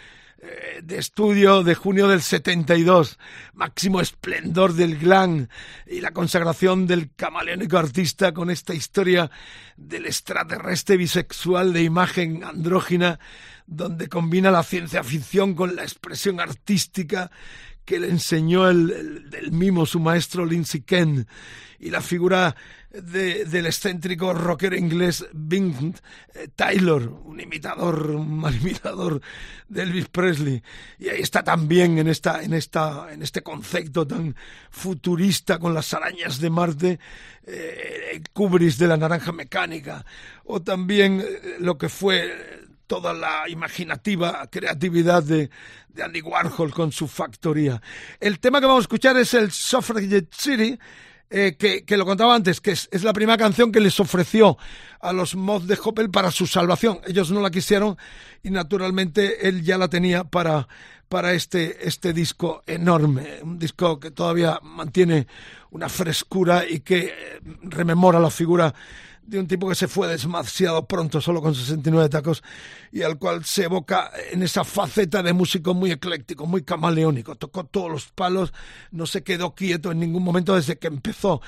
eh, 0.42 0.80
de 0.82 0.96
estudio 0.96 1.62
de 1.62 1.74
junio 1.74 2.08
del 2.08 2.22
72, 2.22 3.18
máximo 3.52 4.00
esplendor 4.00 4.72
del 4.72 4.96
glam 4.98 5.48
y 5.86 6.00
la 6.00 6.12
consagración 6.12 6.86
del 6.86 7.14
camaleónico 7.14 7.76
artista 7.76 8.32
con 8.32 8.48
esta 8.48 8.72
historia 8.72 9.30
del 9.76 10.06
extraterrestre 10.06 10.96
bisexual 10.96 11.74
de 11.74 11.82
imagen 11.82 12.42
andrógina 12.42 13.18
donde 13.66 14.08
combina 14.08 14.50
la 14.50 14.62
ciencia 14.62 15.04
ficción 15.04 15.54
con 15.54 15.76
la 15.76 15.82
expresión 15.82 16.40
artística 16.40 17.30
que 17.90 17.98
le 17.98 18.08
enseñó 18.08 18.70
el, 18.70 19.28
el, 19.32 19.50
mimo 19.50 19.84
su 19.84 19.98
maestro 19.98 20.46
Lindsay 20.46 20.82
Kent 20.82 21.26
y 21.80 21.90
la 21.90 22.00
figura 22.00 22.54
de, 22.92 23.44
del 23.46 23.66
excéntrico 23.66 24.32
rockero 24.32 24.76
inglés 24.76 25.26
Bing 25.32 25.96
eh, 26.34 26.46
Taylor, 26.54 27.02
un 27.24 27.40
imitador, 27.40 28.12
un 28.12 28.38
mal 28.38 28.54
imitador 28.54 29.20
de 29.68 29.82
Elvis 29.82 30.06
Presley. 30.06 30.62
Y 31.00 31.08
ahí 31.08 31.20
está 31.20 31.42
también 31.42 31.98
en 31.98 32.06
esta, 32.06 32.44
en 32.44 32.54
esta, 32.54 33.12
en 33.12 33.24
este 33.24 33.42
concepto 33.42 34.06
tan 34.06 34.36
futurista 34.70 35.58
con 35.58 35.74
las 35.74 35.92
arañas 35.92 36.38
de 36.38 36.48
Marte, 36.48 37.00
eh, 37.44 38.22
Kubrick 38.32 38.76
de 38.76 38.86
la 38.86 38.98
naranja 38.98 39.32
mecánica, 39.32 40.06
o 40.44 40.62
también 40.62 41.20
eh, 41.20 41.56
lo 41.58 41.76
que 41.76 41.88
fue 41.88 42.59
toda 42.90 43.14
la 43.14 43.48
imaginativa 43.48 44.48
creatividad 44.50 45.22
de, 45.22 45.48
de, 45.90 46.02
Andy 46.02 46.22
Warhol 46.22 46.74
con 46.74 46.90
su 46.90 47.06
factoría. 47.06 47.80
El 48.18 48.40
tema 48.40 48.58
que 48.58 48.66
vamos 48.66 48.80
a 48.80 48.86
escuchar 48.88 49.16
es 49.16 49.32
el 49.34 49.52
Suffragette 49.52 50.34
City, 50.34 50.76
eh, 51.30 51.54
que, 51.56 51.84
que, 51.84 51.96
lo 51.96 52.04
contaba 52.04 52.34
antes, 52.34 52.60
que 52.60 52.72
es, 52.72 52.88
es, 52.90 53.04
la 53.04 53.12
primera 53.12 53.38
canción 53.38 53.70
que 53.70 53.78
les 53.78 54.00
ofreció 54.00 54.58
a 54.98 55.12
los 55.12 55.36
Mods 55.36 55.68
de 55.68 55.78
Hoppel 55.80 56.10
para 56.10 56.32
su 56.32 56.48
salvación. 56.48 56.98
Ellos 57.06 57.30
no 57.30 57.40
la 57.40 57.52
quisieron 57.52 57.96
y 58.42 58.50
naturalmente 58.50 59.46
él 59.46 59.62
ya 59.62 59.78
la 59.78 59.86
tenía 59.86 60.24
para, 60.24 60.66
para 61.08 61.32
este, 61.32 61.86
este 61.86 62.12
disco 62.12 62.64
enorme, 62.66 63.38
un 63.44 63.56
disco 63.56 64.00
que 64.00 64.10
todavía 64.10 64.58
mantiene 64.64 65.28
una 65.70 65.88
frescura 65.88 66.64
y 66.68 66.80
que 66.80 67.14
rememora 67.62 68.18
la 68.18 68.30
figura 68.30 68.74
de 69.22 69.38
un 69.38 69.46
tipo 69.46 69.68
que 69.68 69.74
se 69.74 69.88
fue 69.88 70.08
demasiado 70.08 70.86
pronto, 70.86 71.20
solo 71.20 71.40
con 71.40 71.54
69 71.54 72.08
tacos, 72.08 72.42
y 72.92 73.02
al 73.02 73.18
cual 73.18 73.44
se 73.44 73.64
evoca 73.64 74.10
en 74.32 74.42
esa 74.42 74.64
faceta 74.64 75.22
de 75.22 75.32
músico 75.32 75.74
muy 75.74 75.92
ecléctico, 75.92 76.46
muy 76.46 76.62
camaleónico. 76.62 77.36
Tocó 77.36 77.64
todos 77.64 77.90
los 77.90 78.08
palos, 78.08 78.52
no 78.90 79.06
se 79.06 79.22
quedó 79.22 79.54
quieto 79.54 79.92
en 79.92 80.00
ningún 80.00 80.24
momento 80.24 80.54
desde 80.54 80.78
que 80.78 80.88
empezó. 80.88 81.40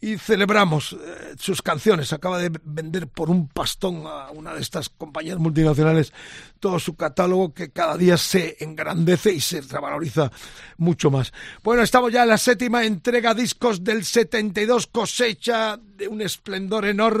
Y 0.00 0.18
celebramos 0.18 0.92
eh, 0.92 1.34
sus 1.38 1.62
canciones. 1.62 2.12
Acaba 2.12 2.38
de 2.38 2.50
vender 2.64 3.08
por 3.08 3.30
un 3.30 3.48
pastón 3.48 4.04
a 4.06 4.30
una 4.30 4.54
de 4.54 4.60
estas 4.60 4.88
compañías 4.88 5.38
multinacionales 5.38 6.12
todo 6.60 6.78
su 6.78 6.96
catálogo 6.96 7.52
que 7.52 7.70
cada 7.70 7.96
día 7.96 8.16
se 8.16 8.56
engrandece 8.60 9.32
y 9.32 9.40
se 9.40 9.60
revaloriza 9.60 10.32
mucho 10.78 11.10
más. 11.10 11.32
Bueno, 11.62 11.82
estamos 11.82 12.12
ya 12.12 12.22
en 12.22 12.30
la 12.30 12.38
séptima 12.38 12.84
entrega 12.84 13.34
discos 13.34 13.84
del 13.84 14.04
72, 14.04 14.86
cosecha 14.86 15.78
de 15.78 16.08
un 16.08 16.22
esplendor 16.22 16.86
enorme 16.86 17.15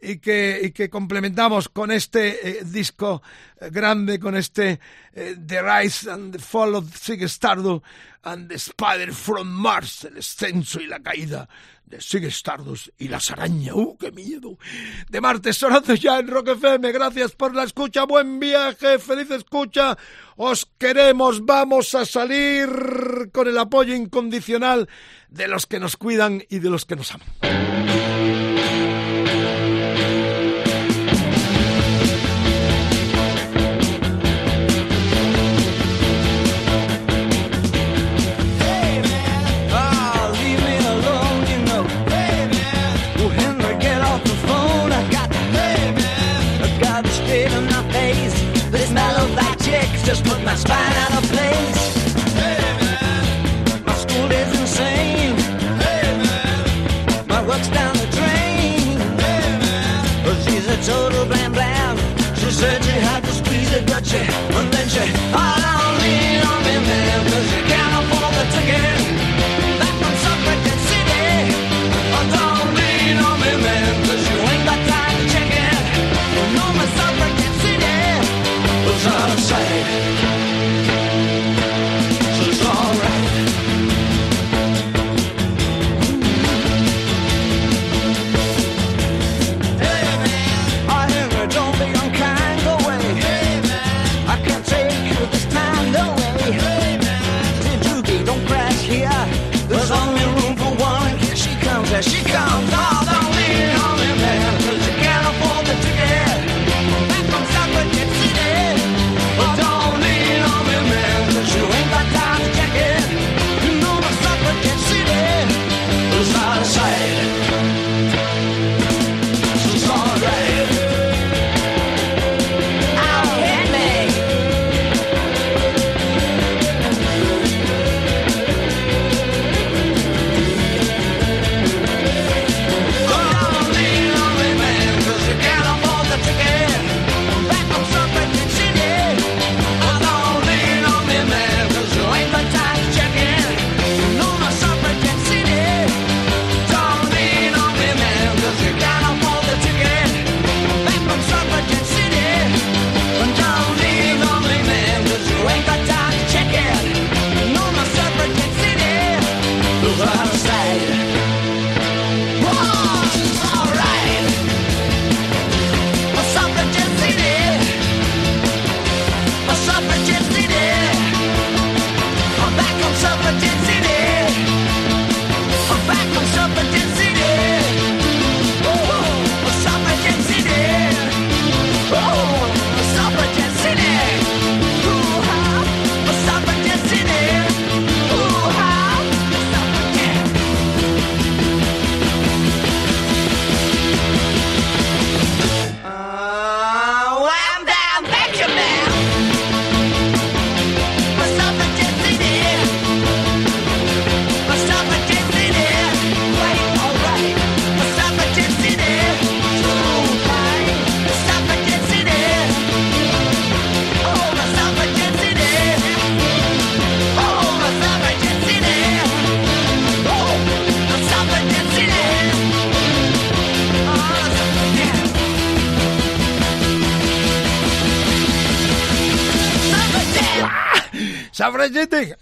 y 0.00 0.18
que, 0.18 0.60
y 0.62 0.70
que 0.70 0.88
complementamos 0.88 1.68
con 1.68 1.90
este 1.90 2.60
eh, 2.60 2.64
disco 2.64 3.22
eh, 3.60 3.68
grande, 3.70 4.18
con 4.18 4.36
este 4.36 4.78
eh, 5.12 5.36
The 5.44 5.62
Rise 5.62 6.10
and 6.10 6.32
the 6.32 6.38
Fall 6.38 6.76
of 6.76 6.96
Ziggy 6.96 7.24
Stardust 7.24 7.84
and 8.22 8.48
the 8.48 8.56
Spider 8.56 9.12
from 9.12 9.48
Mars, 9.48 10.04
el 10.04 10.18
ascenso 10.18 10.80
y 10.80 10.86
la 10.86 11.00
caída 11.00 11.48
de 11.84 12.00
Ziggy 12.00 12.26
Stardust 12.26 12.88
y 12.98 13.08
las 13.08 13.30
arañas. 13.30 13.74
¡Uh, 13.74 13.96
qué 13.98 14.12
miedo! 14.12 14.58
De 15.08 15.20
martes 15.20 15.56
sonando 15.56 15.94
ya 15.94 16.18
en 16.18 16.28
Rock 16.28 16.48
FM. 16.48 16.92
Gracias 16.92 17.32
por 17.32 17.54
la 17.54 17.64
escucha. 17.64 18.04
Buen 18.04 18.38
viaje, 18.38 18.98
feliz 18.98 19.30
escucha. 19.30 19.96
Os 20.36 20.68
queremos. 20.78 21.44
Vamos 21.44 21.94
a 21.94 22.04
salir 22.04 22.68
con 23.32 23.48
el 23.48 23.58
apoyo 23.58 23.94
incondicional 23.94 24.88
de 25.28 25.48
los 25.48 25.66
que 25.66 25.80
nos 25.80 25.96
cuidan 25.96 26.44
y 26.48 26.58
de 26.58 26.70
los 26.70 26.84
que 26.84 26.96
nos 26.96 27.12
aman. 27.14 27.67
Total. 60.88 61.28
She 62.48 62.50
said 62.50 62.82
she 62.82 62.92
had 62.92 63.22
to 63.24 63.30
squeeze 63.30 63.70
but 63.86 64.06
she, 64.06 64.16
and 64.16 64.72
then 64.72 64.88
she, 64.88 65.57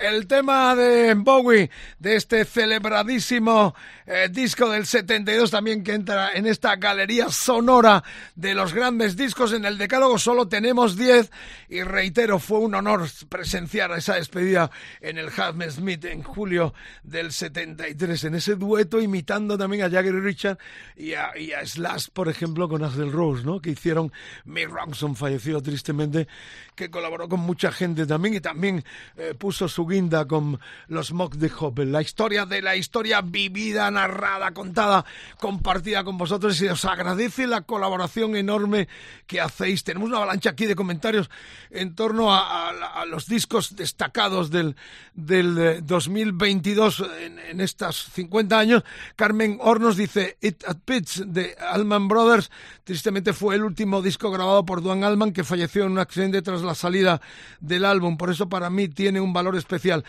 El 0.00 0.26
tema 0.26 0.74
de 0.74 1.14
Bowie, 1.14 1.70
de 2.00 2.16
este 2.16 2.44
celebradísimo 2.44 3.76
eh, 4.06 4.28
disco 4.30 4.70
del 4.70 4.86
72 4.86 5.50
también 5.50 5.82
que 5.82 5.92
entra 5.92 6.32
en 6.34 6.46
esta 6.46 6.76
galería 6.76 7.28
sonora 7.28 8.04
de 8.34 8.54
los 8.54 8.72
grandes 8.72 9.16
discos. 9.16 9.52
En 9.52 9.64
el 9.64 9.78
decálogo 9.78 10.18
solo 10.18 10.48
tenemos 10.48 10.96
10 10.96 11.30
y 11.68 11.82
reitero, 11.82 12.38
fue 12.38 12.58
un 12.58 12.74
honor 12.74 13.08
presenciar 13.28 13.90
esa 13.92 14.14
despedida 14.14 14.70
en 15.00 15.18
el 15.18 15.30
Smith 15.70 16.04
en 16.04 16.22
julio 16.22 16.74
del 17.02 17.32
73, 17.32 18.24
en 18.24 18.34
ese 18.36 18.54
dueto 18.54 19.00
imitando 19.00 19.58
también 19.58 19.84
a 19.84 19.90
Jagger 19.90 20.14
y 20.14 20.20
Richard 20.20 20.58
y 20.96 21.14
a, 21.14 21.36
y 21.36 21.52
a 21.52 21.64
Slash, 21.66 22.08
por 22.12 22.28
ejemplo, 22.28 22.68
con 22.68 22.84
Axel 22.84 23.12
Rose, 23.12 23.44
¿no? 23.44 23.60
que 23.60 23.70
hicieron 23.70 24.12
Mick 24.44 24.68
Ronson, 24.68 25.16
fallecido 25.16 25.62
tristemente, 25.62 26.28
que 26.74 26.90
colaboró 26.90 27.28
con 27.28 27.40
mucha 27.40 27.72
gente 27.72 28.06
también 28.06 28.34
y 28.34 28.40
también 28.40 28.84
eh, 29.16 29.34
puso 29.36 29.68
su 29.68 29.86
guinda 29.86 30.26
con 30.26 30.60
los 30.88 31.12
Mock 31.12 31.34
de 31.36 31.50
Hopper. 31.58 31.86
La 31.86 32.02
historia 32.02 32.46
de 32.46 32.62
la 32.62 32.76
historia 32.76 33.20
vivida, 33.20 33.90
narrada, 33.96 34.52
contada, 34.52 35.04
compartida 35.38 36.04
con 36.04 36.16
vosotros 36.18 36.60
y 36.62 36.68
os 36.68 36.84
agradece 36.84 37.46
la 37.46 37.62
colaboración 37.62 38.36
enorme 38.36 38.88
que 39.26 39.40
hacéis. 39.40 39.82
Tenemos 39.84 40.08
una 40.08 40.18
avalancha 40.18 40.50
aquí 40.50 40.66
de 40.66 40.76
comentarios 40.76 41.30
en 41.70 41.94
torno 41.94 42.32
a, 42.32 42.68
a- 42.70 43.00
a 43.02 43.04
los 43.06 43.26
discos 43.26 43.74
destacados 43.76 44.50
del, 44.50 44.76
del 45.14 45.58
eh, 45.58 45.80
2022 45.82 47.04
en, 47.20 47.38
en 47.38 47.60
estos 47.60 48.08
50 48.12 48.58
años. 48.58 48.84
Carmen 49.16 49.58
Hornos 49.60 49.96
dice 49.96 50.36
It 50.40 50.64
at 50.66 50.76
Pitch 50.84 51.20
de 51.24 51.56
Allman 51.58 52.08
Brothers. 52.08 52.50
Tristemente 52.84 53.32
fue 53.32 53.56
el 53.56 53.64
último 53.64 54.02
disco 54.02 54.30
grabado 54.30 54.64
por 54.64 54.82
Duan 54.82 55.02
Allman 55.04 55.32
que 55.32 55.42
falleció 55.44 55.84
en 55.84 55.92
un 55.92 55.98
accidente 55.98 56.42
tras 56.42 56.62
la 56.62 56.74
salida 56.74 57.20
del 57.60 57.84
álbum. 57.84 58.16
Por 58.16 58.30
eso 58.30 58.48
para 58.48 58.70
mí 58.70 58.88
tiene 58.88 59.20
un 59.20 59.32
valor 59.32 59.56
especial. 59.56 60.04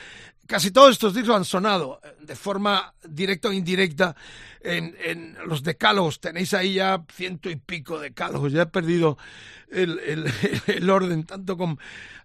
Casi 0.47 0.71
todos 0.71 0.91
estos 0.91 1.13
discos 1.13 1.35
han 1.35 1.45
sonado 1.45 1.99
eh, 2.03 2.15
de 2.21 2.35
forma 2.35 2.93
directa 3.07 3.49
o 3.49 3.53
indirecta 3.53 4.15
en, 4.67 5.37
los 5.45 5.63
decálogos. 5.63 6.19
Tenéis 6.19 6.53
ahí 6.53 6.75
ya 6.75 7.03
ciento 7.11 7.49
y 7.49 7.55
pico 7.55 7.99
decálogos. 7.99 8.51
Ya 8.51 8.63
he 8.63 8.67
perdido 8.67 9.17
el, 9.69 9.99
el, 10.67 10.89
orden, 10.89 11.23
tanto 11.23 11.57
con 11.57 11.79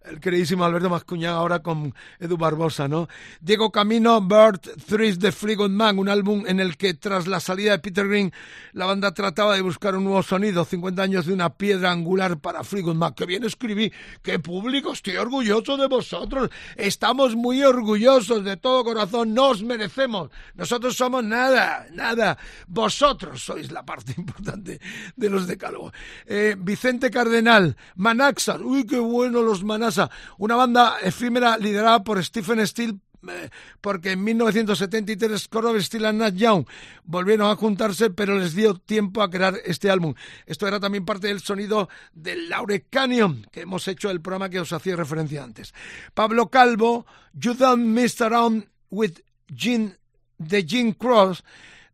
el 0.05 0.20
queridísimo 0.20 0.64
Alberto 0.64 0.90
Mascuñán, 0.90 1.35
ahora 1.35 1.60
con 1.60 1.94
Edu 2.19 2.36
Barbosa, 2.36 2.89
¿no? 2.89 3.09
Diego 3.40 3.70
Camino, 3.70 4.20
Bird, 4.20 4.60
Threes 4.86 5.19
de 5.19 5.31
Fleetwood 5.31 5.70
Man, 5.70 5.98
un 5.98 6.09
álbum 6.09 6.44
en 6.47 6.60
el 6.60 6.77
que 6.77 6.94
tras 6.94 7.27
la 7.27 7.40
salida 7.40 7.73
de 7.73 7.78
Peter 7.78 8.09
Green, 8.09 8.32
la 8.73 8.86
banda 8.86 9.14
trataba 9.14 9.55
de 9.55 9.62
buscar 9.62 9.94
un 9.97 10.05
nuevo 10.05 10.23
sonido, 10.23 10.64
50 10.64 11.02
años 11.02 11.27
de 11.27 11.32
una 11.32 11.51
piedra 11.51 11.93
angular 11.93 12.39
para 12.39 12.64
Fleetwood 12.64 12.97
Mac. 12.97 13.14
Que 13.14 13.27
bien 13.27 13.44
escribí, 13.44 13.93
qué 14.23 14.39
público, 14.39 14.93
estoy 14.93 15.16
orgulloso 15.16 15.77
de 15.77 15.86
vosotros, 15.86 16.51
estamos 16.77 17.36
muy 17.36 17.62
orgullosos 17.62 18.44
de 18.44 18.56
todo 18.56 18.85
corazón, 18.85 19.35
no 19.35 19.51
os 19.51 19.62
merecemos, 19.62 20.31
nosotros 20.55 20.97
somos 20.97 21.23
nada, 21.23 21.86
nada, 21.93 22.32
vosotros 22.67 23.43
sois 23.43 23.71
la 23.71 23.85
parte 23.85 24.15
importante 24.19 24.81
de 25.17 25.31
los 25.31 25.47
decálogos. 25.47 25.93
Eh, 26.27 26.57
Vicente 26.59 27.11
Cardenal, 27.11 27.77
Manaxa, 27.97 28.59
uy, 28.59 28.87
qué 28.87 28.99
bueno 28.99 29.43
los 29.43 29.65
Manasa, 29.65 30.11
una 30.39 30.57
banda 30.57 30.97
efímera 31.03 31.57
liderada 31.59 32.03
por 32.03 32.23
Stephen 32.25 32.67
Steele 32.67 32.99
eh, 33.29 33.51
porque 33.81 34.13
en 34.13 34.25
1973 34.25 35.49
Crosby, 35.49 35.83
Steele 35.83 36.09
and 36.09 36.21
Nat 36.21 36.35
Young 36.35 36.67
volvieron 37.05 37.51
a 37.51 37.57
juntarse, 37.57 38.11
pero 38.11 38.37
les 38.37 38.55
dio 38.55 38.75
tiempo 38.75 39.23
a 39.23 39.31
crear 39.31 39.55
este 39.65 39.91
álbum. 39.91 40.15
Esto 40.47 40.67
era 40.67 40.81
también 40.81 41.05
parte 41.05 41.29
del 41.29 41.41
sonido 41.41 41.89
del 42.13 42.49
Laure 42.49 42.87
Canyon, 42.91 43.47
que 43.53 43.61
hemos 43.61 43.87
hecho 43.87 44.11
el 44.11 44.21
programa 44.21 44.49
que 44.49 44.61
os 44.61 44.73
hacía 44.73 44.97
referencia 44.97 45.45
antes. 45.45 45.73
Pablo 46.15 46.51
Calvo, 46.51 47.07
You 47.33 47.55
Don't 47.55 47.85
Mess 47.85 48.21
Around 48.21 48.69
with 48.91 49.21
Gene, 49.55 49.97
de 50.39 50.67
Gene 50.67 50.97
Cross, 50.97 51.45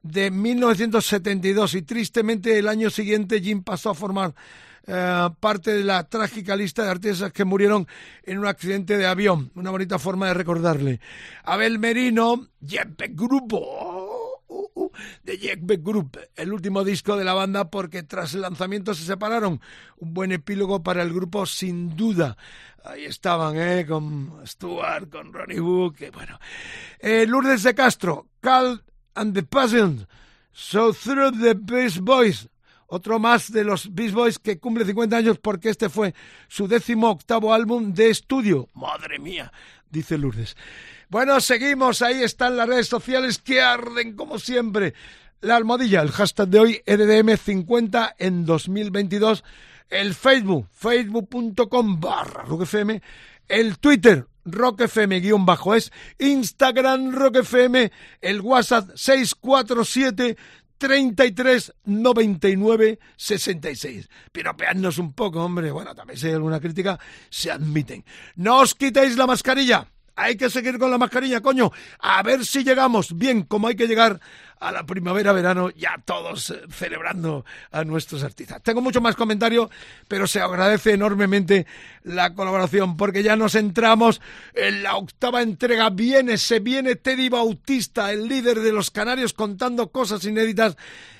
de 0.02 0.30
1972, 0.30 1.74
y 1.74 1.82
tristemente 1.82 2.58
el 2.58 2.68
año 2.68 2.90
siguiente 2.90 3.40
Jim 3.40 3.62
pasó 3.62 3.90
a 3.90 3.94
formar 3.94 4.34
eh, 4.86 5.28
parte 5.38 5.74
de 5.74 5.84
la 5.84 6.08
trágica 6.08 6.56
lista 6.56 6.82
de 6.82 6.90
artistas 6.90 7.30
que 7.30 7.44
murieron 7.44 7.86
en 8.22 8.38
un 8.38 8.46
accidente 8.46 8.96
de 8.96 9.06
avión. 9.06 9.50
Una 9.54 9.70
bonita 9.70 9.98
forma 9.98 10.28
de 10.28 10.34
recordarle. 10.34 11.00
Abel 11.44 11.78
Merino, 11.78 12.48
Jeppe 12.66 13.08
Grupo. 13.08 14.38
uh, 14.48 14.66
uh, 14.74 14.90
de 15.22 15.36
Jeppe 15.36 15.76
Group, 15.76 16.18
el 16.36 16.52
último 16.54 16.84
disco 16.84 17.16
de 17.16 17.24
la 17.24 17.34
banda 17.34 17.70
porque 17.70 18.02
tras 18.02 18.32
el 18.32 18.40
lanzamiento 18.40 18.94
se 18.94 19.04
separaron. 19.04 19.60
Un 19.98 20.14
buen 20.14 20.32
epílogo 20.32 20.82
para 20.82 21.02
el 21.02 21.12
grupo 21.12 21.44
sin 21.44 21.94
duda. 21.94 22.38
Ahí 22.82 23.04
estaban, 23.04 23.56
¿eh? 23.56 23.84
Con 23.86 24.40
Stuart, 24.46 25.10
con 25.10 25.34
Ronnie 25.34 25.60
Wood, 25.60 25.96
que 25.96 26.10
bueno. 26.10 26.38
Eh, 26.98 27.26
Lourdes 27.26 27.62
de 27.62 27.74
Castro, 27.74 28.28
Cal 28.40 28.82
and 29.18 29.34
the 29.34 29.42
Passion, 29.42 30.06
So 30.52 30.92
Through 30.92 31.40
the 31.42 31.54
Beast 31.54 31.98
Boys, 31.98 32.48
otro 32.86 33.18
más 33.18 33.50
de 33.50 33.64
los 33.64 33.92
Beast 33.92 34.14
Boys 34.14 34.38
que 34.38 34.58
cumple 34.58 34.84
50 34.84 35.16
años 35.16 35.38
porque 35.38 35.70
este 35.70 35.88
fue 35.88 36.14
su 36.46 36.68
décimo 36.68 37.10
octavo 37.10 37.52
álbum 37.52 37.92
de 37.92 38.10
estudio. 38.10 38.68
Madre 38.74 39.18
mía, 39.18 39.52
dice 39.90 40.16
Lourdes. 40.16 40.56
Bueno, 41.08 41.40
seguimos, 41.40 42.00
ahí 42.00 42.22
están 42.22 42.56
las 42.56 42.68
redes 42.68 42.86
sociales 42.86 43.38
que 43.38 43.60
arden 43.60 44.14
como 44.14 44.38
siempre. 44.38 44.94
La 45.40 45.56
almohadilla, 45.56 46.00
el 46.00 46.12
hashtag 46.12 46.48
de 46.48 46.58
hoy, 46.60 46.82
EDM50 46.86 48.14
en 48.18 48.46
2022. 48.46 49.42
El 49.90 50.14
Facebook, 50.14 50.68
facebook.com 50.72 52.00
barra. 52.00 52.44
El 53.48 53.78
Twitter, 53.78 54.26
rockfm 54.52 55.20
guion 55.20 55.46
bajo 55.46 55.74
es. 55.74 55.92
Instagram, 56.18 57.12
rockfm. 57.12 57.90
El 58.20 58.40
WhatsApp, 58.40 58.90
647 58.94 60.36
33 60.78 61.74
99 61.84 62.98
66. 63.16 64.08
Piropeadnos 64.32 64.98
un 64.98 65.12
poco, 65.12 65.44
hombre. 65.44 65.70
Bueno, 65.70 65.94
también 65.94 66.18
si 66.18 66.28
hay 66.28 66.34
alguna 66.34 66.60
crítica, 66.60 66.98
se 67.28 67.50
admiten. 67.50 68.04
No 68.36 68.60
os 68.60 68.74
quitéis 68.74 69.16
la 69.16 69.26
mascarilla. 69.26 69.88
Hay 70.18 70.36
que 70.36 70.50
seguir 70.50 70.78
con 70.80 70.90
la 70.90 70.98
mascarilla, 70.98 71.40
coño. 71.40 71.70
A 72.00 72.24
ver 72.24 72.44
si 72.44 72.64
llegamos 72.64 73.16
bien, 73.16 73.44
como 73.44 73.68
hay 73.68 73.76
que 73.76 73.86
llegar 73.86 74.20
a 74.58 74.72
la 74.72 74.84
primavera-verano, 74.84 75.70
ya 75.70 76.02
todos 76.04 76.50
eh, 76.50 76.62
celebrando 76.72 77.44
a 77.70 77.84
nuestros 77.84 78.24
artistas. 78.24 78.60
Tengo 78.64 78.80
mucho 78.80 79.00
más 79.00 79.14
comentario, 79.14 79.70
pero 80.08 80.26
se 80.26 80.40
agradece 80.40 80.94
enormemente 80.94 81.68
la 82.02 82.34
colaboración, 82.34 82.96
porque 82.96 83.22
ya 83.22 83.36
nos 83.36 83.54
entramos 83.54 84.20
en 84.54 84.82
la 84.82 84.96
octava 84.96 85.40
entrega. 85.40 85.88
Viene, 85.90 86.36
se 86.36 86.58
viene 86.58 86.96
Teddy 86.96 87.28
Bautista, 87.28 88.12
el 88.12 88.26
líder 88.26 88.58
de 88.58 88.72
los 88.72 88.90
Canarios, 88.90 89.32
contando 89.32 89.92
cosas 89.92 90.24
inéditas 90.24 90.76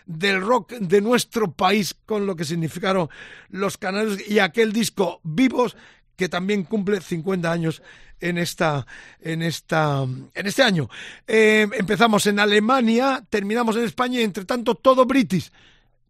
del 0.07 0.41
rock 0.41 0.73
de 0.73 1.01
nuestro 1.03 1.53
país, 1.53 1.95
con 2.07 2.27
lo 2.27 2.35
que 2.35 2.45
significaron 2.45 3.11
los 3.51 3.77
Canarios 3.77 4.19
y 4.29 4.41
aquel 4.41 4.73
disco 4.73 5.21
Vivos, 5.23 5.77
que 6.19 6.29
también 6.29 6.65
cumple 6.65 7.01
50 7.01 7.51
años 7.51 7.81
en 8.21 8.39
esta 8.39 8.85
en 9.21 9.41
esta 9.41 10.03
en 10.03 10.47
este 10.47 10.63
año. 10.65 10.91
Eh, 11.29 11.69
empezamos 11.75 12.27
en 12.27 12.41
Alemania, 12.41 13.25
terminamos 13.31 13.77
en 13.77 13.85
España 13.85 14.21
y 14.21 14.25
entre 14.25 14.45
tanto 14.45 14.75
todo 14.75 15.07
British. 15.07 15.53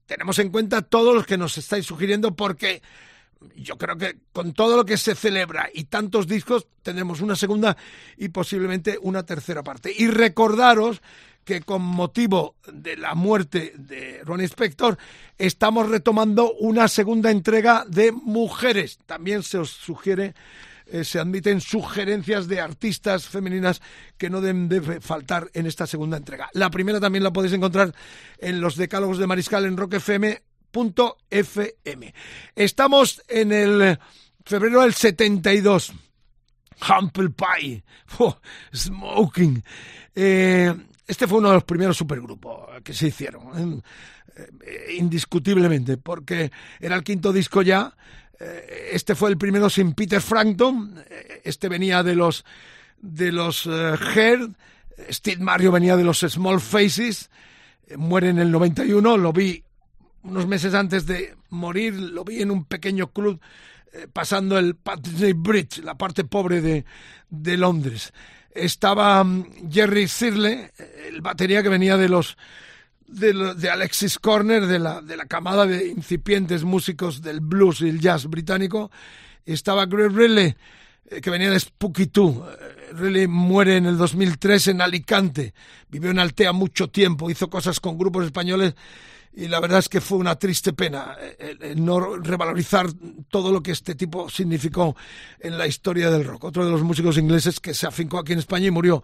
Tenemos 0.07 0.39
en 0.39 0.49
cuenta 0.49 0.81
todos 0.81 1.15
los 1.15 1.27
que 1.27 1.37
nos 1.37 1.59
estáis 1.59 1.85
sugiriendo 1.85 2.35
porque 2.35 2.81
yo 3.55 3.77
creo 3.77 3.99
que 3.99 4.17
con 4.33 4.55
todo 4.55 4.79
lo 4.79 4.87
que 4.87 4.97
se 4.97 5.15
celebra 5.15 5.69
y 5.75 5.85
tantos 5.85 6.27
discos 6.27 6.67
tendremos 6.83 7.21
una 7.21 7.37
segunda 7.37 7.77
y 8.17 8.31
posiblemente 8.31 8.99
una 9.03 9.27
tercera 9.27 9.63
parte. 9.63 9.93
Y 9.95 10.07
recordaros 10.09 11.03
que 11.49 11.63
con 11.63 11.81
motivo 11.81 12.57
de 12.71 12.95
la 12.99 13.15
muerte 13.15 13.73
de 13.79 14.21
Ronnie 14.23 14.45
Spector 14.45 14.99
estamos 15.39 15.89
retomando 15.89 16.53
una 16.53 16.89
segunda 16.89 17.31
entrega 17.31 17.87
de 17.89 18.13
Mujeres. 18.13 18.99
También 19.07 19.43
se 19.43 19.57
os 19.57 19.71
sugiere 19.71 20.35
eh, 20.85 21.05
se 21.05 21.19
admiten 21.19 21.63
sugerencias 21.63 22.49
de 22.49 22.61
artistas 22.61 23.27
femeninas 23.27 23.81
que 24.19 24.29
no 24.29 24.43
deben 24.43 24.69
de 24.69 25.01
faltar 25.01 25.51
en 25.55 25.65
esta 25.65 25.87
segunda 25.87 26.19
entrega. 26.19 26.51
La 26.53 26.69
primera 26.71 27.01
también 27.01 27.25
la 27.25 27.33
podéis 27.33 27.55
encontrar 27.55 27.95
en 28.37 28.61
los 28.61 28.77
decálogos 28.77 29.17
de 29.17 29.27
Mariscal 29.27 29.65
en 29.65 29.79
rockfm.fm. 29.79 30.45
Estamos 32.57 33.23
en 33.27 33.53
el 33.53 33.99
febrero 34.45 34.83
del 34.83 34.93
72. 34.93 35.95
Humble 36.87 37.31
Pie, 37.31 37.85
oh, 38.19 38.37
Smoking. 38.75 39.65
Eh, 40.15 40.75
este 41.09 41.27
fue 41.27 41.39
uno 41.39 41.49
de 41.49 41.55
los 41.55 41.65
primeros 41.65 41.97
supergrupos 41.97 42.83
que 42.85 42.95
se 42.95 43.09
hicieron, 43.09 43.83
eh, 44.37 44.95
indiscutiblemente, 44.97 45.97
porque 45.97 46.53
era 46.79 46.95
el 46.95 47.03
quinto 47.03 47.33
disco 47.33 47.63
ya. 47.63 47.97
Eh, 48.39 48.91
este 48.93 49.17
fue 49.17 49.31
el 49.31 49.39
primero 49.39 49.69
sin 49.69 49.95
Peter 49.95 50.21
Frampton. 50.21 51.03
Eh, 51.11 51.41
este 51.45 51.69
venía 51.69 52.03
de 52.03 52.15
los 52.15 52.45
de 53.01 53.33
los 53.33 53.67
eh, 53.67 53.95
Hair. 54.15 54.51
Steve 55.11 55.43
Mario 55.43 55.73
venía 55.73 55.97
de 55.97 56.05
los 56.05 56.21
Small 56.21 56.61
Faces. 56.61 57.31
Eh, 57.87 57.97
muere 57.97 58.31
en 58.31 58.39
el 58.39 58.51
91. 58.51 59.17
Lo 59.17 59.33
vi 59.33 59.65
unos 60.23 60.47
meses 60.47 60.75
antes 60.75 61.07
de 61.07 61.37
morir. 61.51 61.95
Lo 61.95 62.25
vi 62.25 62.43
en 62.43 62.51
un 62.51 62.65
pequeño 62.65 63.13
club 63.13 63.41
eh, 63.93 64.07
pasando 64.13 64.59
el 64.59 64.77
Putney 64.77 65.33
Bridge, 65.33 65.79
la 65.79 65.97
parte 65.97 66.25
pobre 66.25 66.61
de, 66.61 66.85
de 67.31 67.57
Londres. 67.57 68.13
Estaba 68.55 69.23
mm, 69.25 69.71
Jerry 69.71 70.09
Sirle, 70.09 70.73
el 71.09 71.21
batería 71.21 71.63
que 71.63 71.69
venía 71.69 71.97
de 71.97 72.09
los 72.09 72.37
de, 73.09 73.55
de 73.55 73.71
Alexis 73.71 74.19
Corner, 74.19 74.67
de 74.67 74.79
la, 74.79 75.01
de 75.01 75.17
la 75.17 75.27
camada 75.27 75.67
de 75.67 75.89
incipientes 75.89 76.65
músicos 76.65 77.23
del 77.23 77.41
blues 77.41 77.81
y 77.81 77.89
el 77.89 78.01
jazz 78.01 78.27
británico. 78.27 78.91
Estaba 79.45 79.87
Greg 79.87 80.13
Riley, 80.13 80.55
eh, 81.11 81.21
que 81.21 81.31
venía 81.31 81.51
de 81.51 81.59
Spooky 81.59 82.07
Too. 82.07 82.47
Eh, 82.47 82.93
Riley 82.93 83.27
muere 83.27 83.77
en 83.77 83.87
el 83.87 83.97
2003 83.97 84.69
en 84.69 84.81
Alicante. 84.83 85.55
Vivió 85.89 86.11
en 86.11 86.19
Altea 86.19 86.53
mucho 86.53 86.89
tiempo, 86.89 87.31
hizo 87.31 87.49
cosas 87.49 87.81
con 87.81 87.99
grupos 87.99 88.27
españoles 88.27 88.75
y 89.33 89.47
la 89.47 89.61
verdad 89.61 89.79
es 89.79 89.89
que 89.89 90.01
fue 90.01 90.19
una 90.19 90.37
triste 90.37 90.73
pena 90.73 91.17
eh, 91.21 91.75
no 91.77 92.17
revalorizar 92.17 92.89
todo 93.29 93.53
lo 93.53 93.63
que 93.63 93.73
este 93.73 93.95
tipo 93.95 94.29
significó 94.29 94.97
en 95.39 95.59
la 95.59 95.67
historia 95.67 96.11
del 96.11 96.25
rock. 96.25 96.45
Otro 96.45 96.65
de 96.65 96.73
los 96.73 96.83
músicos 96.83 97.19
ingleses 97.19 97.61
que 97.61 97.75
se 97.75 97.87
afincó 97.87 98.19
aquí 98.19 98.33
en 98.33 98.41
España 98.41 98.67
y 98.67 98.71
murió 98.71 99.03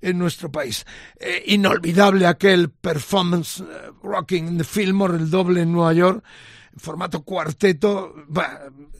en 0.00 0.18
nuestro 0.18 0.50
país. 0.50 0.86
Eh, 1.18 1.42
inolvidable 1.46 2.26
aquel 2.26 2.70
performance 2.70 3.60
eh, 3.60 3.90
rocking 4.02 4.48
in 4.48 4.58
the 4.58 4.64
Fillmore, 4.64 5.16
el 5.16 5.28
doble 5.28 5.62
en 5.62 5.72
Nueva 5.72 5.92
York, 5.92 6.24
formato 6.76 7.22
cuarteto. 7.22 8.14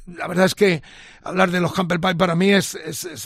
La 0.07 0.29
verdad 0.29 0.47
es 0.47 0.55
que 0.55 0.83
hablar 1.23 1.51
de 1.51 1.61
los 1.61 1.79
Humble 1.79 1.99
Pie 1.99 2.15
para 2.15 2.35
mí 2.35 2.51
es 2.51 2.77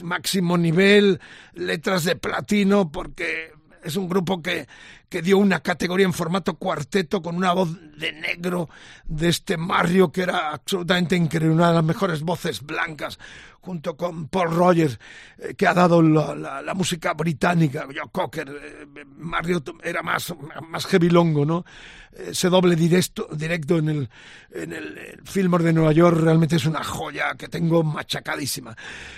máximo 0.05 0.57
nivel, 0.57 1.21
letras 1.55 2.05
de 2.05 2.15
platino, 2.15 2.93
porque 2.93 3.53
es 3.83 3.97
un 3.97 4.09
grupo 4.09 4.43
que, 4.43 4.67
que 5.09 5.23
dio 5.23 5.39
una 5.39 5.61
categoría 5.61 6.07
en 6.07 6.13
formato 6.13 6.55
cuarteto 6.55 7.23
con 7.23 7.37
una 7.37 7.53
voz 7.53 7.71
de 7.97 8.13
negro 8.13 8.69
de 9.07 9.29
este 9.29 9.57
Mario 9.57 10.13
que 10.13 10.23
era 10.23 10.51
absolutamente 10.53 11.17
increíble, 11.17 11.55
una 11.55 11.69
de 11.69 11.75
las 11.75 11.85
mejores 11.85 12.23
voces 12.23 12.63
blancas 12.63 13.19
junto 13.61 13.97
con 13.97 14.29
Paul 14.29 14.55
Rogers, 14.55 14.99
eh, 15.39 15.55
que 15.55 15.67
ha 15.67 15.75
dado 15.75 16.01
la, 16.01 16.35
la- 16.35 16.63
la 16.63 16.75
música 16.75 17.13
británica, 17.15 17.85
Joe 17.87 18.09
Cocker, 18.11 18.49
eh, 18.49 19.05
Mario 19.17 19.63
era 19.83 20.03
más, 20.03 20.33
más 20.69 20.87
heavy-longo, 20.87 21.45
¿no? 21.45 21.65
Ese 22.13 22.49
doble 22.49 22.75
directo, 22.77 23.29
directo 23.33 23.77
en 23.79 23.89
el, 23.91 24.11
en 24.53 24.73
el, 24.73 24.97
el 24.99 25.21
Fillmore 25.25 25.63
de 25.65 25.73
Nueva 25.73 25.93
York 25.93 26.19
realmente 26.19 26.57
es 26.57 26.65
una 26.65 26.83
joya 26.83 27.35
que 27.37 27.49
tengo 27.49 27.83
machacadísima. 27.85 28.75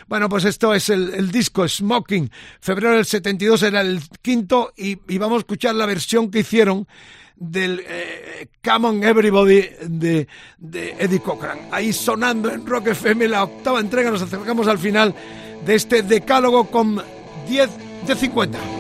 Bueno, 0.09 0.29
pues 0.29 0.45
esto 0.45 0.75
es 0.75 0.89
el, 0.91 1.15
el 1.15 1.31
disco 1.31 1.67
Smoking, 1.69 2.31
febrero 2.61 2.97
del 2.97 3.07
72 3.07 3.63
era 3.63 3.81
el 3.83 4.01
quinto 4.21 4.73
y, 4.77 4.99
y 5.09 5.19
vamos 5.19 5.37
a 5.37 5.41
escuchar 5.41 5.77
la 5.81 5.87
versión 5.87 6.31
que 6.31 6.41
hicieron 6.41 6.87
del 7.37 7.83
eh, 7.89 8.49
Come 8.63 8.89
on 8.89 9.03
Everybody 9.03 9.69
de, 9.89 10.29
de 10.59 10.97
Eddie 10.99 11.21
Cochran. 11.21 11.59
Ahí 11.73 11.93
sonando 11.93 12.51
en 12.53 12.67
Rock 12.67 12.89
FM 12.89 13.27
la 13.29 13.45
octava 13.45 13.81
entrega, 13.81 14.11
nos 14.11 14.23
acercamos 14.23 14.69
al 14.69 14.79
final 14.79 15.15
de 15.65 15.75
este 15.75 16.03
decálogo 16.03 16.71
con 16.71 17.03
10 17.49 17.71
de 18.07 18.15
50. 18.15 18.80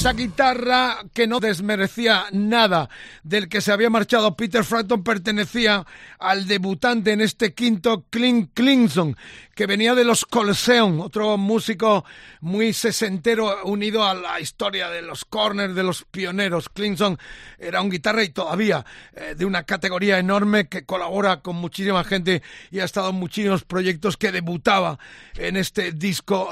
Esa 0.00 0.14
guitarra 0.14 0.96
que 1.12 1.26
no 1.26 1.40
desmerecía 1.40 2.24
nada 2.32 2.88
del 3.22 3.50
que 3.50 3.60
se 3.60 3.70
había 3.70 3.90
marchado 3.90 4.34
Peter 4.34 4.64
Frampton 4.64 5.04
pertenecía 5.04 5.84
al 6.20 6.46
debutante 6.46 7.12
en 7.12 7.22
este 7.22 7.54
quinto 7.54 8.04
Clint 8.10 8.50
Clinton, 8.54 9.16
que 9.54 9.66
venía 9.66 9.94
de 9.94 10.04
los 10.04 10.24
Coliseum, 10.26 11.00
otro 11.00 11.36
músico 11.36 12.04
muy 12.40 12.72
sesentero 12.72 13.64
unido 13.64 14.04
a 14.04 14.14
la 14.14 14.40
historia 14.40 14.88
de 14.90 15.02
los 15.02 15.24
corners, 15.24 15.74
de 15.74 15.82
los 15.82 16.04
pioneros. 16.04 16.68
Clinton 16.68 17.18
era 17.58 17.80
un 17.80 17.90
guitarra 17.90 18.22
y 18.22 18.28
todavía 18.28 18.84
eh, 19.14 19.34
de 19.36 19.44
una 19.44 19.64
categoría 19.64 20.18
enorme 20.18 20.68
que 20.68 20.84
colabora 20.84 21.40
con 21.40 21.56
muchísima 21.56 22.04
gente 22.04 22.42
y 22.70 22.80
ha 22.80 22.84
estado 22.84 23.10
en 23.10 23.16
muchísimos 23.16 23.64
proyectos 23.64 24.16
que 24.16 24.32
debutaba 24.32 24.98
en 25.36 25.56
este 25.56 25.92
disco 25.92 26.48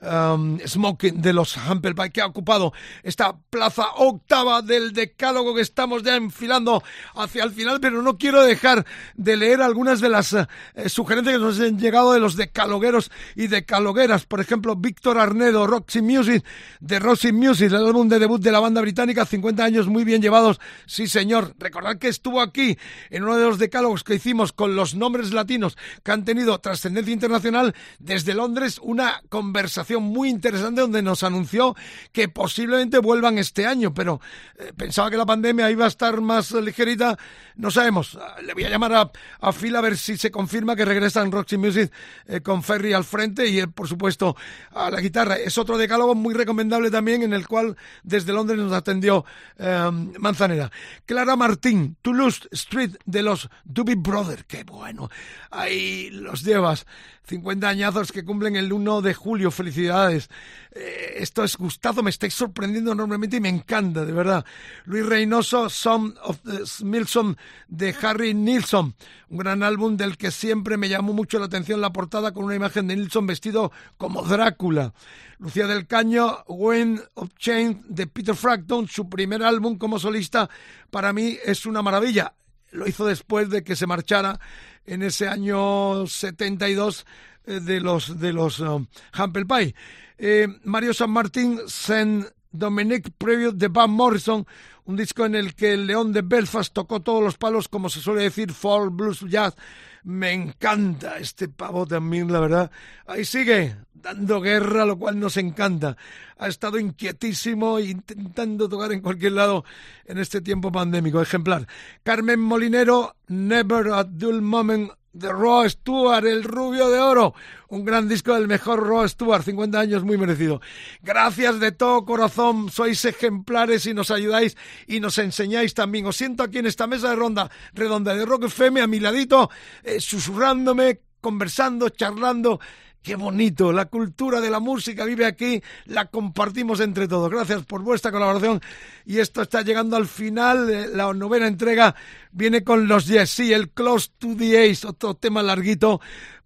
uh, 0.00 0.06
um, 0.06 0.58
Smoking 0.66 1.20
de 1.20 1.32
los 1.32 1.56
Humble 1.56 1.94
que 2.12 2.20
ha 2.20 2.26
ocupado 2.26 2.72
esta 3.02 3.36
plaza 3.36 3.86
octava 3.96 4.62
del 4.62 4.92
decálogo 4.92 5.54
que 5.54 5.62
estamos 5.62 6.02
ya 6.02 6.16
enfilando 6.16 6.82
hacia 7.14 7.44
el 7.44 7.50
final, 7.50 7.80
pero 7.80 8.02
no 8.02 8.16
quiero 8.16 8.42
dejar 8.42 8.86
de 9.14 9.36
leer 9.36 9.62
algunas 9.62 10.00
de 10.00 10.08
las 10.08 10.32
eh, 10.32 10.46
sugerencias 10.88 11.36
que 11.36 11.42
nos 11.42 11.60
han 11.60 11.78
llegado 11.78 12.12
de 12.12 12.20
los 12.20 12.36
decalogueros 12.36 13.10
y 13.34 13.46
decalogueras. 13.46 14.26
Por 14.26 14.40
ejemplo, 14.40 14.76
Víctor 14.76 15.18
Arnedo, 15.18 15.66
Roxy 15.66 16.02
Music, 16.02 16.44
de 16.80 16.98
Roxy 16.98 17.32
Music, 17.32 17.68
el 17.68 17.86
álbum 17.86 18.08
de 18.08 18.18
debut 18.18 18.40
de 18.40 18.52
la 18.52 18.60
banda 18.60 18.80
británica, 18.80 19.24
50 19.24 19.64
años 19.64 19.88
muy 19.88 20.04
bien 20.04 20.22
llevados. 20.22 20.60
Sí, 20.86 21.06
señor. 21.06 21.54
Recordad 21.58 21.98
que 21.98 22.08
estuvo 22.08 22.40
aquí 22.40 22.78
en 23.10 23.24
uno 23.24 23.36
de 23.36 23.44
los 23.44 23.58
decálogos 23.58 24.04
que 24.04 24.14
hicimos 24.14 24.52
con 24.52 24.76
los 24.76 24.94
nombres 24.94 25.32
latinos 25.32 25.76
que 26.02 26.12
han 26.12 26.24
tenido 26.24 26.58
trascendencia 26.58 27.12
internacional 27.12 27.74
desde 27.98 28.34
Londres, 28.34 28.80
una 28.82 29.22
conversación 29.28 30.02
muy 30.02 30.28
interesante 30.28 30.80
donde 30.80 31.02
nos 31.02 31.22
anunció 31.22 31.76
que 32.12 32.28
posiblemente 32.28 32.98
vuelvan 32.98 33.38
este 33.38 33.66
año, 33.66 33.92
pero 33.94 34.20
eh, 34.58 34.72
pensaba 34.76 35.10
que 35.10 35.16
la 35.16 35.26
pandemia 35.26 35.70
iba 35.70 35.84
a 35.84 35.88
estar 35.88 36.20
más 36.20 36.52
ligerita. 36.52 37.16
No 37.56 37.70
sabemos. 37.70 38.18
Le 38.42 38.54
voy 38.54 38.64
a 38.64 38.70
llamar 38.70 38.89
a, 38.94 39.10
a 39.40 39.52
Phil 39.52 39.76
a 39.76 39.80
ver 39.80 39.96
si 39.96 40.16
se 40.16 40.30
confirma 40.30 40.76
que 40.76 40.84
regresan 40.84 41.32
Roxy 41.32 41.56
Music 41.56 41.92
eh, 42.26 42.40
con 42.40 42.62
Ferry 42.62 42.92
al 42.92 43.04
frente 43.04 43.46
y, 43.46 43.66
por 43.66 43.88
supuesto, 43.88 44.36
a 44.72 44.90
la 44.90 45.00
guitarra. 45.00 45.36
Es 45.36 45.58
otro 45.58 45.78
decálogo 45.78 46.14
muy 46.14 46.34
recomendable 46.34 46.90
también 46.90 47.22
en 47.22 47.32
el 47.32 47.46
cual 47.46 47.76
desde 48.02 48.32
Londres 48.32 48.58
nos 48.58 48.72
atendió 48.72 49.24
eh, 49.58 49.90
Manzanera. 50.18 50.70
Clara 51.06 51.36
Martín, 51.36 51.96
Toulouse 52.02 52.48
Street 52.52 52.96
de 53.04 53.22
los 53.22 53.48
Doobie 53.64 53.96
Brothers. 53.96 54.44
Qué 54.44 54.64
bueno. 54.64 55.10
Ahí 55.50 56.10
los 56.10 56.42
llevas. 56.42 56.86
50 57.30 57.68
añazos 57.68 58.10
que 58.10 58.24
cumplen 58.24 58.56
el 58.56 58.72
1 58.72 59.02
de 59.02 59.14
julio. 59.14 59.52
Felicidades. 59.52 60.28
Eh, 60.72 61.14
esto 61.18 61.44
es 61.44 61.56
gustazo, 61.56 62.02
me 62.02 62.10
estáis 62.10 62.34
sorprendiendo 62.34 62.92
enormemente 62.92 63.36
y 63.36 63.40
me 63.40 63.48
encanta, 63.48 64.04
de 64.04 64.12
verdad. 64.12 64.44
Luis 64.84 65.06
Reynoso, 65.06 65.70
Son 65.70 66.14
of 66.22 66.40
the 66.42 66.84
Milson 66.84 67.36
de 67.68 67.94
Harry 68.02 68.34
Nilsson. 68.34 68.94
Un 69.28 69.38
gran 69.38 69.62
álbum 69.62 69.96
del 69.96 70.16
que 70.16 70.32
siempre 70.32 70.76
me 70.76 70.88
llamó 70.88 71.12
mucho 71.12 71.38
la 71.38 71.46
atención 71.46 71.80
la 71.80 71.92
portada 71.92 72.32
con 72.32 72.44
una 72.44 72.56
imagen 72.56 72.88
de 72.88 72.96
Nilsson 72.96 73.28
vestido 73.28 73.70
como 73.96 74.22
Drácula. 74.22 74.92
Lucía 75.38 75.68
del 75.68 75.86
Caño, 75.86 76.44
Wind 76.48 77.00
of 77.14 77.30
Change 77.38 77.82
de 77.88 78.08
Peter 78.08 78.34
Frampton, 78.34 78.88
su 78.88 79.08
primer 79.08 79.42
álbum 79.44 79.78
como 79.78 80.00
solista, 80.00 80.50
para 80.90 81.12
mí 81.12 81.38
es 81.44 81.64
una 81.64 81.80
maravilla. 81.80 82.34
Lo 82.70 82.86
hizo 82.86 83.06
después 83.06 83.50
de 83.50 83.62
que 83.62 83.76
se 83.76 83.86
marchara 83.86 84.38
en 84.86 85.02
ese 85.02 85.28
año 85.28 86.06
72 86.06 87.06
eh, 87.46 87.60
de 87.60 87.80
los 87.80 88.18
de 88.18 88.32
los 88.32 88.60
um, 88.60 88.86
Humble 89.18 89.46
Pie. 89.46 89.74
Eh, 90.18 90.48
Mario 90.64 90.92
San 90.92 91.10
Martín, 91.10 91.60
Saint 91.66 92.26
Dominic 92.52 93.10
Preview 93.16 93.52
de 93.52 93.68
Van 93.68 93.90
Morrison, 93.90 94.46
un 94.84 94.96
disco 94.96 95.24
en 95.24 95.34
el 95.34 95.54
que 95.54 95.74
el 95.74 95.86
León 95.86 96.12
de 96.12 96.22
Belfast 96.22 96.72
tocó 96.72 97.00
todos 97.00 97.22
los 97.22 97.38
palos, 97.38 97.68
como 97.68 97.88
se 97.88 98.00
suele 98.00 98.22
decir, 98.22 98.52
folk, 98.52 98.92
blues, 98.94 99.20
jazz. 99.28 99.54
Me 100.02 100.32
encanta 100.32 101.18
este 101.18 101.48
pavo 101.48 101.86
también, 101.86 102.32
la 102.32 102.40
verdad. 102.40 102.70
Ahí 103.06 103.24
sigue, 103.24 103.76
dando 103.92 104.40
guerra, 104.40 104.84
lo 104.84 104.98
cual 104.98 105.20
nos 105.20 105.36
encanta. 105.36 105.96
Ha 106.38 106.48
estado 106.48 106.78
inquietísimo 106.78 107.78
intentando 107.78 108.68
tocar 108.68 108.92
en 108.92 109.00
cualquier 109.00 109.32
lado 109.32 109.64
en 110.06 110.18
este 110.18 110.40
tiempo 110.40 110.72
pandémico. 110.72 111.20
Ejemplar. 111.20 111.66
Carmen 112.02 112.40
Molinero, 112.40 113.14
Never 113.28 113.88
a 113.92 114.04
Dull 114.04 114.40
Moment 114.40 114.90
de 115.12 115.28
Raw 115.28 115.68
Stewart, 115.68 116.24
el 116.26 116.44
rubio 116.44 116.88
de 116.88 117.00
oro. 117.00 117.34
Un 117.68 117.84
gran 117.84 118.08
disco 118.08 118.34
del 118.34 118.48
mejor 118.48 118.86
Raw 118.86 119.06
Stewart, 119.08 119.42
50 119.42 119.78
años 119.78 120.04
muy 120.04 120.18
merecido. 120.18 120.60
Gracias 121.02 121.60
de 121.60 121.72
todo 121.72 122.04
corazón, 122.04 122.70
sois 122.70 123.04
ejemplares 123.04 123.86
y 123.86 123.94
nos 123.94 124.10
ayudáis 124.10 124.56
y 124.86 125.00
nos 125.00 125.18
enseñáis 125.18 125.74
también. 125.74 126.06
Os 126.06 126.16
siento 126.16 126.42
aquí 126.42 126.58
en 126.58 126.66
esta 126.66 126.86
mesa 126.86 127.10
de 127.10 127.16
ronda 127.16 127.50
redonda 127.72 128.14
de 128.14 128.24
Rock 128.24 128.44
FM 128.44 128.80
a 128.80 128.86
mi 128.86 129.00
ladito, 129.00 129.50
eh, 129.82 130.00
susurrándome, 130.00 131.00
conversando, 131.20 131.88
charlando 131.88 132.60
Qué 133.02 133.16
bonito, 133.16 133.72
la 133.72 133.86
cultura 133.86 134.42
de 134.42 134.50
la 134.50 134.60
música 134.60 135.06
vive 135.06 135.24
aquí, 135.24 135.62
la 135.86 136.08
compartimos 136.08 136.80
entre 136.80 137.08
todos. 137.08 137.30
Gracias 137.30 137.64
por 137.64 137.80
vuestra 137.80 138.12
colaboración 138.12 138.60
y 139.06 139.20
esto 139.20 139.40
está 139.40 139.62
llegando 139.62 139.96
al 139.96 140.06
final. 140.06 140.94
La 140.94 141.10
novena 141.14 141.46
entrega 141.46 141.94
viene 142.32 142.64
con 142.64 142.88
los 142.88 143.06
Yes, 143.06 143.30
sí, 143.30 143.52
el 143.52 143.70
Close 143.70 144.10
to 144.18 144.36
the 144.36 144.70
Ace, 144.70 144.86
otro 144.86 145.14
tema 145.14 145.42
larguito 145.42 146.00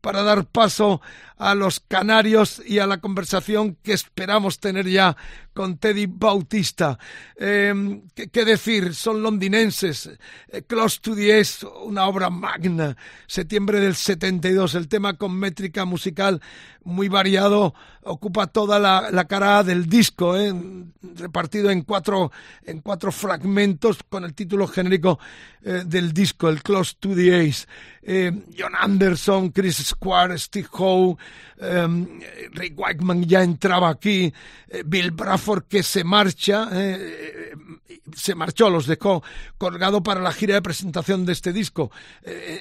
para 0.04 0.22
dar 0.22 0.44
paso 0.44 1.00
a 1.38 1.54
los 1.54 1.80
canarios 1.80 2.62
y 2.66 2.78
a 2.78 2.86
la 2.86 2.98
conversación 2.98 3.78
que 3.82 3.94
esperamos 3.94 4.60
tener 4.60 4.86
ya 4.86 5.16
con 5.54 5.78
Teddy 5.78 6.04
Bautista. 6.06 6.98
¿qué, 7.38 8.28
¿qué, 8.30 8.44
decir? 8.44 8.94
Son 8.94 9.22
londinenses. 9.22 10.10
Eh, 10.48 10.62
Close 10.66 11.00
to 11.00 11.14
the 11.14 11.40
Ace, 11.40 11.66
una 11.84 12.06
obra 12.06 12.28
magna. 12.28 12.94
Septiembre 13.26 13.80
del 13.80 13.94
72. 13.94 14.74
El 14.74 14.88
tema 14.88 15.16
con 15.16 15.34
métrica 15.38 15.86
musical 15.86 16.42
muy 16.84 17.08
variado 17.08 17.74
ocupa 18.02 18.46
toda 18.46 18.78
la, 18.78 19.24
cara 19.24 19.62
del 19.62 19.86
disco, 19.86 20.36
¿eh? 20.36 20.52
repartido 21.16 21.70
en 21.70 21.82
cuatro, 21.82 22.30
en 22.64 22.80
cuatro 22.80 23.10
fragmentos 23.10 23.98
con 24.08 24.24
el 24.24 24.34
título 24.34 24.66
genérico 24.66 25.18
eh, 25.62 25.82
del 25.86 26.12
disco, 26.12 26.48
el 26.48 26.62
Close 26.62 26.94
to 27.00 27.14
the 27.14 27.40
Ace. 27.40 27.66
Eh, 28.06 28.32
John 28.56 28.72
Anderson, 28.78 29.50
Chris 29.50 29.76
Square, 29.76 30.38
Steve 30.38 30.68
Howe, 30.72 31.16
Rick 32.52 32.78
Wakeman 32.78 33.24
ya 33.24 33.42
entraba 33.42 33.88
aquí, 33.88 34.32
Bill 34.84 35.12
Bradford 35.12 35.64
que 35.64 35.82
se 35.82 36.04
marcha, 36.04 36.68
se 38.14 38.34
marchó, 38.34 38.68
los 38.68 38.86
dejó 38.86 39.22
colgado 39.56 40.02
para 40.02 40.20
la 40.20 40.32
gira 40.32 40.54
de 40.54 40.62
presentación 40.62 41.24
de 41.24 41.32
este 41.32 41.54
disco. 41.54 41.90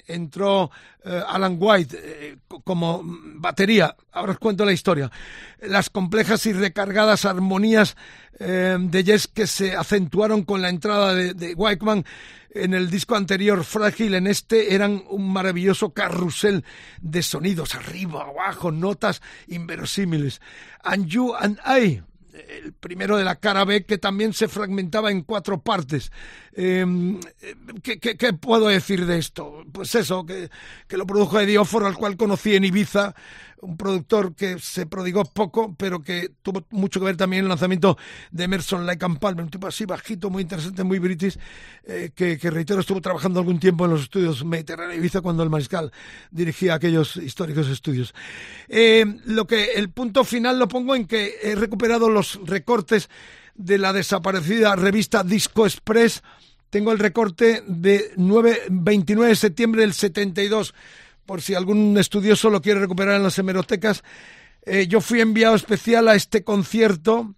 entró 0.07 0.71
Alan 1.03 1.57
White 1.59 2.37
como 2.63 3.01
batería. 3.03 3.95
Ahora 4.11 4.33
os 4.33 4.39
cuento 4.39 4.63
la 4.63 4.71
historia. 4.71 5.11
Las 5.61 5.89
complejas 5.89 6.45
y 6.45 6.53
recargadas 6.53 7.25
armonías 7.25 7.97
eh, 8.39 8.77
de 8.79 9.03
Jess 9.03 9.27
que 9.27 9.47
se 9.47 9.75
acentuaron 9.75 10.43
con 10.43 10.61
la 10.61 10.69
entrada 10.69 11.13
de, 11.13 11.33
de 11.33 11.53
Wakeman 11.53 12.05
en 12.53 12.73
el 12.73 12.89
disco 12.89 13.15
anterior, 13.15 13.63
Frágil, 13.63 14.15
en 14.15 14.27
este 14.27 14.75
eran 14.75 15.03
un 15.09 15.31
maravilloso 15.31 15.93
carrusel 15.93 16.63
de 17.01 17.23
sonidos, 17.23 17.75
arriba, 17.75 18.23
abajo, 18.23 18.71
notas 18.71 19.21
inverosímiles. 19.47 20.41
And 20.83 21.07
You 21.07 21.33
and 21.35 21.59
I, 21.65 22.01
el 22.33 22.73
primero 22.73 23.17
de 23.17 23.23
la 23.23 23.35
cara 23.35 23.65
B, 23.65 23.85
que 23.85 23.97
también 23.97 24.33
se 24.33 24.47
fragmentaba 24.47 25.11
en 25.11 25.21
cuatro 25.21 25.61
partes. 25.61 26.11
¿qué, 26.53 27.99
qué, 27.99 28.17
qué, 28.17 28.33
puedo 28.33 28.67
decir 28.67 29.05
de 29.05 29.17
esto? 29.17 29.63
Pues 29.71 29.95
eso, 29.95 30.25
que, 30.25 30.49
que 30.87 30.97
lo 30.97 31.05
produjo 31.05 31.39
Edióforo, 31.39 31.87
al 31.87 31.97
cual 31.97 32.17
conocí 32.17 32.55
en 32.55 32.65
Ibiza, 32.65 33.15
un 33.63 33.77
productor 33.77 34.35
que 34.35 34.59
se 34.59 34.85
prodigó 34.85 35.23
poco, 35.25 35.73
pero 35.77 36.01
que 36.01 36.29
tuvo 36.41 36.65
mucho 36.71 36.99
que 36.99 37.05
ver 37.05 37.17
también 37.17 37.39
en 37.39 37.45
el 37.45 37.49
lanzamiento 37.49 37.97
de 38.31 38.43
Emerson 38.43 38.85
Lake 38.85 39.05
and 39.05 39.19
Palmer, 39.19 39.45
un 39.45 39.49
tipo 39.49 39.67
así 39.67 39.85
bajito, 39.85 40.29
muy 40.29 40.43
interesante, 40.43 40.83
muy 40.83 40.99
british, 40.99 41.37
eh, 41.85 42.11
que, 42.13 42.37
reitero, 42.49 42.81
estuvo 42.81 43.01
trabajando 43.01 43.39
algún 43.39 43.59
tiempo 43.59 43.85
en 43.85 43.91
los 43.91 44.03
estudios 44.03 44.43
Mediterráneo 44.43 44.95
Ibiza 44.95 45.21
cuando 45.21 45.43
el 45.43 45.49
Mariscal 45.49 45.91
dirigía 46.31 46.75
aquellos 46.75 47.15
históricos 47.17 47.69
estudios. 47.69 48.13
Eh, 48.67 49.05
lo 49.25 49.47
que 49.47 49.73
el 49.75 49.89
punto 49.89 50.23
final 50.23 50.59
lo 50.59 50.67
pongo 50.67 50.95
en 50.95 51.05
que 51.05 51.35
he 51.41 51.55
recuperado 51.55 52.09
los 52.09 52.39
recortes 52.45 53.09
de 53.55 53.77
la 53.77 53.93
desaparecida 53.93 54.75
revista 54.75 55.23
Disco 55.23 55.65
Express. 55.65 56.23
Tengo 56.69 56.91
el 56.91 56.99
recorte 56.99 57.63
de 57.67 58.11
9, 58.17 58.63
29 58.69 59.29
de 59.29 59.35
septiembre 59.35 59.81
del 59.81 59.93
72 59.93 60.73
por 61.25 61.41
si 61.41 61.55
algún 61.55 61.97
estudioso 61.97 62.49
lo 62.49 62.61
quiere 62.61 62.79
recuperar 62.79 63.15
en 63.15 63.23
las 63.23 63.37
hemerotecas. 63.39 64.03
Eh, 64.65 64.87
yo 64.87 65.01
fui 65.01 65.21
enviado 65.21 65.55
especial 65.55 66.07
a 66.07 66.15
este 66.15 66.43
concierto 66.43 67.35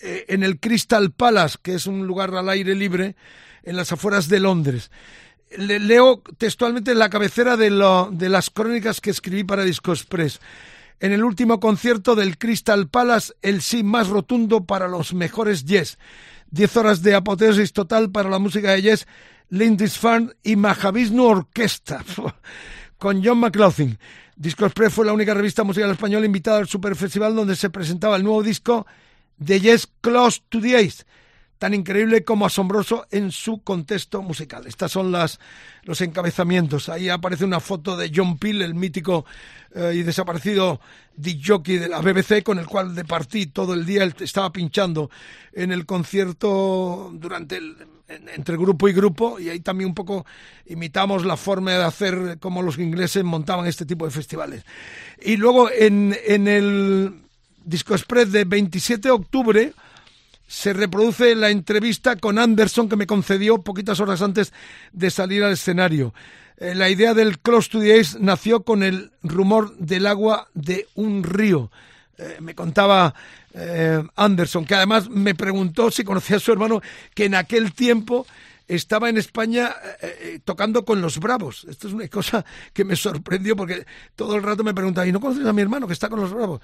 eh, 0.00 0.26
en 0.28 0.42
el 0.42 0.60
Crystal 0.60 1.10
Palace, 1.12 1.58
que 1.60 1.74
es 1.74 1.86
un 1.86 2.06
lugar 2.06 2.34
al 2.34 2.48
aire 2.48 2.74
libre 2.74 3.16
en 3.64 3.76
las 3.76 3.92
afueras 3.92 4.28
de 4.28 4.40
Londres. 4.40 4.90
Le, 5.56 5.80
leo 5.80 6.22
textualmente 6.36 6.94
la 6.94 7.10
cabecera 7.10 7.56
de 7.56 7.70
las 7.70 8.50
crónicas 8.50 9.00
que 9.00 9.10
escribí 9.10 9.44
para 9.44 9.64
Disco 9.64 9.92
Express. 9.92 10.40
en 11.00 11.12
el 11.12 11.24
último 11.24 11.60
concierto 11.60 12.14
del 12.14 12.38
Crystal 12.38 12.88
Palace, 12.88 13.32
el 13.42 13.62
sí 13.62 13.82
más 13.82 14.08
rotundo 14.08 14.64
para 14.64 14.88
los 14.88 15.14
mejores 15.14 15.64
yes. 15.64 15.98
Diez 16.50 16.76
horas 16.76 17.02
de 17.02 17.14
apoteosis 17.14 17.72
total 17.72 18.10
para 18.10 18.28
la 18.28 18.38
música 18.38 18.72
de 18.72 18.82
yes, 18.82 19.06
Lindisfarne 19.50 20.32
y 20.42 20.56
Mahavishnu 20.56 21.24
Orquesta, 21.24 22.04
con 22.98 23.24
John 23.24 23.38
McLaughlin. 23.38 23.98
Disco 24.36 24.66
Express 24.66 24.92
fue 24.92 25.06
la 25.06 25.12
única 25.12 25.34
revista 25.34 25.64
musical 25.64 25.90
española 25.90 26.26
invitada 26.26 26.58
al 26.58 26.68
Super 26.68 26.94
Festival 26.94 27.34
donde 27.34 27.56
se 27.56 27.70
presentaba 27.70 28.16
el 28.16 28.24
nuevo 28.24 28.42
disco 28.42 28.86
de 29.38 29.60
Yes 29.60 29.88
Close 30.00 30.40
to 30.48 30.60
the 30.60 30.76
Ace 30.76 31.04
tan 31.58 31.74
increíble 31.74 32.24
como 32.24 32.46
asombroso 32.46 33.06
en 33.10 33.32
su 33.32 33.62
contexto 33.62 34.22
musical. 34.22 34.66
Estas 34.66 34.92
son 34.92 35.12
las, 35.12 35.40
los 35.82 36.00
encabezamientos. 36.00 36.88
Ahí 36.88 37.08
aparece 37.08 37.44
una 37.44 37.60
foto 37.60 37.96
de 37.96 38.10
John 38.14 38.38
Peel, 38.38 38.62
el 38.62 38.74
mítico 38.74 39.26
eh, 39.74 39.92
y 39.96 40.02
desaparecido 40.02 40.80
jockey 41.44 41.78
de 41.78 41.88
la 41.88 42.00
BBC, 42.00 42.42
con 42.44 42.58
el 42.58 42.66
cual 42.66 42.94
departí 42.94 43.46
todo 43.46 43.74
el 43.74 43.84
día. 43.84 44.04
Él 44.04 44.14
estaba 44.20 44.52
pinchando 44.52 45.10
en 45.52 45.72
el 45.72 45.84
concierto 45.84 47.10
durante 47.12 47.56
el, 47.56 47.76
entre 48.08 48.56
grupo 48.56 48.88
y 48.88 48.92
grupo 48.92 49.38
y 49.38 49.50
ahí 49.50 49.60
también 49.60 49.88
un 49.88 49.94
poco 49.94 50.24
imitamos 50.66 51.24
la 51.26 51.36
forma 51.36 51.72
de 51.72 51.84
hacer 51.84 52.38
como 52.40 52.62
los 52.62 52.78
ingleses 52.78 53.24
montaban 53.24 53.66
este 53.66 53.84
tipo 53.84 54.04
de 54.04 54.12
festivales. 54.12 54.64
Y 55.20 55.36
luego 55.36 55.70
en, 55.70 56.16
en 56.24 56.48
el 56.48 57.14
Disco 57.64 57.94
Express 57.94 58.32
de 58.32 58.44
27 58.44 59.08
de 59.08 59.12
octubre 59.12 59.72
se 60.48 60.72
reproduce 60.72 61.36
la 61.36 61.50
entrevista 61.50 62.16
con 62.16 62.38
Anderson 62.38 62.88
que 62.88 62.96
me 62.96 63.06
concedió 63.06 63.62
poquitas 63.62 64.00
horas 64.00 64.22
antes 64.22 64.52
de 64.92 65.10
salir 65.10 65.44
al 65.44 65.52
escenario. 65.52 66.14
Eh, 66.56 66.74
la 66.74 66.88
idea 66.88 67.14
del 67.14 67.38
Close 67.38 67.68
to 67.70 67.80
the 67.80 68.00
Ace 68.00 68.18
nació 68.18 68.62
con 68.62 68.82
el 68.82 69.12
rumor 69.22 69.76
del 69.76 70.06
agua 70.06 70.48
de 70.54 70.88
un 70.94 71.22
río. 71.22 71.70
Eh, 72.16 72.38
me 72.40 72.54
contaba 72.54 73.14
eh, 73.54 74.02
Anderson, 74.16 74.64
que 74.64 74.74
además 74.74 75.08
me 75.10 75.34
preguntó 75.34 75.90
si 75.90 76.02
conocía 76.02 76.38
a 76.38 76.40
su 76.40 76.50
hermano, 76.50 76.80
que 77.14 77.26
en 77.26 77.34
aquel 77.34 77.74
tiempo 77.74 78.26
estaba 78.68 79.08
en 79.08 79.18
España 79.18 79.74
tocando 80.44 80.84
con 80.84 81.00
los 81.00 81.18
Bravos. 81.18 81.66
Esto 81.68 81.88
es 81.88 81.94
una 81.94 82.06
cosa 82.08 82.44
que 82.72 82.84
me 82.84 82.94
sorprendió 82.94 83.56
porque 83.56 83.86
todo 84.14 84.36
el 84.36 84.42
rato 84.42 84.62
me 84.62 84.74
preguntaba, 84.74 85.06
¿y 85.06 85.12
no 85.12 85.20
conoces 85.20 85.46
a 85.46 85.52
mi 85.52 85.62
hermano 85.62 85.86
que 85.86 85.94
está 85.94 86.08
con 86.08 86.20
los 86.20 86.32
Bravos? 86.32 86.60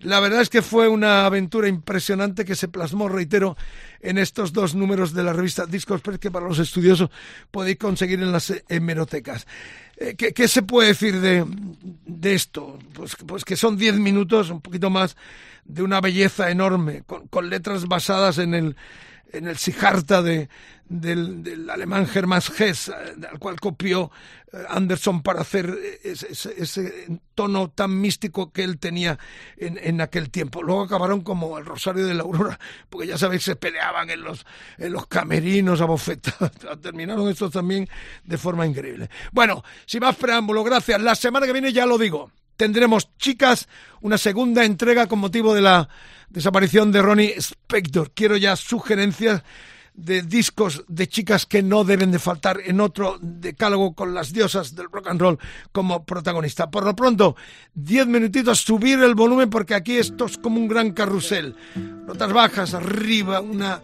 La 0.00 0.20
verdad 0.20 0.42
es 0.42 0.50
que 0.50 0.62
fue 0.62 0.88
una 0.88 1.24
aventura 1.24 1.68
impresionante 1.68 2.44
que 2.44 2.54
se 2.54 2.68
plasmó, 2.68 3.08
reitero, 3.08 3.56
en 4.00 4.18
estos 4.18 4.52
dos 4.52 4.74
números 4.74 5.14
de 5.14 5.22
la 5.22 5.32
revista 5.32 5.66
Discos 5.66 6.02
Press 6.02 6.18
que 6.18 6.30
para 6.30 6.46
los 6.46 6.58
estudiosos 6.58 7.10
podéis 7.50 7.78
conseguir 7.78 8.20
en 8.20 8.32
las 8.32 8.52
hemerotecas. 8.68 9.46
Eh, 9.96 10.14
¿Qué, 10.14 10.48
se 10.48 10.62
puede 10.62 10.88
decir 10.88 11.20
de, 11.20 11.46
de 12.04 12.34
esto? 12.34 12.78
Pues, 12.92 13.16
pues, 13.26 13.44
que 13.44 13.56
son 13.56 13.78
diez 13.78 13.94
minutos, 13.94 14.50
un 14.50 14.60
poquito 14.60 14.90
más, 14.90 15.16
de 15.64 15.82
una 15.82 16.00
belleza 16.00 16.50
enorme, 16.50 17.02
con 17.30 17.50
letras 17.50 17.86
basadas 17.86 18.38
en 18.38 18.54
el, 18.54 18.76
en 19.32 19.48
el 19.48 19.56
Sijarta 19.56 20.22
de, 20.22 20.48
del, 20.88 21.68
alemán 21.70 22.08
Hermann 22.12 22.42
Hesse, 22.58 22.88
eh, 22.88 23.26
al 23.30 23.38
cual 23.38 23.58
copió 23.60 24.10
eh, 24.52 24.58
Anderson 24.68 25.22
para 25.22 25.40
hacer 25.40 25.76
ese, 26.02 27.08
tono 27.34 27.70
tan 27.70 28.00
místico 28.00 28.52
que 28.52 28.64
él 28.64 28.78
tenía 28.78 29.18
en, 29.56 30.00
aquel 30.00 30.30
tiempo. 30.30 30.62
Luego 30.62 30.82
acabaron 30.82 31.20
como 31.22 31.58
el 31.58 31.64
Rosario 31.64 32.06
de 32.06 32.14
la 32.14 32.22
Aurora, 32.22 32.58
porque 32.88 33.06
ya 33.06 33.18
sabéis, 33.18 33.42
se 33.42 33.56
peleaban 33.56 34.10
en 34.10 34.22
los, 34.22 34.46
en 34.78 34.92
los 34.92 35.06
camerinos 35.06 35.80
a 35.80 35.86
bofetas. 35.86 36.36
Terminaron 36.82 37.28
estos 37.28 37.50
también 37.50 37.88
de 38.24 38.38
forma 38.38 38.66
increíble. 38.66 39.10
Bueno, 39.32 39.62
sin 39.84 40.00
más 40.00 40.16
preámbulo, 40.16 40.64
gracias. 40.64 41.00
La 41.00 41.14
semana 41.14 41.46
que 41.46 41.52
viene 41.52 41.72
ya 41.72 41.86
lo 41.86 41.98
digo. 41.98 42.30
Tendremos, 42.56 43.10
chicas, 43.18 43.68
una 44.00 44.18
segunda 44.18 44.64
entrega 44.64 45.06
con 45.06 45.18
motivo 45.18 45.54
de 45.54 45.60
la 45.60 45.88
desaparición 46.30 46.90
de 46.90 47.02
Ronnie 47.02 47.34
Spector. 47.36 48.12
Quiero 48.12 48.36
ya 48.36 48.56
sugerencias 48.56 49.42
de 49.96 50.22
discos 50.22 50.84
de 50.88 51.08
chicas 51.08 51.46
que 51.46 51.62
no 51.62 51.82
deben 51.84 52.10
de 52.10 52.18
faltar 52.18 52.60
en 52.64 52.80
otro 52.80 53.18
decálogo 53.20 53.94
con 53.94 54.12
las 54.12 54.32
diosas 54.32 54.74
del 54.74 54.90
rock 54.90 55.08
and 55.08 55.20
roll 55.20 55.38
como 55.72 56.04
protagonista. 56.04 56.70
Por 56.70 56.84
lo 56.84 56.94
pronto, 56.94 57.36
diez 57.74 58.06
minutitos, 58.06 58.60
subir 58.60 59.00
el 59.00 59.14
volumen 59.14 59.48
porque 59.48 59.74
aquí 59.74 59.96
esto 59.96 60.26
es 60.26 60.36
como 60.38 60.58
un 60.58 60.68
gran 60.68 60.92
carrusel. 60.92 61.56
Notas 62.06 62.32
bajas, 62.32 62.74
arriba, 62.74 63.40
una, 63.40 63.80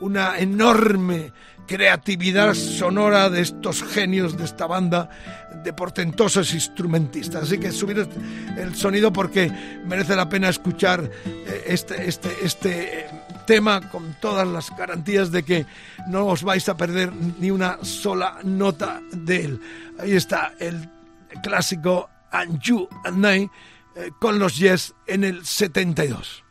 una 0.00 0.38
enorme 0.38 1.32
creatividad 1.66 2.54
sonora 2.54 3.28
de 3.28 3.40
estos 3.40 3.82
genios 3.82 4.36
de 4.36 4.44
esta 4.44 4.66
banda 4.66 5.10
de 5.66 5.72
portentosos 5.72 6.54
instrumentistas. 6.54 7.42
Así 7.42 7.58
que 7.58 7.72
subir 7.72 8.08
el 8.56 8.74
sonido 8.76 9.12
porque 9.12 9.50
merece 9.84 10.14
la 10.14 10.28
pena 10.28 10.48
escuchar 10.48 11.10
eh, 11.24 11.64
este, 11.66 12.08
este, 12.08 12.36
este 12.42 13.08
tema 13.48 13.90
con 13.90 14.14
todas 14.20 14.46
las 14.46 14.70
garantías 14.76 15.32
de 15.32 15.42
que 15.42 15.66
no 16.06 16.26
os 16.26 16.44
vais 16.44 16.68
a 16.68 16.76
perder 16.76 17.12
ni 17.12 17.50
una 17.50 17.78
sola 17.82 18.38
nota 18.44 19.02
de 19.10 19.44
él. 19.44 19.60
Ahí 19.98 20.12
está 20.12 20.54
el 20.60 20.88
clásico 21.42 22.08
And 22.30 22.60
You 22.60 22.88
and 23.04 23.24
I 23.26 23.50
eh, 23.96 24.10
con 24.20 24.38
los 24.38 24.56
Yes 24.58 24.94
en 25.08 25.24
el 25.24 25.44
72. 25.44 26.44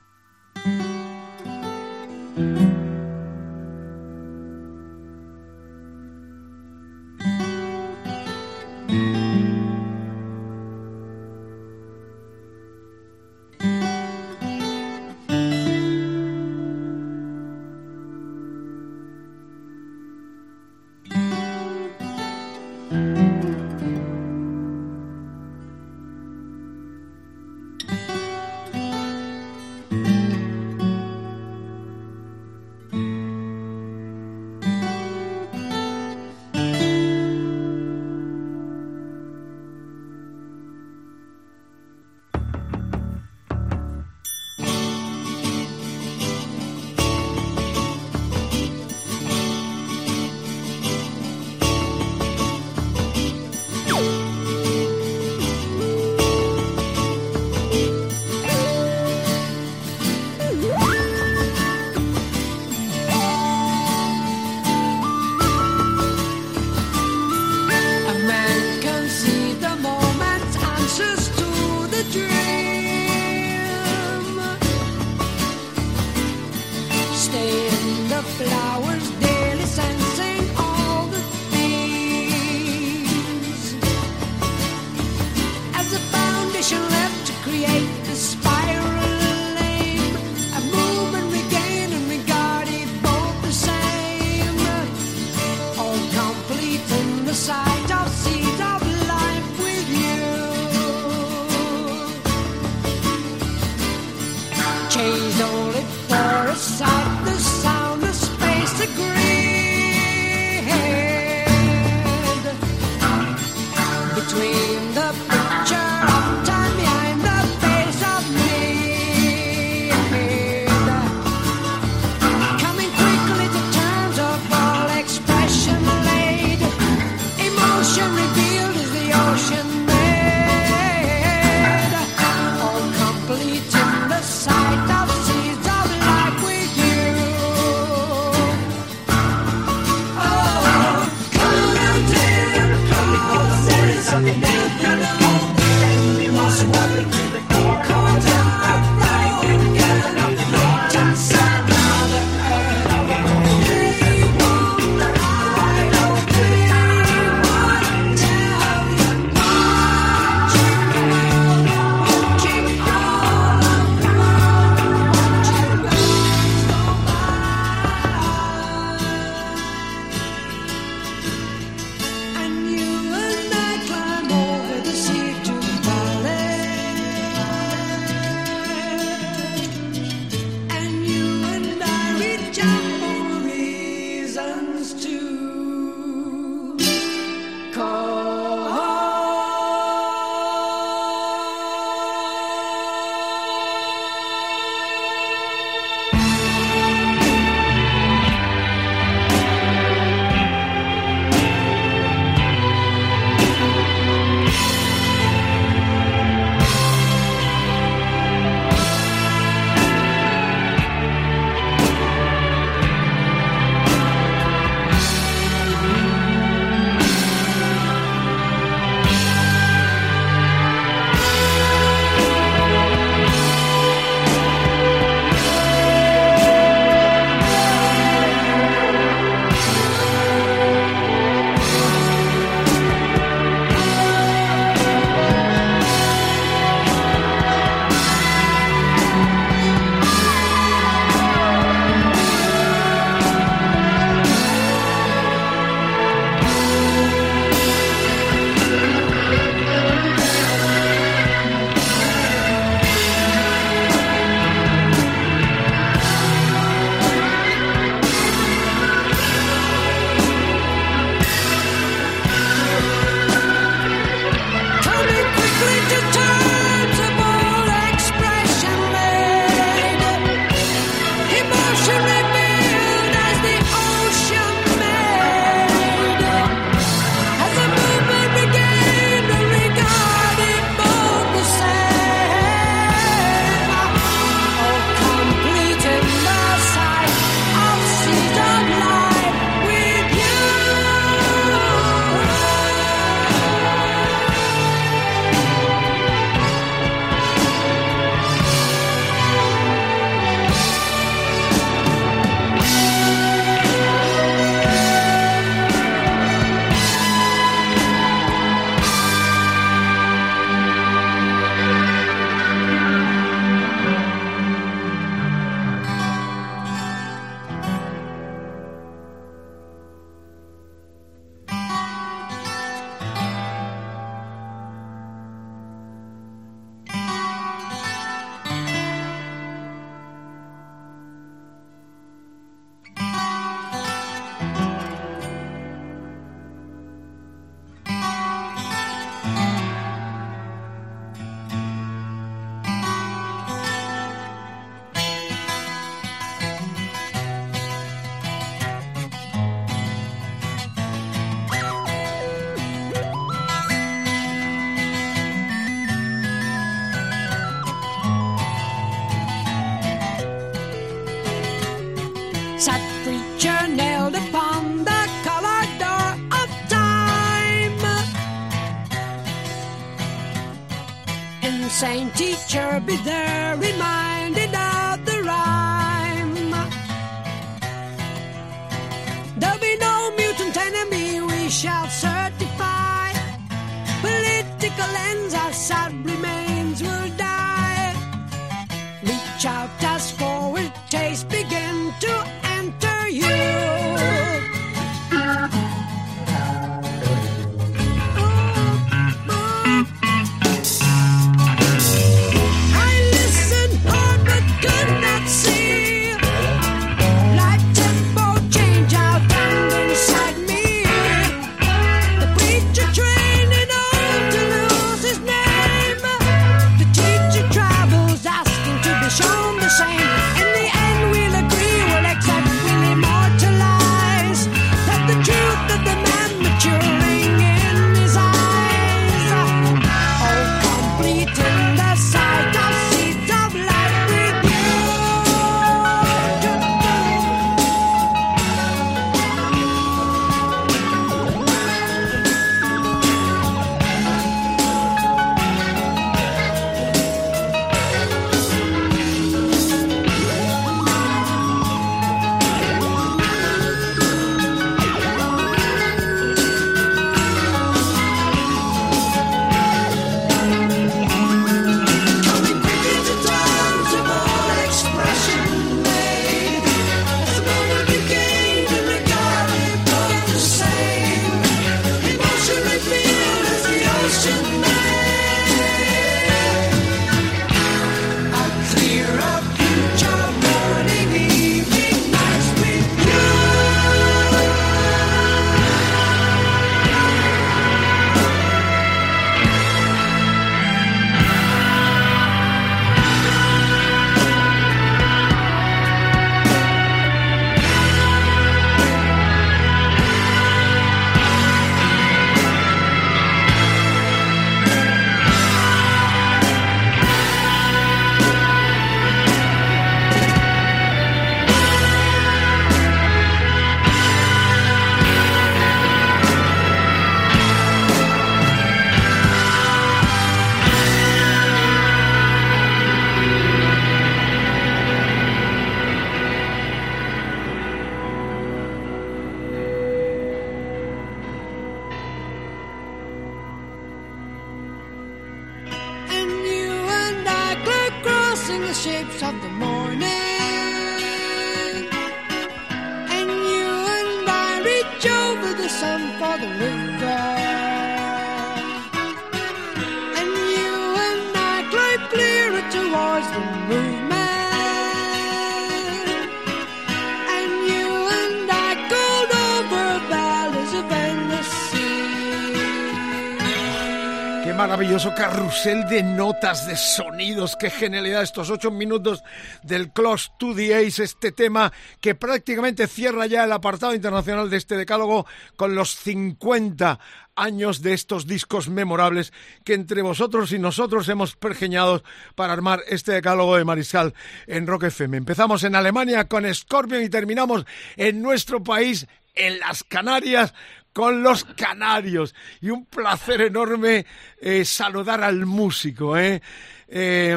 Carrusel 565.16 565.88
de 565.88 566.04
notas, 566.04 566.68
de 566.68 566.76
sonidos, 566.76 567.56
qué 567.58 567.70
genialidad 567.70 568.22
estos 568.22 568.50
ocho 568.50 568.70
minutos 568.70 569.24
del 569.64 569.94
Close 569.94 570.30
to 570.38 570.54
the 570.54 570.76
Ace, 570.76 571.02
este 571.02 571.32
tema 571.32 571.72
que 572.02 572.16
prácticamente 572.16 572.86
cierra 572.88 573.26
ya 573.26 573.46
el 573.46 573.52
apartado 573.54 573.96
internacional 573.96 574.50
de 574.50 574.58
este 574.58 574.76
decálogo 574.76 575.26
con 575.56 575.74
los 575.74 575.96
50 575.96 577.00
años 577.36 577.82
de 577.82 577.94
estos 577.94 578.28
discos 578.28 578.68
memorables 578.68 579.32
que 579.64 579.74
entre 579.74 580.02
vosotros 580.02 580.52
y 580.52 580.60
nosotros 580.60 581.08
hemos 581.08 581.38
pergeñado 581.38 582.04
para 582.36 582.52
armar 582.52 582.82
este 582.88 583.14
decálogo 583.14 583.56
de 583.56 583.64
Mariscal 583.64 584.14
en 584.48 584.68
Rock 584.68 584.84
FM. 584.84 585.16
Empezamos 585.16 585.64
en 585.64 585.76
Alemania 585.76 586.28
con 586.28 586.54
Scorpion 586.54 587.04
y 587.04 587.10
terminamos 587.10 587.66
en 587.96 588.22
nuestro 588.22 588.62
país, 588.64 589.08
en 589.34 589.60
las 589.60 589.84
Canarias, 589.86 590.54
con 590.96 591.24
los 591.24 591.44
canarios. 591.44 592.34
Y 592.62 592.70
un 592.70 592.86
placer 592.86 593.42
enorme 593.42 594.06
eh, 594.40 594.64
saludar 594.64 595.26
al 595.26 595.46
músico. 595.46 596.18
¿eh? 596.18 596.42
Eh, 596.88 597.36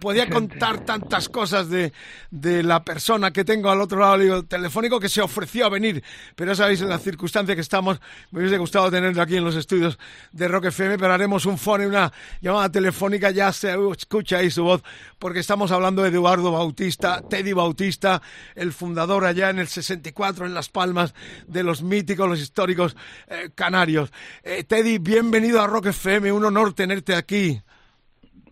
podía 0.00 0.28
contar 0.30 0.84
tantas 0.84 1.28
cosas 1.28 1.68
de, 1.68 1.92
de 2.30 2.62
la 2.62 2.84
persona 2.84 3.32
que 3.32 3.44
tengo 3.44 3.68
al 3.68 3.80
otro 3.80 3.98
lado 3.98 4.18
del 4.18 4.46
telefónico 4.46 5.00
que 5.00 5.08
se 5.08 5.20
ofreció 5.20 5.66
a 5.66 5.68
venir, 5.68 6.04
pero 6.36 6.52
ya 6.52 6.56
sabéis 6.56 6.80
en 6.80 6.88
la 6.88 6.98
circunstancia 6.98 7.54
que 7.54 7.60
estamos, 7.60 8.00
me 8.30 8.40
hubiese 8.40 8.58
gustado 8.58 8.90
tenerlo 8.90 9.22
aquí 9.22 9.36
en 9.36 9.44
los 9.44 9.56
estudios 9.56 9.98
de 10.30 10.46
Rock 10.46 10.66
FM, 10.66 10.98
pero 10.98 11.12
haremos 11.12 11.46
un 11.46 11.58
phone, 11.58 11.86
una 11.86 12.12
llamada 12.40 12.70
telefónica, 12.70 13.30
ya 13.30 13.52
se 13.52 13.74
escucha 13.92 14.38
ahí 14.38 14.50
su 14.50 14.62
voz, 14.62 14.82
porque 15.18 15.40
estamos 15.40 15.72
hablando 15.72 16.02
de 16.02 16.10
Eduardo 16.10 16.52
Bautista, 16.52 17.22
Teddy 17.28 17.52
Bautista, 17.52 18.22
el 18.54 18.72
fundador 18.72 19.24
allá 19.24 19.50
en 19.50 19.58
el 19.58 19.66
64 19.66 20.46
en 20.46 20.54
Las 20.54 20.68
Palmas 20.68 21.14
de 21.48 21.64
los 21.64 21.82
míticos, 21.82 22.28
los 22.28 22.40
históricos 22.40 22.96
eh, 23.28 23.50
canarios. 23.54 24.12
Eh, 24.42 24.62
Teddy, 24.62 24.98
bienvenido 24.98 25.60
a 25.60 25.66
Rock 25.66 25.86
FM, 25.86 26.30
un 26.30 26.44
honor 26.44 26.72
tenerte 26.72 27.14
aquí. 27.14 27.60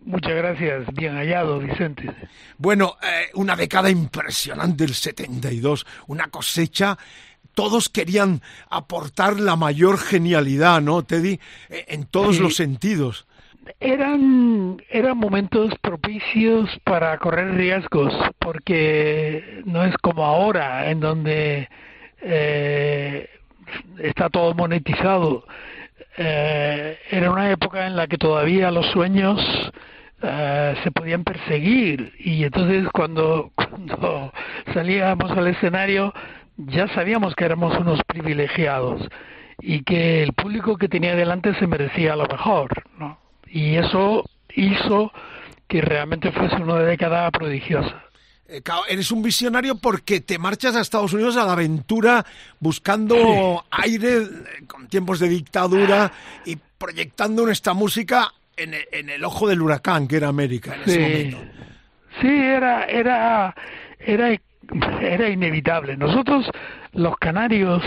Muchas 0.05 0.33
gracias, 0.33 0.85
bien 0.93 1.15
hallado, 1.15 1.59
Vicente. 1.59 2.09
Bueno, 2.57 2.95
eh, 3.01 3.29
una 3.35 3.55
década 3.55 3.89
impresionante, 3.89 4.83
el 4.83 4.93
72, 4.93 5.85
una 6.07 6.27
cosecha. 6.27 6.97
Todos 7.53 7.87
querían 7.89 8.41
aportar 8.69 9.39
la 9.39 9.55
mayor 9.55 9.97
genialidad, 9.97 10.81
¿no, 10.81 11.03
Teddy? 11.03 11.39
Eh, 11.69 11.85
en 11.89 12.05
todos 12.05 12.37
Sí. 12.37 12.41
los 12.41 12.55
sentidos. 12.55 13.27
Eran, 13.79 14.81
eran 14.89 15.17
momentos 15.17 15.73
propicios 15.81 16.69
para 16.83 17.17
correr 17.17 17.55
riesgos, 17.55 18.13
porque 18.39 19.61
no 19.65 19.85
es 19.85 19.95
como 19.99 20.25
ahora, 20.25 20.89
en 20.91 20.99
donde 20.99 21.69
eh, 22.21 23.29
está 23.99 24.29
todo 24.29 24.53
monetizado. 24.53 25.45
Eh, 26.17 26.99
era 27.09 27.31
una 27.31 27.49
época 27.51 27.87
en 27.87 27.95
la 27.95 28.07
que 28.07 28.17
todavía 28.17 28.69
los 28.69 28.85
sueños 28.87 29.39
eh, 30.21 30.75
se 30.83 30.91
podían 30.91 31.23
perseguir 31.23 32.13
y 32.19 32.43
entonces 32.43 32.87
cuando 32.93 33.51
cuando 33.55 34.31
salíamos 34.73 35.31
al 35.31 35.47
escenario 35.47 36.13
ya 36.57 36.87
sabíamos 36.89 37.35
que 37.35 37.45
éramos 37.45 37.77
unos 37.77 37.99
privilegiados 38.03 39.01
y 39.59 39.83
que 39.83 40.23
el 40.23 40.33
público 40.33 40.77
que 40.77 40.87
tenía 40.87 41.15
delante 41.15 41.53
se 41.55 41.67
merecía 41.67 42.15
lo 42.15 42.27
mejor, 42.27 42.83
¿no? 42.97 43.17
Y 43.47 43.75
eso 43.75 44.23
hizo 44.55 45.11
que 45.67 45.81
realmente 45.81 46.31
fuese 46.31 46.55
una 46.57 46.79
década 46.79 47.29
prodigiosa. 47.31 48.03
Eh, 48.53 48.61
eres 48.89 49.11
un 49.11 49.23
visionario 49.23 49.75
porque 49.75 50.21
te 50.21 50.37
marchas 50.37 50.75
a 50.75 50.81
Estados 50.81 51.11
Unidos 51.13 51.37
a 51.37 51.45
la 51.45 51.53
aventura 51.53 52.23
buscando 52.59 53.65
aire 53.71 54.17
eh, 54.17 54.27
con 54.67 54.87
tiempos 54.87 55.19
de 55.19 55.27
dictadura 55.29 56.11
y 56.45 56.55
proyectando 56.77 57.45
nuestra 57.45 57.73
música 57.73 58.31
en 58.55 58.75
el, 58.75 58.83
en 58.91 59.09
el 59.09 59.23
ojo 59.25 59.47
del 59.47 59.61
huracán 59.61 60.07
que 60.07 60.17
era 60.17 60.27
América 60.27 60.75
en 60.75 60.81
ese 60.81 60.93
Sí, 60.93 60.99
momento. 60.99 61.37
sí, 62.21 62.27
era, 62.27 62.85
era, 62.85 63.55
era, 63.99 64.39
era 65.01 65.29
inevitable. 65.29 65.97
Nosotros, 65.97 66.45
los 66.91 67.17
canarios, 67.17 67.81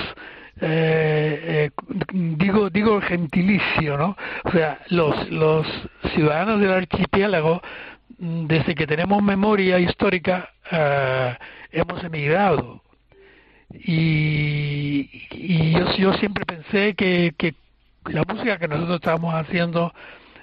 eh, 0.60 1.70
eh, 1.70 1.70
digo, 2.12 2.70
digo 2.70 3.00
gentilicio, 3.02 3.96
¿no? 3.96 4.16
O 4.44 4.50
sea, 4.50 4.80
los, 4.88 5.30
los 5.30 5.66
ciudadanos 6.14 6.60
del 6.60 6.72
archipiélago, 6.72 7.62
desde 8.18 8.74
que 8.74 8.86
tenemos 8.86 9.22
memoria 9.22 9.78
histórica, 9.78 10.50
eh, 10.70 11.36
hemos 11.72 12.02
emigrado. 12.04 12.82
Y, 13.70 15.72
yo, 15.72 15.96
yo 15.96 16.12
siempre 16.14 16.44
pensé 16.44 16.94
que, 16.94 17.54
la 18.06 18.22
música 18.22 18.58
que 18.58 18.68
nosotros 18.68 18.96
estábamos 18.96 19.34
haciendo 19.34 19.92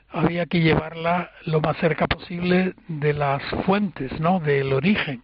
había 0.10 0.46
que 0.46 0.60
llevarla 0.60 1.32
lo 1.46 1.62
más 1.62 1.78
cerca 1.78 2.08
posible 2.08 2.74
de 2.88 3.14
las 3.14 3.42
fuentes, 3.66 4.20
¿no? 4.20 4.40
Del 4.40 4.74
origen. 4.74 5.24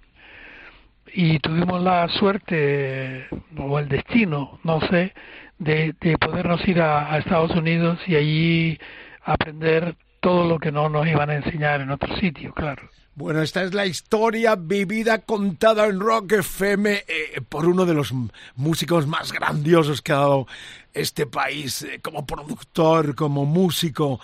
Y 1.13 1.39
tuvimos 1.39 1.81
la 1.81 2.07
suerte, 2.07 3.27
o 3.57 3.79
el 3.79 3.89
destino, 3.89 4.59
no 4.63 4.79
sé, 4.81 5.13
de, 5.57 5.93
de 5.99 6.17
podernos 6.17 6.65
ir 6.67 6.81
a, 6.81 7.13
a 7.13 7.17
Estados 7.17 7.51
Unidos 7.51 7.99
y 8.07 8.15
allí 8.15 8.79
aprender 9.23 9.95
todo 10.21 10.47
lo 10.47 10.59
que 10.59 10.71
no 10.71 10.89
nos 10.89 11.07
iban 11.07 11.29
a 11.29 11.35
enseñar 11.35 11.81
en 11.81 11.91
otro 11.91 12.15
sitio, 12.17 12.53
claro. 12.53 12.89
Bueno, 13.19 13.41
esta 13.41 13.63
es 13.63 13.73
la 13.73 13.85
historia 13.85 14.55
vivida, 14.55 15.17
contada 15.19 15.87
en 15.87 15.99
Rock 15.99 16.31
FM 16.31 17.03
eh, 17.05 17.41
por 17.49 17.65
uno 17.67 17.85
de 17.85 17.93
los 17.93 18.13
músicos 18.55 19.07
más 19.07 19.33
grandiosos 19.33 20.01
que 20.01 20.13
ha 20.13 20.19
dado 20.19 20.47
este 20.93 21.25
país, 21.25 21.81
eh, 21.81 21.99
como 22.01 22.25
productor, 22.25 23.15
como 23.15 23.43
músico. 23.45 24.21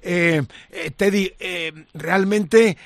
Eh, 0.00 0.42
eh, 0.70 0.90
Teddy, 0.92 1.32
realmente 1.92 2.76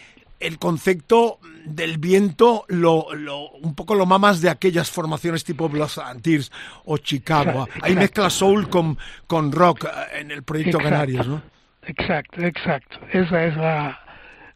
el 0.41 0.59
concepto 0.59 1.39
del 1.67 1.99
viento 1.99 2.65
lo, 2.69 3.15
lo- 3.15 3.51
un 3.51 3.75
poco 3.75 3.95
lo 3.95 4.07
mamas 4.07 4.41
de 4.41 4.49
aquellas 4.49 4.91
formaciones 4.91 5.45
tipo 5.45 5.71
and 5.71 6.23
Tears 6.23 6.51
o 6.87 6.97
Chicago. 6.97 7.69
Ahí 7.83 7.95
mezcla 7.95 8.31
soul 8.31 8.71
con, 8.71 8.97
con 9.27 9.53
rock 9.53 9.87
en 10.15 10.31
el 10.31 10.43
proyecto 10.43 10.79
Exacto. 10.79 10.91
Canarios, 10.95 11.29
¿no? 11.29 11.43
Exacto, 11.83 12.41
exacto. 12.41 12.99
Esa 13.13 13.45
es 13.45 13.57
la, 13.59 14.01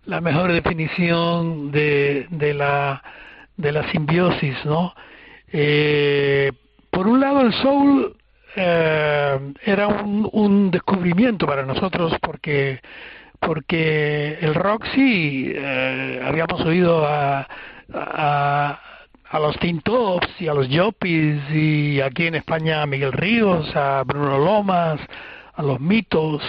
la 0.07 0.21
mejor 0.21 0.53
definición 0.53 1.71
de, 1.71 2.27
de 2.31 2.55
la 2.55 3.03
de 3.57 3.73
la 3.73 3.91
simbiosis, 3.91 4.57
¿no? 4.65 4.95
Eh, 5.53 6.51
por 6.91 7.07
un 7.07 7.21
lado, 7.21 7.43
el 7.43 7.53
soul 7.55 8.17
eh, 8.57 9.53
era 9.65 9.89
un, 9.89 10.29
un 10.33 10.71
descubrimiento 10.71 11.47
para 11.47 11.65
nosotros 11.65 12.13
porque 12.21 12.81
porque 13.41 14.39
el 14.41 14.55
rock 14.55 14.87
sí 14.95 15.53
eh, 15.55 16.23
habíamos 16.25 16.61
oído 16.63 17.07
a, 17.07 17.47
a 19.35 19.41
los 19.41 19.59
Teen 19.59 19.81
Tops 19.81 20.29
y 20.41 20.49
a 20.49 20.55
los 20.55 20.69
Yopis 20.69 21.43
y 21.53 22.01
aquí 22.01 22.29
en 22.29 22.37
España 22.37 22.83
a 22.83 22.87
Miguel 22.87 23.13
Ríos, 23.13 23.75
a 23.75 24.03
Bruno 24.05 24.39
Lomas, 24.39 25.01
a 25.55 25.63
los 25.63 25.81
Mitos, 25.81 26.41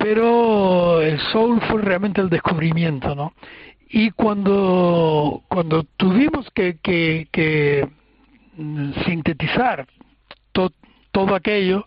pero 0.00 1.00
el 1.02 1.20
soul 1.30 1.60
fue 1.68 1.82
realmente 1.82 2.20
el 2.22 2.30
descubrimiento, 2.30 3.14
¿no? 3.14 3.34
Y 3.90 4.10
cuando 4.10 5.42
cuando 5.48 5.84
tuvimos 5.96 6.46
que 6.54 6.78
que, 6.82 7.28
que 7.30 7.86
mm, 8.56 8.92
sintetizar 9.04 9.86
to- 10.52 10.72
todo 11.12 11.34
aquello, 11.34 11.84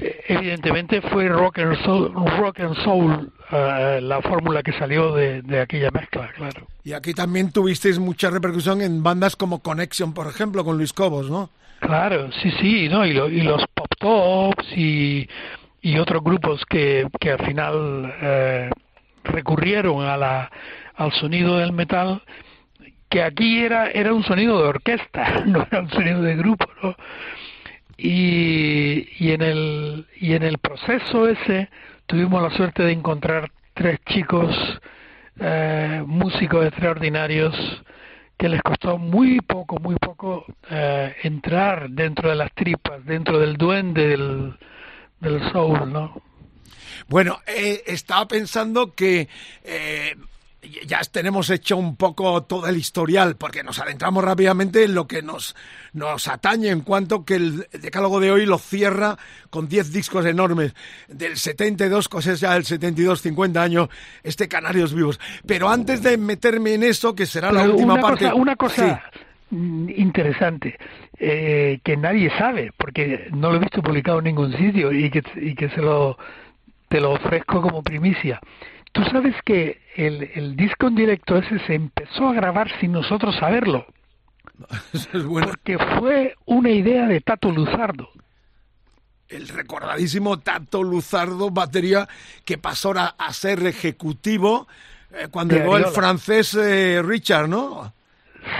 eh, 0.00 0.20
evidentemente 0.28 1.00
fue 1.02 1.28
rock 1.28 1.58
and 1.60 1.76
soul, 1.84 2.12
rock 2.38 2.60
and 2.60 2.76
soul 2.84 3.32
eh, 3.52 4.00
la 4.02 4.20
fórmula 4.22 4.62
que 4.62 4.72
salió 4.72 5.14
de, 5.14 5.42
de 5.42 5.60
aquella 5.60 5.90
mezcla, 5.90 6.30
claro. 6.36 6.66
Y 6.84 6.92
aquí 6.92 7.14
también 7.14 7.50
tuvisteis 7.52 7.98
mucha 7.98 8.28
repercusión 8.30 8.80
en 8.82 9.02
bandas 9.02 9.34
como 9.34 9.60
Connection, 9.60 10.12
por 10.12 10.26
ejemplo, 10.28 10.64
con 10.64 10.76
Luis 10.76 10.92
Cobos, 10.92 11.30
¿no? 11.30 11.50
Claro, 11.80 12.30
sí, 12.42 12.50
sí, 12.60 12.88
¿no? 12.90 13.06
Y, 13.06 13.12
lo- 13.14 13.28
y 13.30 13.40
los 13.42 13.64
pop 13.74 13.88
tops 13.98 14.66
y, 14.76 15.26
y 15.82 15.98
otros 15.98 16.22
grupos 16.22 16.64
que, 16.66 17.06
que 17.20 17.32
al 17.32 17.44
final 17.44 18.14
eh, 18.20 18.70
recurrieron 19.24 20.04
a 20.04 20.16
la, 20.16 20.50
al 20.94 21.12
sonido 21.12 21.58
del 21.58 21.72
metal, 21.72 22.22
que 23.08 23.22
aquí 23.22 23.60
era, 23.60 23.90
era 23.90 24.12
un 24.12 24.22
sonido 24.22 24.62
de 24.62 24.68
orquesta, 24.68 25.44
no 25.46 25.66
era 25.70 25.80
un 25.80 25.90
sonido 25.90 26.22
de 26.22 26.36
grupo, 26.36 26.66
¿no? 26.82 26.94
Y, 27.96 29.08
y, 29.18 29.32
en 29.32 29.42
el, 29.42 30.06
y 30.18 30.32
en 30.32 30.42
el 30.42 30.56
proceso 30.56 31.28
ese 31.28 31.68
tuvimos 32.06 32.42
la 32.42 32.50
suerte 32.50 32.82
de 32.82 32.92
encontrar 32.92 33.50
tres 33.74 33.98
chicos 34.06 34.80
eh, 35.38 36.02
músicos 36.06 36.66
extraordinarios 36.66 37.54
que 38.38 38.48
les 38.48 38.62
costó 38.62 38.96
muy 38.96 39.40
poco, 39.40 39.78
muy 39.80 39.96
poco 39.96 40.46
eh, 40.70 41.14
entrar 41.24 41.90
dentro 41.90 42.30
de 42.30 42.36
las 42.36 42.52
tripas, 42.52 43.04
dentro 43.04 43.38
del 43.38 43.58
duende 43.58 44.08
del, 44.08 44.54
del 45.20 45.52
soul, 45.52 45.92
¿no? 45.92 46.20
Bueno, 47.08 47.40
eh, 47.46 47.82
estaba 47.86 48.26
pensando 48.28 48.94
que 48.94 49.28
eh, 49.64 50.14
ya 50.86 51.00
tenemos 51.10 51.48
hecho 51.50 51.76
un 51.76 51.96
poco 51.96 52.42
todo 52.42 52.68
el 52.68 52.76
historial, 52.76 53.36
porque 53.36 53.62
nos 53.62 53.78
adentramos 53.78 54.22
rápidamente 54.22 54.84
en 54.84 54.94
lo 54.94 55.06
que 55.06 55.22
nos, 55.22 55.56
nos 55.92 56.28
atañe, 56.28 56.68
en 56.68 56.82
cuanto 56.82 57.24
que 57.24 57.36
el 57.36 57.66
decálogo 57.72 58.20
de 58.20 58.30
hoy 58.30 58.46
lo 58.46 58.58
cierra 58.58 59.16
con 59.48 59.68
10 59.68 59.92
discos 59.92 60.26
enormes, 60.26 60.74
del 61.08 61.36
72, 61.36 62.08
cosas 62.08 62.40
ya 62.40 62.54
del 62.54 62.64
72, 62.64 63.22
50 63.22 63.62
años, 63.62 63.88
este 64.22 64.48
Canarios 64.48 64.94
Vivos. 64.94 65.18
Pero 65.46 65.70
antes 65.70 66.02
de 66.02 66.16
meterme 66.18 66.74
en 66.74 66.82
eso, 66.84 67.14
que 67.14 67.26
será 67.26 67.50
la 67.50 67.64
última 67.64 67.94
una 67.94 68.02
parte... 68.02 68.24
Cosa, 68.26 68.34
una 68.34 68.56
cosa 68.56 69.02
Sí. 69.50 69.56
mm, 69.56 69.90
interesante 69.96 70.78
eh, 71.20 71.80
que 71.84 71.96
nadie 71.96 72.30
sabe, 72.38 72.72
porque 72.76 73.28
no 73.32 73.50
lo 73.50 73.56
he 73.56 73.60
visto 73.60 73.82
publicado 73.82 74.18
en 74.18 74.24
ningún 74.24 74.56
sitio 74.56 74.90
y 74.90 75.10
que, 75.10 75.22
y 75.36 75.54
que 75.54 75.68
se 75.68 75.82
lo, 75.82 76.16
te 76.88 77.00
lo 77.00 77.12
ofrezco 77.12 77.60
como 77.60 77.82
primicia. 77.82 78.40
Tú 78.92 79.04
sabes 79.04 79.36
que 79.44 79.80
el, 79.96 80.30
el 80.34 80.56
disco 80.56 80.88
en 80.88 80.94
directo 80.96 81.36
ese 81.36 81.58
se 81.66 81.74
empezó 81.74 82.28
a 82.28 82.32
grabar 82.34 82.68
sin 82.80 82.92
nosotros 82.92 83.36
saberlo, 83.38 83.86
Eso 84.92 85.08
es 85.12 85.24
bueno. 85.24 85.48
porque 85.48 85.78
fue 85.98 86.34
una 86.46 86.70
idea 86.70 87.06
de 87.06 87.20
Tato 87.20 87.50
Luzardo. 87.50 88.08
el 89.28 89.46
recordadísimo 89.48 90.38
Tato 90.40 90.82
Luzardo, 90.82 91.50
batería, 91.50 92.08
que 92.44 92.58
pasó 92.58 92.92
a, 92.98 93.06
a 93.18 93.32
ser 93.32 93.64
ejecutivo 93.66 94.66
eh, 95.12 95.28
cuando 95.30 95.54
llegó 95.54 95.76
el 95.76 95.86
francés 95.86 96.54
eh, 96.54 97.02
Richard, 97.02 97.48
¿no? 97.48 97.92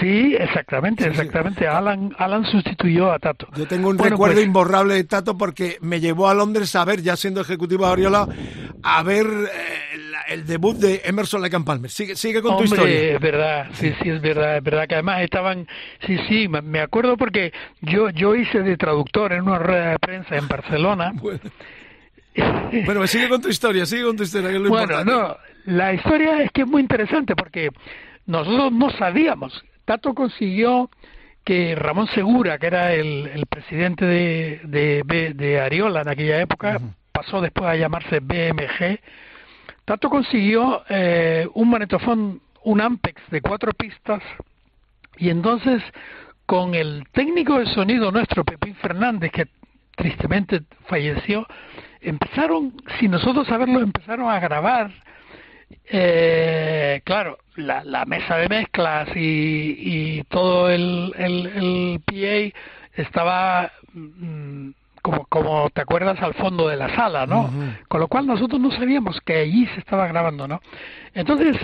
Sí, 0.01 0.37
exactamente, 0.39 1.05
Sí, 1.05 1.11
sí. 1.13 1.17
exactamente. 1.21 1.67
Alan, 1.67 2.15
Alan 2.19 2.45
sustituyó 2.45 3.11
a 3.13 3.19
Tato. 3.19 3.49
Yo 3.57 3.67
tengo 3.67 3.89
un 3.89 3.97
Bueno, 3.97 4.11
recuerdo 4.13 4.35
pues, 4.37 4.47
imborrable 4.47 4.95
de 4.95 5.05
Tato 5.05 5.39
porque 5.39 5.79
me 5.81 6.01
llevó 6.01 6.29
a 6.29 6.35
Londres 6.35 6.75
a 6.77 6.85
ver, 6.85 7.01
ya 7.03 7.17
siendo 7.17 7.41
ejecutivo 7.41 7.87
de 7.87 7.93
Ariola, 7.93 8.29
a 8.83 9.03
ver 9.03 9.27
eh, 9.27 9.99
el 10.29 10.47
debut 10.47 10.77
de 10.77 11.01
Emerson 11.05 11.41
Lake 11.41 11.59
Palmer. 11.61 11.91
Sigue, 11.91 12.15
sigue 12.15 12.43
con 12.43 12.59
tu 12.59 12.65
historia. 12.65 13.15
es 13.15 13.21
verdad, 13.21 13.69
sí, 13.73 13.93
sí, 14.03 14.11
es 14.11 14.21
verdad, 14.21 14.59
es 14.59 14.63
verdad 14.63 14.87
que 14.87 14.95
además 14.95 15.23
estaban, 15.23 15.67
sí, 16.07 16.19
sí, 16.29 16.47
me- 16.49 16.81
acuerdo 16.81 17.17
porque 17.17 17.53
yo 17.81 18.11
yo 18.11 18.35
hice 18.37 18.61
de 18.63 18.77
traductor 18.77 19.33
en 19.33 19.43
una 19.43 19.59
rueda 19.59 19.91
de 19.93 19.99
prensa 19.99 20.37
en 20.37 20.47
Barcelona. 20.47 21.13
Bueno, 22.87 23.07
sigue 23.09 23.29
con 23.29 23.41
tu 23.43 23.49
historia, 23.49 23.85
sigue 23.85 24.05
con 24.05 24.17
tu 24.17 24.23
historia, 24.23 24.51
que 24.51 24.57
es 24.57 24.63
lo 24.63 24.69
Bueno, 24.69 24.85
importante. 25.01 25.13
no, 25.13 25.37
la 25.75 25.93
historia 25.93 26.43
es 26.45 26.51
que 26.53 26.63
es 26.63 26.67
muy 26.67 26.81
interesante 26.81 27.35
porque 27.35 27.71
nosotros 28.27 28.73
no 28.73 28.89
sabíamos. 28.91 29.63
Tato 29.91 30.15
consiguió 30.15 30.89
que 31.43 31.75
Ramón 31.75 32.07
Segura, 32.15 32.59
que 32.59 32.69
era 32.69 32.95
el, 32.95 33.27
el 33.27 33.47
presidente 33.47 34.05
de, 34.05 34.61
de, 34.63 35.33
de 35.35 35.61
Ariola 35.61 36.03
en 36.03 36.09
aquella 36.09 36.41
época, 36.41 36.81
pasó 37.11 37.41
después 37.41 37.69
a 37.69 37.75
llamarse 37.75 38.21
BMG. 38.21 39.01
Tato 39.85 40.09
consiguió 40.09 40.85
eh, 40.89 41.45
un 41.55 41.71
manetofón, 41.71 42.41
un 42.63 42.81
Ampex 42.81 43.21
de 43.33 43.41
cuatro 43.41 43.73
pistas, 43.73 44.23
y 45.17 45.29
entonces 45.29 45.83
con 46.47 46.77
el 46.77 47.09
técnico 47.11 47.59
de 47.59 47.67
sonido 47.67 48.13
nuestro, 48.13 48.45
Pepín 48.45 48.77
Fernández, 48.77 49.33
que 49.33 49.49
tristemente 49.97 50.61
falleció, 50.87 51.49
empezaron, 52.01 52.75
sin 53.01 53.11
nosotros 53.11 53.45
saberlo, 53.49 53.81
empezaron 53.81 54.31
a 54.31 54.39
grabar, 54.39 54.93
eh, 55.93 57.01
claro, 57.05 57.39
la, 57.57 57.83
la 57.85 58.05
mesa 58.05 58.37
de 58.37 58.49
mezclas 58.49 59.09
y, 59.17 59.75
y 59.79 60.25
todo 60.25 60.71
el, 60.71 61.13
el, 61.19 61.47
el 61.47 62.01
PA 62.05 62.59
estaba 62.95 63.73
mm, 63.93 64.71
como, 65.03 65.25
como 65.27 65.71
te 65.71 65.81
acuerdas 65.81 66.21
al 66.23 66.35
fondo 66.35 66.69
de 66.69 66.77
la 66.77 66.95
sala, 66.95 67.27
¿no? 67.27 67.51
Con 67.89 68.01
lo 68.01 68.09
cual 68.09 68.27
nosotros 68.27 68.61
no 68.61 68.71
sabíamos 68.71 69.21
que 69.23 69.37
allí 69.37 69.67
se 69.75 69.81
estaba 69.81 70.07
grabando, 70.07 70.47
¿no? 70.47 70.61
Entonces, 71.15 71.57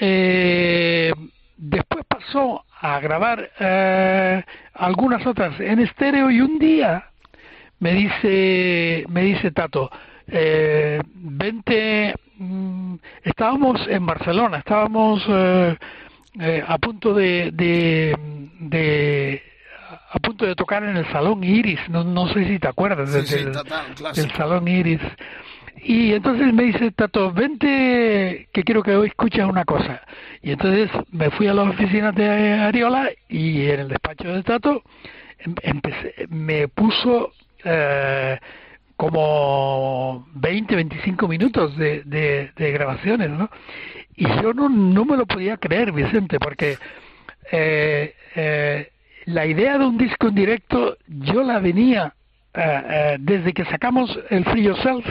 eh, 0.00 1.12
después 1.56 2.04
pasó 2.06 2.64
a 2.80 3.00
grabar 3.00 3.50
eh, 3.58 4.42
algunas 4.74 5.26
otras 5.26 5.58
en 5.60 5.80
estéreo 5.80 6.30
y 6.30 6.40
un 6.40 6.58
día 6.58 7.06
me 7.78 7.92
dice 7.92 9.04
me 9.08 9.22
dice 9.22 9.50
Tato 9.50 9.90
eh, 10.28 11.00
vente 11.14 12.14
mm, 12.38 12.94
estábamos 13.24 13.86
en 13.88 14.04
Barcelona 14.06 14.58
estábamos 14.58 15.24
eh, 15.28 15.76
eh, 16.40 16.64
a 16.66 16.78
punto 16.78 17.14
de, 17.14 17.50
de, 17.52 18.16
de 18.60 19.42
a 20.10 20.18
punto 20.18 20.44
de 20.44 20.54
tocar 20.54 20.82
en 20.84 20.96
el 20.96 21.06
salón 21.12 21.42
Iris 21.44 21.80
no 21.88 22.02
no 22.04 22.28
sé 22.28 22.44
si 22.46 22.58
te 22.58 22.68
acuerdas 22.68 23.08
Sí, 23.08 23.14
del- 23.16 23.26
sí, 23.26 23.34
del- 23.36 23.52
total, 23.52 23.84
salón 24.36 24.68
Iris. 24.68 25.00
Y 25.82 26.14
entonces 26.14 26.52
me 26.52 26.64
dice 26.64 26.90
Tato 26.90 27.30
vente 27.32 28.48
que 28.52 28.64
quiero 28.64 28.82
que 28.82 28.96
hoy 28.96 29.08
escuches 29.08 29.44
una 29.44 29.64
cosa 29.64 30.02
y 30.42 30.50
entonces 30.52 30.90
me 31.12 31.30
fui 31.30 31.46
a 31.46 31.54
las 31.54 31.68
oficinas 31.68 32.14
de 32.14 32.28
Ariola 32.54 33.10
y 33.28 33.66
en 33.66 33.80
el 33.80 33.88
despacho 33.88 34.32
de 34.32 34.42
Tato 34.42 34.82
em- 35.38 35.54
empecé, 35.62 36.26
me 36.30 36.66
puso 36.68 37.30
eh, 37.62 38.38
como 38.96 40.26
20, 40.34 40.74
25 40.74 41.28
minutos 41.28 41.76
de, 41.76 42.02
de, 42.04 42.72
grabaciones, 42.72 43.30
¿no? 43.30 43.50
Y 44.14 44.24
yo 44.42 44.54
no, 44.54 44.68
no 44.68 45.04
me 45.04 45.16
lo 45.16 45.26
podía 45.26 45.58
creer, 45.58 45.92
Vicente, 45.92 46.38
porque 46.40 46.78
eh, 47.52 48.14
eh, 48.34 48.90
la 49.26 49.44
idea 49.44 49.76
de 49.78 49.86
un 49.86 49.98
disco 49.98 50.28
en 50.28 50.34
directo 50.34 50.96
yo 51.06 51.42
la 51.42 51.58
venía 51.58 52.14
eh, 52.54 52.82
eh, 52.88 53.16
desde 53.20 53.52
que 53.52 53.64
sacamos 53.66 54.18
el 54.30 54.44
Free 54.44 54.62
Yourself 54.62 55.04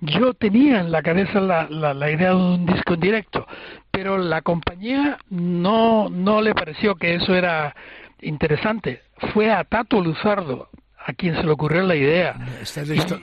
yo 0.00 0.32
tenía 0.34 0.80
en 0.80 0.90
la 0.90 1.02
cabeza 1.02 1.40
la, 1.40 1.68
la, 1.68 1.92
la 1.92 2.10
idea 2.10 2.30
de 2.30 2.36
un 2.36 2.64
disco 2.64 2.94
en 2.94 3.00
directo 3.00 3.46
pero 3.90 4.16
la 4.18 4.40
compañía 4.42 5.18
no 5.28 6.08
no 6.08 6.40
le 6.40 6.54
pareció 6.54 6.94
que 6.94 7.16
eso 7.16 7.34
era 7.34 7.74
interesante 8.22 9.02
fue 9.32 9.50
a 9.50 9.64
Tato 9.64 10.00
Luzardo 10.00 10.68
a 11.06 11.12
quien 11.14 11.34
se 11.34 11.42
le 11.42 11.50
ocurrió 11.50 11.82
la 11.82 11.96
idea 11.96 12.36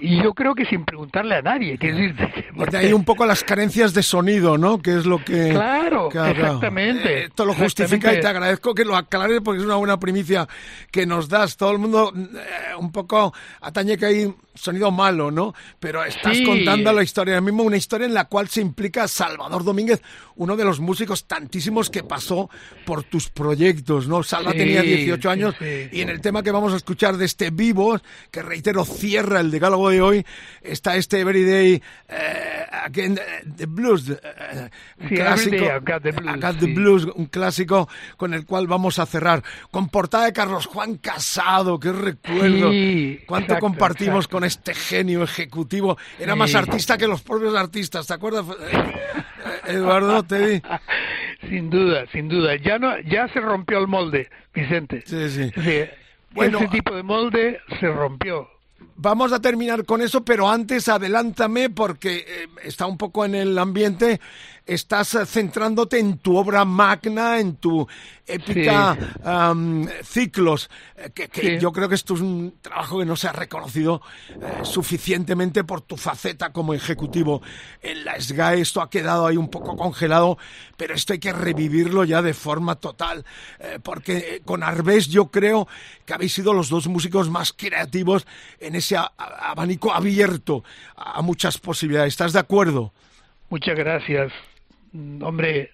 y, 0.02 0.16
y 0.16 0.24
yo 0.24 0.34
creo 0.34 0.56
que 0.56 0.66
sin 0.66 0.84
preguntarle 0.84 1.36
a 1.36 1.41
nadie 1.44 1.78
quiero 1.78 1.98
decir, 1.98 2.16
Y 2.56 2.72
de 2.72 2.78
ahí 2.78 2.91
un 2.94 3.06
poco 3.06 3.26
las 3.26 3.44
carencias 3.44 3.94
de 3.94 4.02
sonido, 4.02 4.58
¿no? 4.58 4.82
Que 4.82 4.98
es 4.98 5.06
lo 5.06 5.24
que... 5.24 5.49
Claro, 5.52 6.10
claro. 6.10 6.32
exactamente. 6.32 7.20
Eh, 7.22 7.26
Esto 7.26 7.45
lo 7.45 7.54
justifica 7.54 8.14
y 8.14 8.20
te 8.20 8.28
agradezco 8.28 8.74
que 8.74 8.84
lo 8.84 8.95
aclares 8.95 9.41
porque 9.44 9.60
es 9.60 9.66
una 9.66 9.76
buena 9.76 9.99
primicia 9.99 10.48
que 10.91 11.06
nos 11.06 11.30
das. 11.30 11.56
Todo 11.56 11.72
el 11.72 11.78
mundo 11.78 12.12
eh, 12.16 12.76
un 12.80 12.91
poco 12.91 13.32
atañe 13.62 13.95
que 13.95 14.06
hay 14.08 14.34
sonido 14.56 14.90
malo, 14.90 15.30
¿no? 15.30 15.54
Pero 15.80 16.04
estás 16.04 16.36
Sí. 16.38 16.44
contando 16.44 16.91
la 16.91 17.04
historia 17.04 17.36
ahora 17.36 17.41
mismo, 17.45 17.62
una 17.62 17.78
historia 17.78 18.08
en 18.08 18.16
la 18.16 18.26
cual 18.26 18.48
se 18.48 18.60
implica 18.60 19.08
Salvador 19.08 19.64
Domínguez, 19.64 20.02
uno 20.36 20.56
de 20.58 20.66
los 20.66 20.80
músicos 20.80 21.26
tantísimos 21.28 21.91
que 21.91 22.04
pasó 22.04 22.49
por 22.86 23.04
tus 23.04 23.30
proyectos, 23.30 24.08
¿no? 24.08 24.24
Salva 24.24 24.52
Sí, 24.54 24.58
tenía 24.58 24.82
18 24.82 25.22
sí, 25.22 25.32
años 25.32 25.56
sí. 25.60 25.90
y 25.91 26.02
en 26.02 26.10
el 26.10 26.22
tema 26.22 26.41
que 26.41 26.49
vamos 26.49 26.74
a 26.74 26.78
escuchar 26.78 27.18
de 27.18 27.26
este 27.26 27.52
vivo, 27.68 27.99
que 28.31 28.41
reitero 28.41 28.85
cierra 28.85 29.39
el 29.39 29.52
decálogo 29.52 29.89
de 29.89 30.02
hoy, 30.02 30.26
está 30.61 30.95
este 30.95 31.19
Everyday 31.19 31.81
eh, 32.07 32.65
Again 32.85 33.18
eh, 33.18 33.44
the 33.57 33.65
Blues, 33.65 34.10
eh, 34.10 34.69
un 34.99 35.10
Sí, 35.10 35.15
clásico, 35.15 35.65
the 36.02 36.11
Blues, 36.11 36.57
the 36.60 36.65
sí. 36.65 36.73
Blues, 36.73 37.06
un 37.15 37.26
clásico 37.26 37.89
con 38.15 38.34
el 38.34 38.45
cual 38.45 38.68
vamos 38.68 38.99
a 38.99 39.06
cerrar, 39.06 39.44
con 39.72 39.89
portada 39.89 40.26
de 40.26 40.34
Carlos 40.34 40.65
Juan 40.68 40.95
Casado, 40.98 41.80
qué 41.80 41.91
recuerdo, 41.91 42.72
Sí, 42.72 43.19
cuánto 43.26 43.53
exacto, 43.53 43.61
compartimos 43.65 44.26
exacto. 44.26 44.38
con 44.38 44.44
este 44.45 44.73
genio 44.73 45.23
ejecutivo, 45.23 45.98
era 46.19 46.35
más 46.35 46.56
artista 46.56 46.98
que 46.98 47.07
los 47.07 47.22
propios 47.22 47.56
artistas, 47.56 48.07
¿te 48.07 48.14
acuerdas? 48.14 48.45
Eh, 48.72 49.73
Eduardo, 49.73 50.23
te 50.23 50.48
di. 50.48 50.61
sin 51.49 51.69
duda 51.69 52.06
sin 52.11 52.27
duda 52.30 52.56
ya 52.56 52.80
no 52.80 52.99
ya 53.02 53.27
se 53.27 53.39
rompió 53.39 53.77
el 53.77 53.88
molde 53.88 54.27
Vicente 54.53 55.03
Sí, 55.06 55.30
sí. 55.30 55.52
Sí, 55.56 55.84
Bueno, 56.32 56.60
ese 56.60 56.68
tipo 56.68 56.95
de 56.95 57.04
molde 57.04 57.62
se 57.80 57.88
rompió 57.88 58.49
Vamos 58.99 59.32
a 59.32 59.40
terminar 59.40 59.86
con 59.86 60.02
eso, 60.02 60.26
pero 60.26 60.49
antes 60.49 60.88
adelántame 60.88 61.70
porque 61.70 62.26
eh, 62.28 62.48
está 62.64 62.88
un 62.88 62.98
poco 62.98 63.26
en 63.26 63.36
el 63.36 63.58
ambiente. 63.60 64.20
Estás 64.68 65.15
eh, 65.15 65.26
centrándote 65.26 65.98
en 65.99 66.18
tu 66.19 66.38
obra 66.38 66.65
magna, 66.65 67.39
en 67.39 67.56
tu 67.56 67.88
épica 68.26 68.98
ciclos, 70.03 70.69
eh, 70.98 71.11
que, 71.14 71.30
que 71.30 71.41
Sí. 71.41 71.60
yo 71.60 71.72
creo 71.72 71.88
que 71.88 71.95
esto 71.95 72.14
es 72.15 72.22
un 72.22 72.56
trabajo 72.61 72.99
que 72.99 73.06
no 73.06 73.15
se 73.15 73.27
ha 73.27 73.31
reconocido 73.31 74.02
eh, 74.30 74.64
suficientemente 74.64 75.64
por 75.64 75.81
tu 75.81 75.95
faceta 75.98 76.52
como 76.52 76.73
ejecutivo 76.73 77.41
en 77.81 78.03
la 78.03 78.19
SGAE. 78.19 78.61
Esto 78.61 78.81
ha 78.81 78.89
quedado 78.89 79.27
ahí 79.27 79.38
un 79.38 79.49
poco 79.49 79.77
congelado, 79.77 80.38
pero 80.76 80.94
esto 80.94 81.14
hay 81.14 81.19
que 81.19 81.31
revivirlo 81.31 82.03
ya 82.03 82.22
de 82.22 82.34
forma 82.34 82.76
total, 82.76 83.23
eh, 83.60 83.80
porque 83.81 84.41
con 84.45 84.64
Arbés 84.64 85.07
yo 85.07 85.27
creo 85.31 85.68
que 86.06 86.14
habéis 86.14 86.34
sido 86.34 86.53
los 86.53 86.69
dos 86.69 86.88
músicos 86.88 87.30
más 87.30 87.53
creativos 87.53 88.26
en 88.60 88.76
ese 88.76 88.98
abanico 88.98 89.94
abierto 89.94 90.64
a 90.95 91.22
muchas 91.22 91.57
posibilidades. 91.57 92.14
¿Estás 92.14 92.34
de 92.34 92.39
acuerdo? 92.39 92.91
Muchas 93.49 93.76
gracias. 93.77 94.34
Mm, 94.98 95.22
Hombre, 95.24 95.69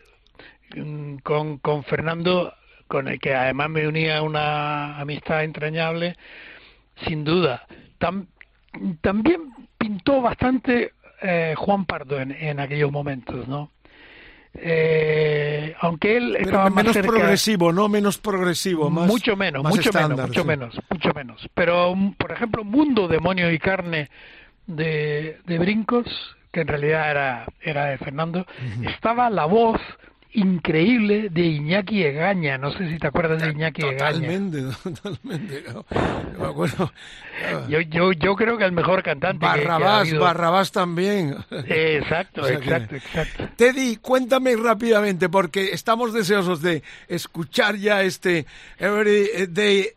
mm, 0.75 1.15
con, 1.23 1.57
con 1.59 1.83
Fernando, 1.85 2.53
con 2.87 3.07
el 3.07 3.19
que 3.19 3.33
además 3.33 3.69
me 3.69 3.87
unía 3.87 4.21
una 4.21 4.99
amistad 4.99 5.43
entrañable, 5.45 6.15
sin 7.07 7.23
duda. 7.23 7.65
Tam- 7.99 8.27
también 9.01 9.41
pintó 9.77 10.21
bastante 10.21 10.93
eh, 11.21 11.53
Juan 11.57 11.85
Pardo 11.85 12.19
en, 12.19 12.31
en 12.31 12.59
aquellos 12.59 12.91
momentos, 12.91 13.47
¿no? 13.47 13.71
Eh, 14.55 15.73
aunque 15.79 16.17
él 16.17 16.33
Pero 16.33 16.45
estaba 16.45 16.65
más 16.65 16.75
menos 16.75 16.93
cerca, 16.93 17.11
progresivo, 17.11 17.71
¿no? 17.73 17.89
Menos 17.89 18.17
progresivo, 18.19 18.89
más 18.91 19.07
mucho 19.07 19.35
menos, 19.35 19.63
más 19.63 19.75
mucho 19.75 19.89
estándar, 19.89 20.11
menos, 20.11 20.27
mucho 20.29 20.41
sí. 20.41 20.47
menos, 20.47 20.79
mucho 20.89 21.13
menos. 21.15 21.49
Pero, 21.55 21.95
por 22.17 22.31
ejemplo, 22.31 22.63
Mundo, 22.63 23.07
Demonio 23.07 23.51
y 23.51 23.57
Carne 23.57 24.09
de, 24.67 25.39
de 25.45 25.57
Brincos, 25.59 26.05
que 26.53 26.61
en 26.61 26.67
realidad 26.67 27.09
era, 27.09 27.45
era 27.61 27.85
de 27.85 27.97
Fernando, 27.97 28.45
estaba 28.85 29.29
la 29.31 29.45
voz 29.45 29.81
increíble 30.33 31.29
de 31.29 31.41
Iñaki 31.41 32.03
Egaña. 32.03 32.57
No 32.57 32.71
sé 32.71 32.89
si 32.89 32.97
te 32.97 33.07
acuerdas 33.07 33.41
de 33.41 33.51
Iñaki 33.51 33.81
Egaña. 33.83 33.97
Totalmente, 34.13 34.61
totalmente. 34.83 35.63
Yo 35.67 35.85
me 36.39 36.45
acuerdo. 36.47 36.91
Yo, 37.67 37.81
yo, 37.81 38.11
yo 38.13 38.35
creo 38.35 38.57
que 38.57 38.63
el 38.65 38.71
mejor 38.71 39.01
cantante 39.03 39.45
que- 39.45 39.61
que, 39.61 39.67
ha 39.67 39.71
Barrabás. 39.71 40.13
Barrabás 40.17 40.71
también. 40.71 41.35
Exacto, 41.67 42.41
O 42.43 42.45
sea 42.45 42.57
que- 42.59 42.63
exacto, 42.65 42.95
exacto. 42.95 43.49
Teddy, 43.55 43.97
cuéntame 43.97 44.55
rápidamente, 44.55 45.29
porque 45.29 45.71
estamos 45.73 46.13
deseosos 46.13 46.61
de 46.61 46.83
escuchar 47.07 47.75
ya 47.77 48.01
este 48.03 48.45
Every 48.79 49.47
Day 49.49 49.89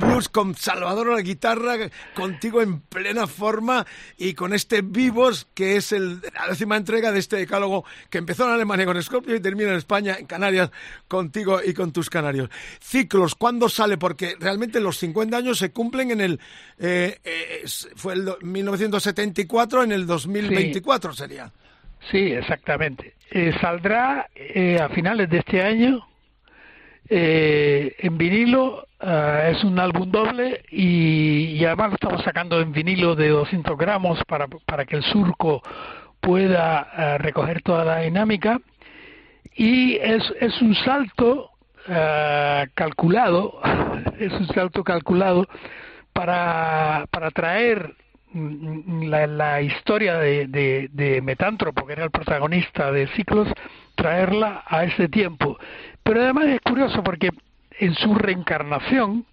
Blues 0.00 0.28
con 0.28 0.54
Salvador 0.54 1.10
a 1.10 1.14
la 1.16 1.22
guitarra, 1.22 1.74
contigo 2.14 2.62
en 2.62 2.80
plena 2.80 3.26
forma 3.26 3.86
y 4.16 4.34
con 4.34 4.52
este 4.54 4.82
Vivos, 4.82 5.46
que 5.54 5.76
es 5.76 5.92
el, 5.92 6.20
la 6.34 6.48
décima 6.48 6.76
entrega 6.76 7.12
de 7.12 7.18
este 7.18 7.36
decálogo 7.36 7.84
que 8.08 8.18
empezó 8.18 8.44
en 8.46 8.54
Alemania 8.54 8.86
con 8.86 9.00
Scorpio 9.02 9.34
y 9.36 9.40
termina 9.40 9.59
en 9.68 9.74
España, 9.76 10.16
en 10.18 10.26
Canarias, 10.26 10.70
contigo 11.08 11.60
y 11.64 11.74
con 11.74 11.92
tus 11.92 12.08
canarios. 12.08 12.48
Ciclos, 12.80 13.34
¿cuándo 13.34 13.68
sale? 13.68 13.98
Porque 13.98 14.34
realmente 14.40 14.80
los 14.80 14.96
50 14.98 15.36
años 15.36 15.58
se 15.58 15.70
cumplen 15.72 16.10
en 16.12 16.20
el... 16.20 16.40
eh, 16.78 17.18
eh, 17.24 17.64
fue 17.96 18.14
el 18.14 18.24
do- 18.24 18.38
1974, 18.42 19.82
en 19.84 19.92
el 19.92 20.06
2024 20.06 21.12
sería. 21.12 21.50
Sí, 22.10 22.18
exactamente. 22.32 23.14
Eh, 23.30 23.52
saldrá 23.60 24.28
eh, 24.34 24.78
a 24.80 24.88
finales 24.88 25.28
de 25.28 25.38
este 25.38 25.62
año 25.62 26.06
eh, 27.08 27.94
en 27.98 28.16
vinilo. 28.18 28.86
eh, 29.00 29.52
es 29.56 29.64
un 29.64 29.78
álbum 29.78 30.10
doble 30.10 30.62
y, 30.70 31.56
y 31.58 31.64
además 31.64 31.88
lo 31.90 31.94
estamos 31.94 32.22
sacando 32.22 32.60
en 32.60 32.72
vinilo 32.72 33.14
de 33.14 33.28
200 33.28 33.76
gramos 33.78 34.18
para, 34.26 34.46
para 34.48 34.84
que 34.84 34.96
el 34.96 35.02
surco 35.04 35.62
pueda 36.20 37.16
recoger 37.18 37.62
toda 37.62 37.84
la 37.84 38.00
dinámica. 38.00 38.60
Y 39.60 39.96
es, 39.96 40.22
es 40.40 40.62
un 40.62 40.74
salto 40.74 41.50
eh, 41.86 42.66
calculado, 42.72 43.60
es 44.18 44.32
un 44.32 44.46
salto 44.46 44.82
calculado 44.82 45.46
para, 46.14 47.04
para 47.10 47.30
traer 47.30 47.94
la, 48.32 49.26
la 49.26 49.60
historia 49.60 50.16
de, 50.16 50.46
de, 50.46 50.88
de 50.94 51.20
Metántropo, 51.20 51.86
que 51.86 51.92
era 51.92 52.04
el 52.04 52.10
protagonista 52.10 52.90
de 52.90 53.06
Ciclos, 53.08 53.48
traerla 53.96 54.62
a 54.66 54.84
ese 54.84 55.08
tiempo. 55.08 55.58
Pero 56.02 56.22
además 56.22 56.46
es 56.46 56.60
curioso 56.62 57.02
porque 57.02 57.28
en 57.80 57.94
su 57.96 58.14
reencarnación 58.14 59.26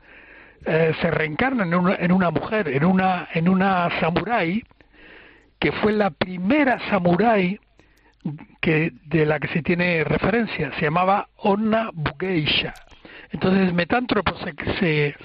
eh, 0.66 0.94
se 1.00 1.10
reencarna 1.10 1.64
en 1.64 1.74
una, 1.74 1.96
en 1.96 2.12
una 2.12 2.32
mujer, 2.32 2.68
en 2.68 2.84
una, 2.84 3.30
en 3.34 3.48
una 3.48 3.90
samurái, 4.02 4.62
que 5.58 5.72
fue 5.72 5.94
la 5.94 6.10
primera 6.10 6.82
samurái 6.90 7.62
que 8.62 8.92
de 9.06 9.26
la 9.26 9.40
que 9.40 9.48
se 9.50 9.62
tiene 9.62 10.04
referencia. 10.04 10.72
Se 10.76 10.82
llamaba 10.82 11.30
Onna 11.38 11.90
Bugeisha. 11.94 12.74
Entonces 13.32 13.74
Metántropo 13.74 14.34
se, 14.38 14.54
se, 14.80 15.16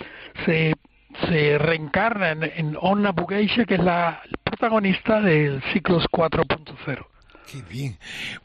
se, 0.45 0.75
se 1.29 1.59
reencarna 1.59 2.31
en, 2.31 2.43
en 2.45 2.77
Onna 2.81 3.13
Bugeisha, 3.13 3.65
que 3.65 3.75
es 3.75 3.81
la 3.85 4.21
protagonista 4.43 5.21
del 5.21 5.63
Ciclos 5.73 6.05
4.0. 6.11 7.07
Qué 7.51 7.61
bien. 7.69 7.99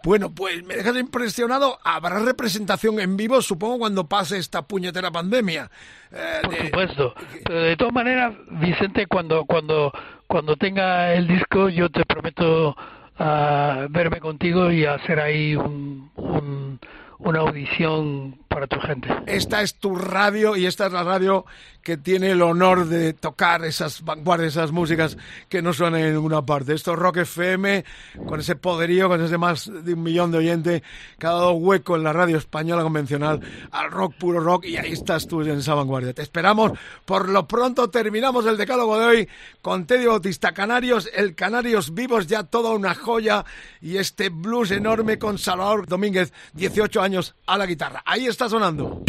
Bueno, 0.04 0.34
pues 0.34 0.64
me 0.66 0.76
dejas 0.76 0.98
impresionado. 0.98 1.78
Habrá 1.84 2.20
representación 2.20 3.00
en 3.00 3.16
vivo, 3.16 3.42
supongo, 3.42 3.80
cuando 3.80 4.08
pase 4.10 4.38
esta 4.38 4.64
puñetera 4.68 5.12
pandemia. 5.12 5.70
Eh, 6.12 6.40
Por 6.44 6.54
de- 6.56 6.66
supuesto. 6.66 7.14
Pero 7.46 7.60
de 7.62 7.78
todas 7.78 7.94
maneras, 7.94 8.34
Vicente, 8.52 9.08
cuando 9.08 9.46
cuando 9.46 9.94
cuando 10.28 10.58
tenga 10.58 11.14
el 11.14 11.26
disco, 11.28 11.70
yo 11.70 11.90
te 11.90 12.04
prometo 12.06 12.76
ah, 13.20 13.88
verme 13.90 14.20
contigo 14.20 14.72
y 14.72 14.86
hacer 14.86 15.20
ahí 15.20 15.56
un, 15.56 16.10
un- 16.16 16.80
una 17.20 17.40
audición 17.40 18.36
para 18.58 18.66
tu 18.66 18.80
gente. 18.80 19.08
Esta 19.28 19.62
es 19.62 19.76
tu 19.76 19.96
radio 19.96 20.56
y 20.56 20.66
esta 20.66 20.88
es 20.88 20.92
la 20.92 21.04
radio 21.04 21.46
que 21.84 21.96
tiene 21.96 22.32
el 22.32 22.42
honor 22.42 22.88
de 22.88 23.14
tocar 23.14 23.64
esas 23.64 24.04
vanguardias, 24.04 24.54
esas 24.54 24.72
músicas 24.72 25.16
que 25.48 25.62
no 25.62 25.74
suenan 25.74 26.02
en 26.02 26.16
ninguna 26.16 26.44
parte. 26.44 26.74
Esto 26.74 26.94
es 26.94 27.00
Rock 27.00 27.18
FM, 27.18 27.86
con 28.26 28.40
ese 28.40 28.56
poderío, 28.56 29.08
con 29.08 29.24
ese 29.24 29.38
más 29.38 29.72
de 29.72 29.94
un 29.94 30.02
millón 30.02 30.32
de 30.32 30.40
oyentes, 30.40 30.82
que 31.20 31.28
ha 31.28 31.30
dado 31.30 31.52
hueco 31.54 31.96
en 31.96 32.04
la 32.04 32.14
radio 32.14 32.38
española 32.38 32.82
convencional 32.82 33.40
al 33.72 33.92
rock 33.92 34.16
puro 34.16 34.40
rock 34.40 34.66
y 34.66 34.78
ahí 34.78 34.92
estás 34.92 35.28
tú 35.28 35.42
en 35.42 35.60
esa 35.60 35.76
vanguardia. 35.76 36.14
Te 36.14 36.24
esperamos. 36.24 36.72
Por 37.06 37.30
lo 37.30 37.48
pronto 37.48 37.90
terminamos 37.92 38.48
el 38.48 38.58
decálogo 38.58 38.98
de 38.98 39.06
hoy 39.06 39.30
con 39.62 39.86
Teddy 39.86 40.08
Bautista 40.08 40.54
Canarios, 40.54 41.08
el 41.14 41.36
Canarios 41.36 41.94
Vivos, 41.94 42.26
ya 42.26 42.44
toda 42.44 42.72
una 42.72 42.96
joya 42.96 43.46
y 43.82 43.98
este 43.98 44.30
blues 44.30 44.72
enorme 44.72 45.20
con 45.20 45.38
Salvador 45.38 45.86
Domínguez, 45.86 46.34
18 46.54 47.02
años 47.02 47.36
a 47.46 47.58
la 47.58 47.68
guitarra. 47.68 48.02
Ahí 48.04 48.26
está 48.26 48.47
sonando. 48.50 49.04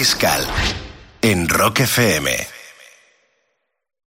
Mariscal 0.00 0.46
en 1.20 1.46
Rock 1.46 1.80
FM. 1.80 2.49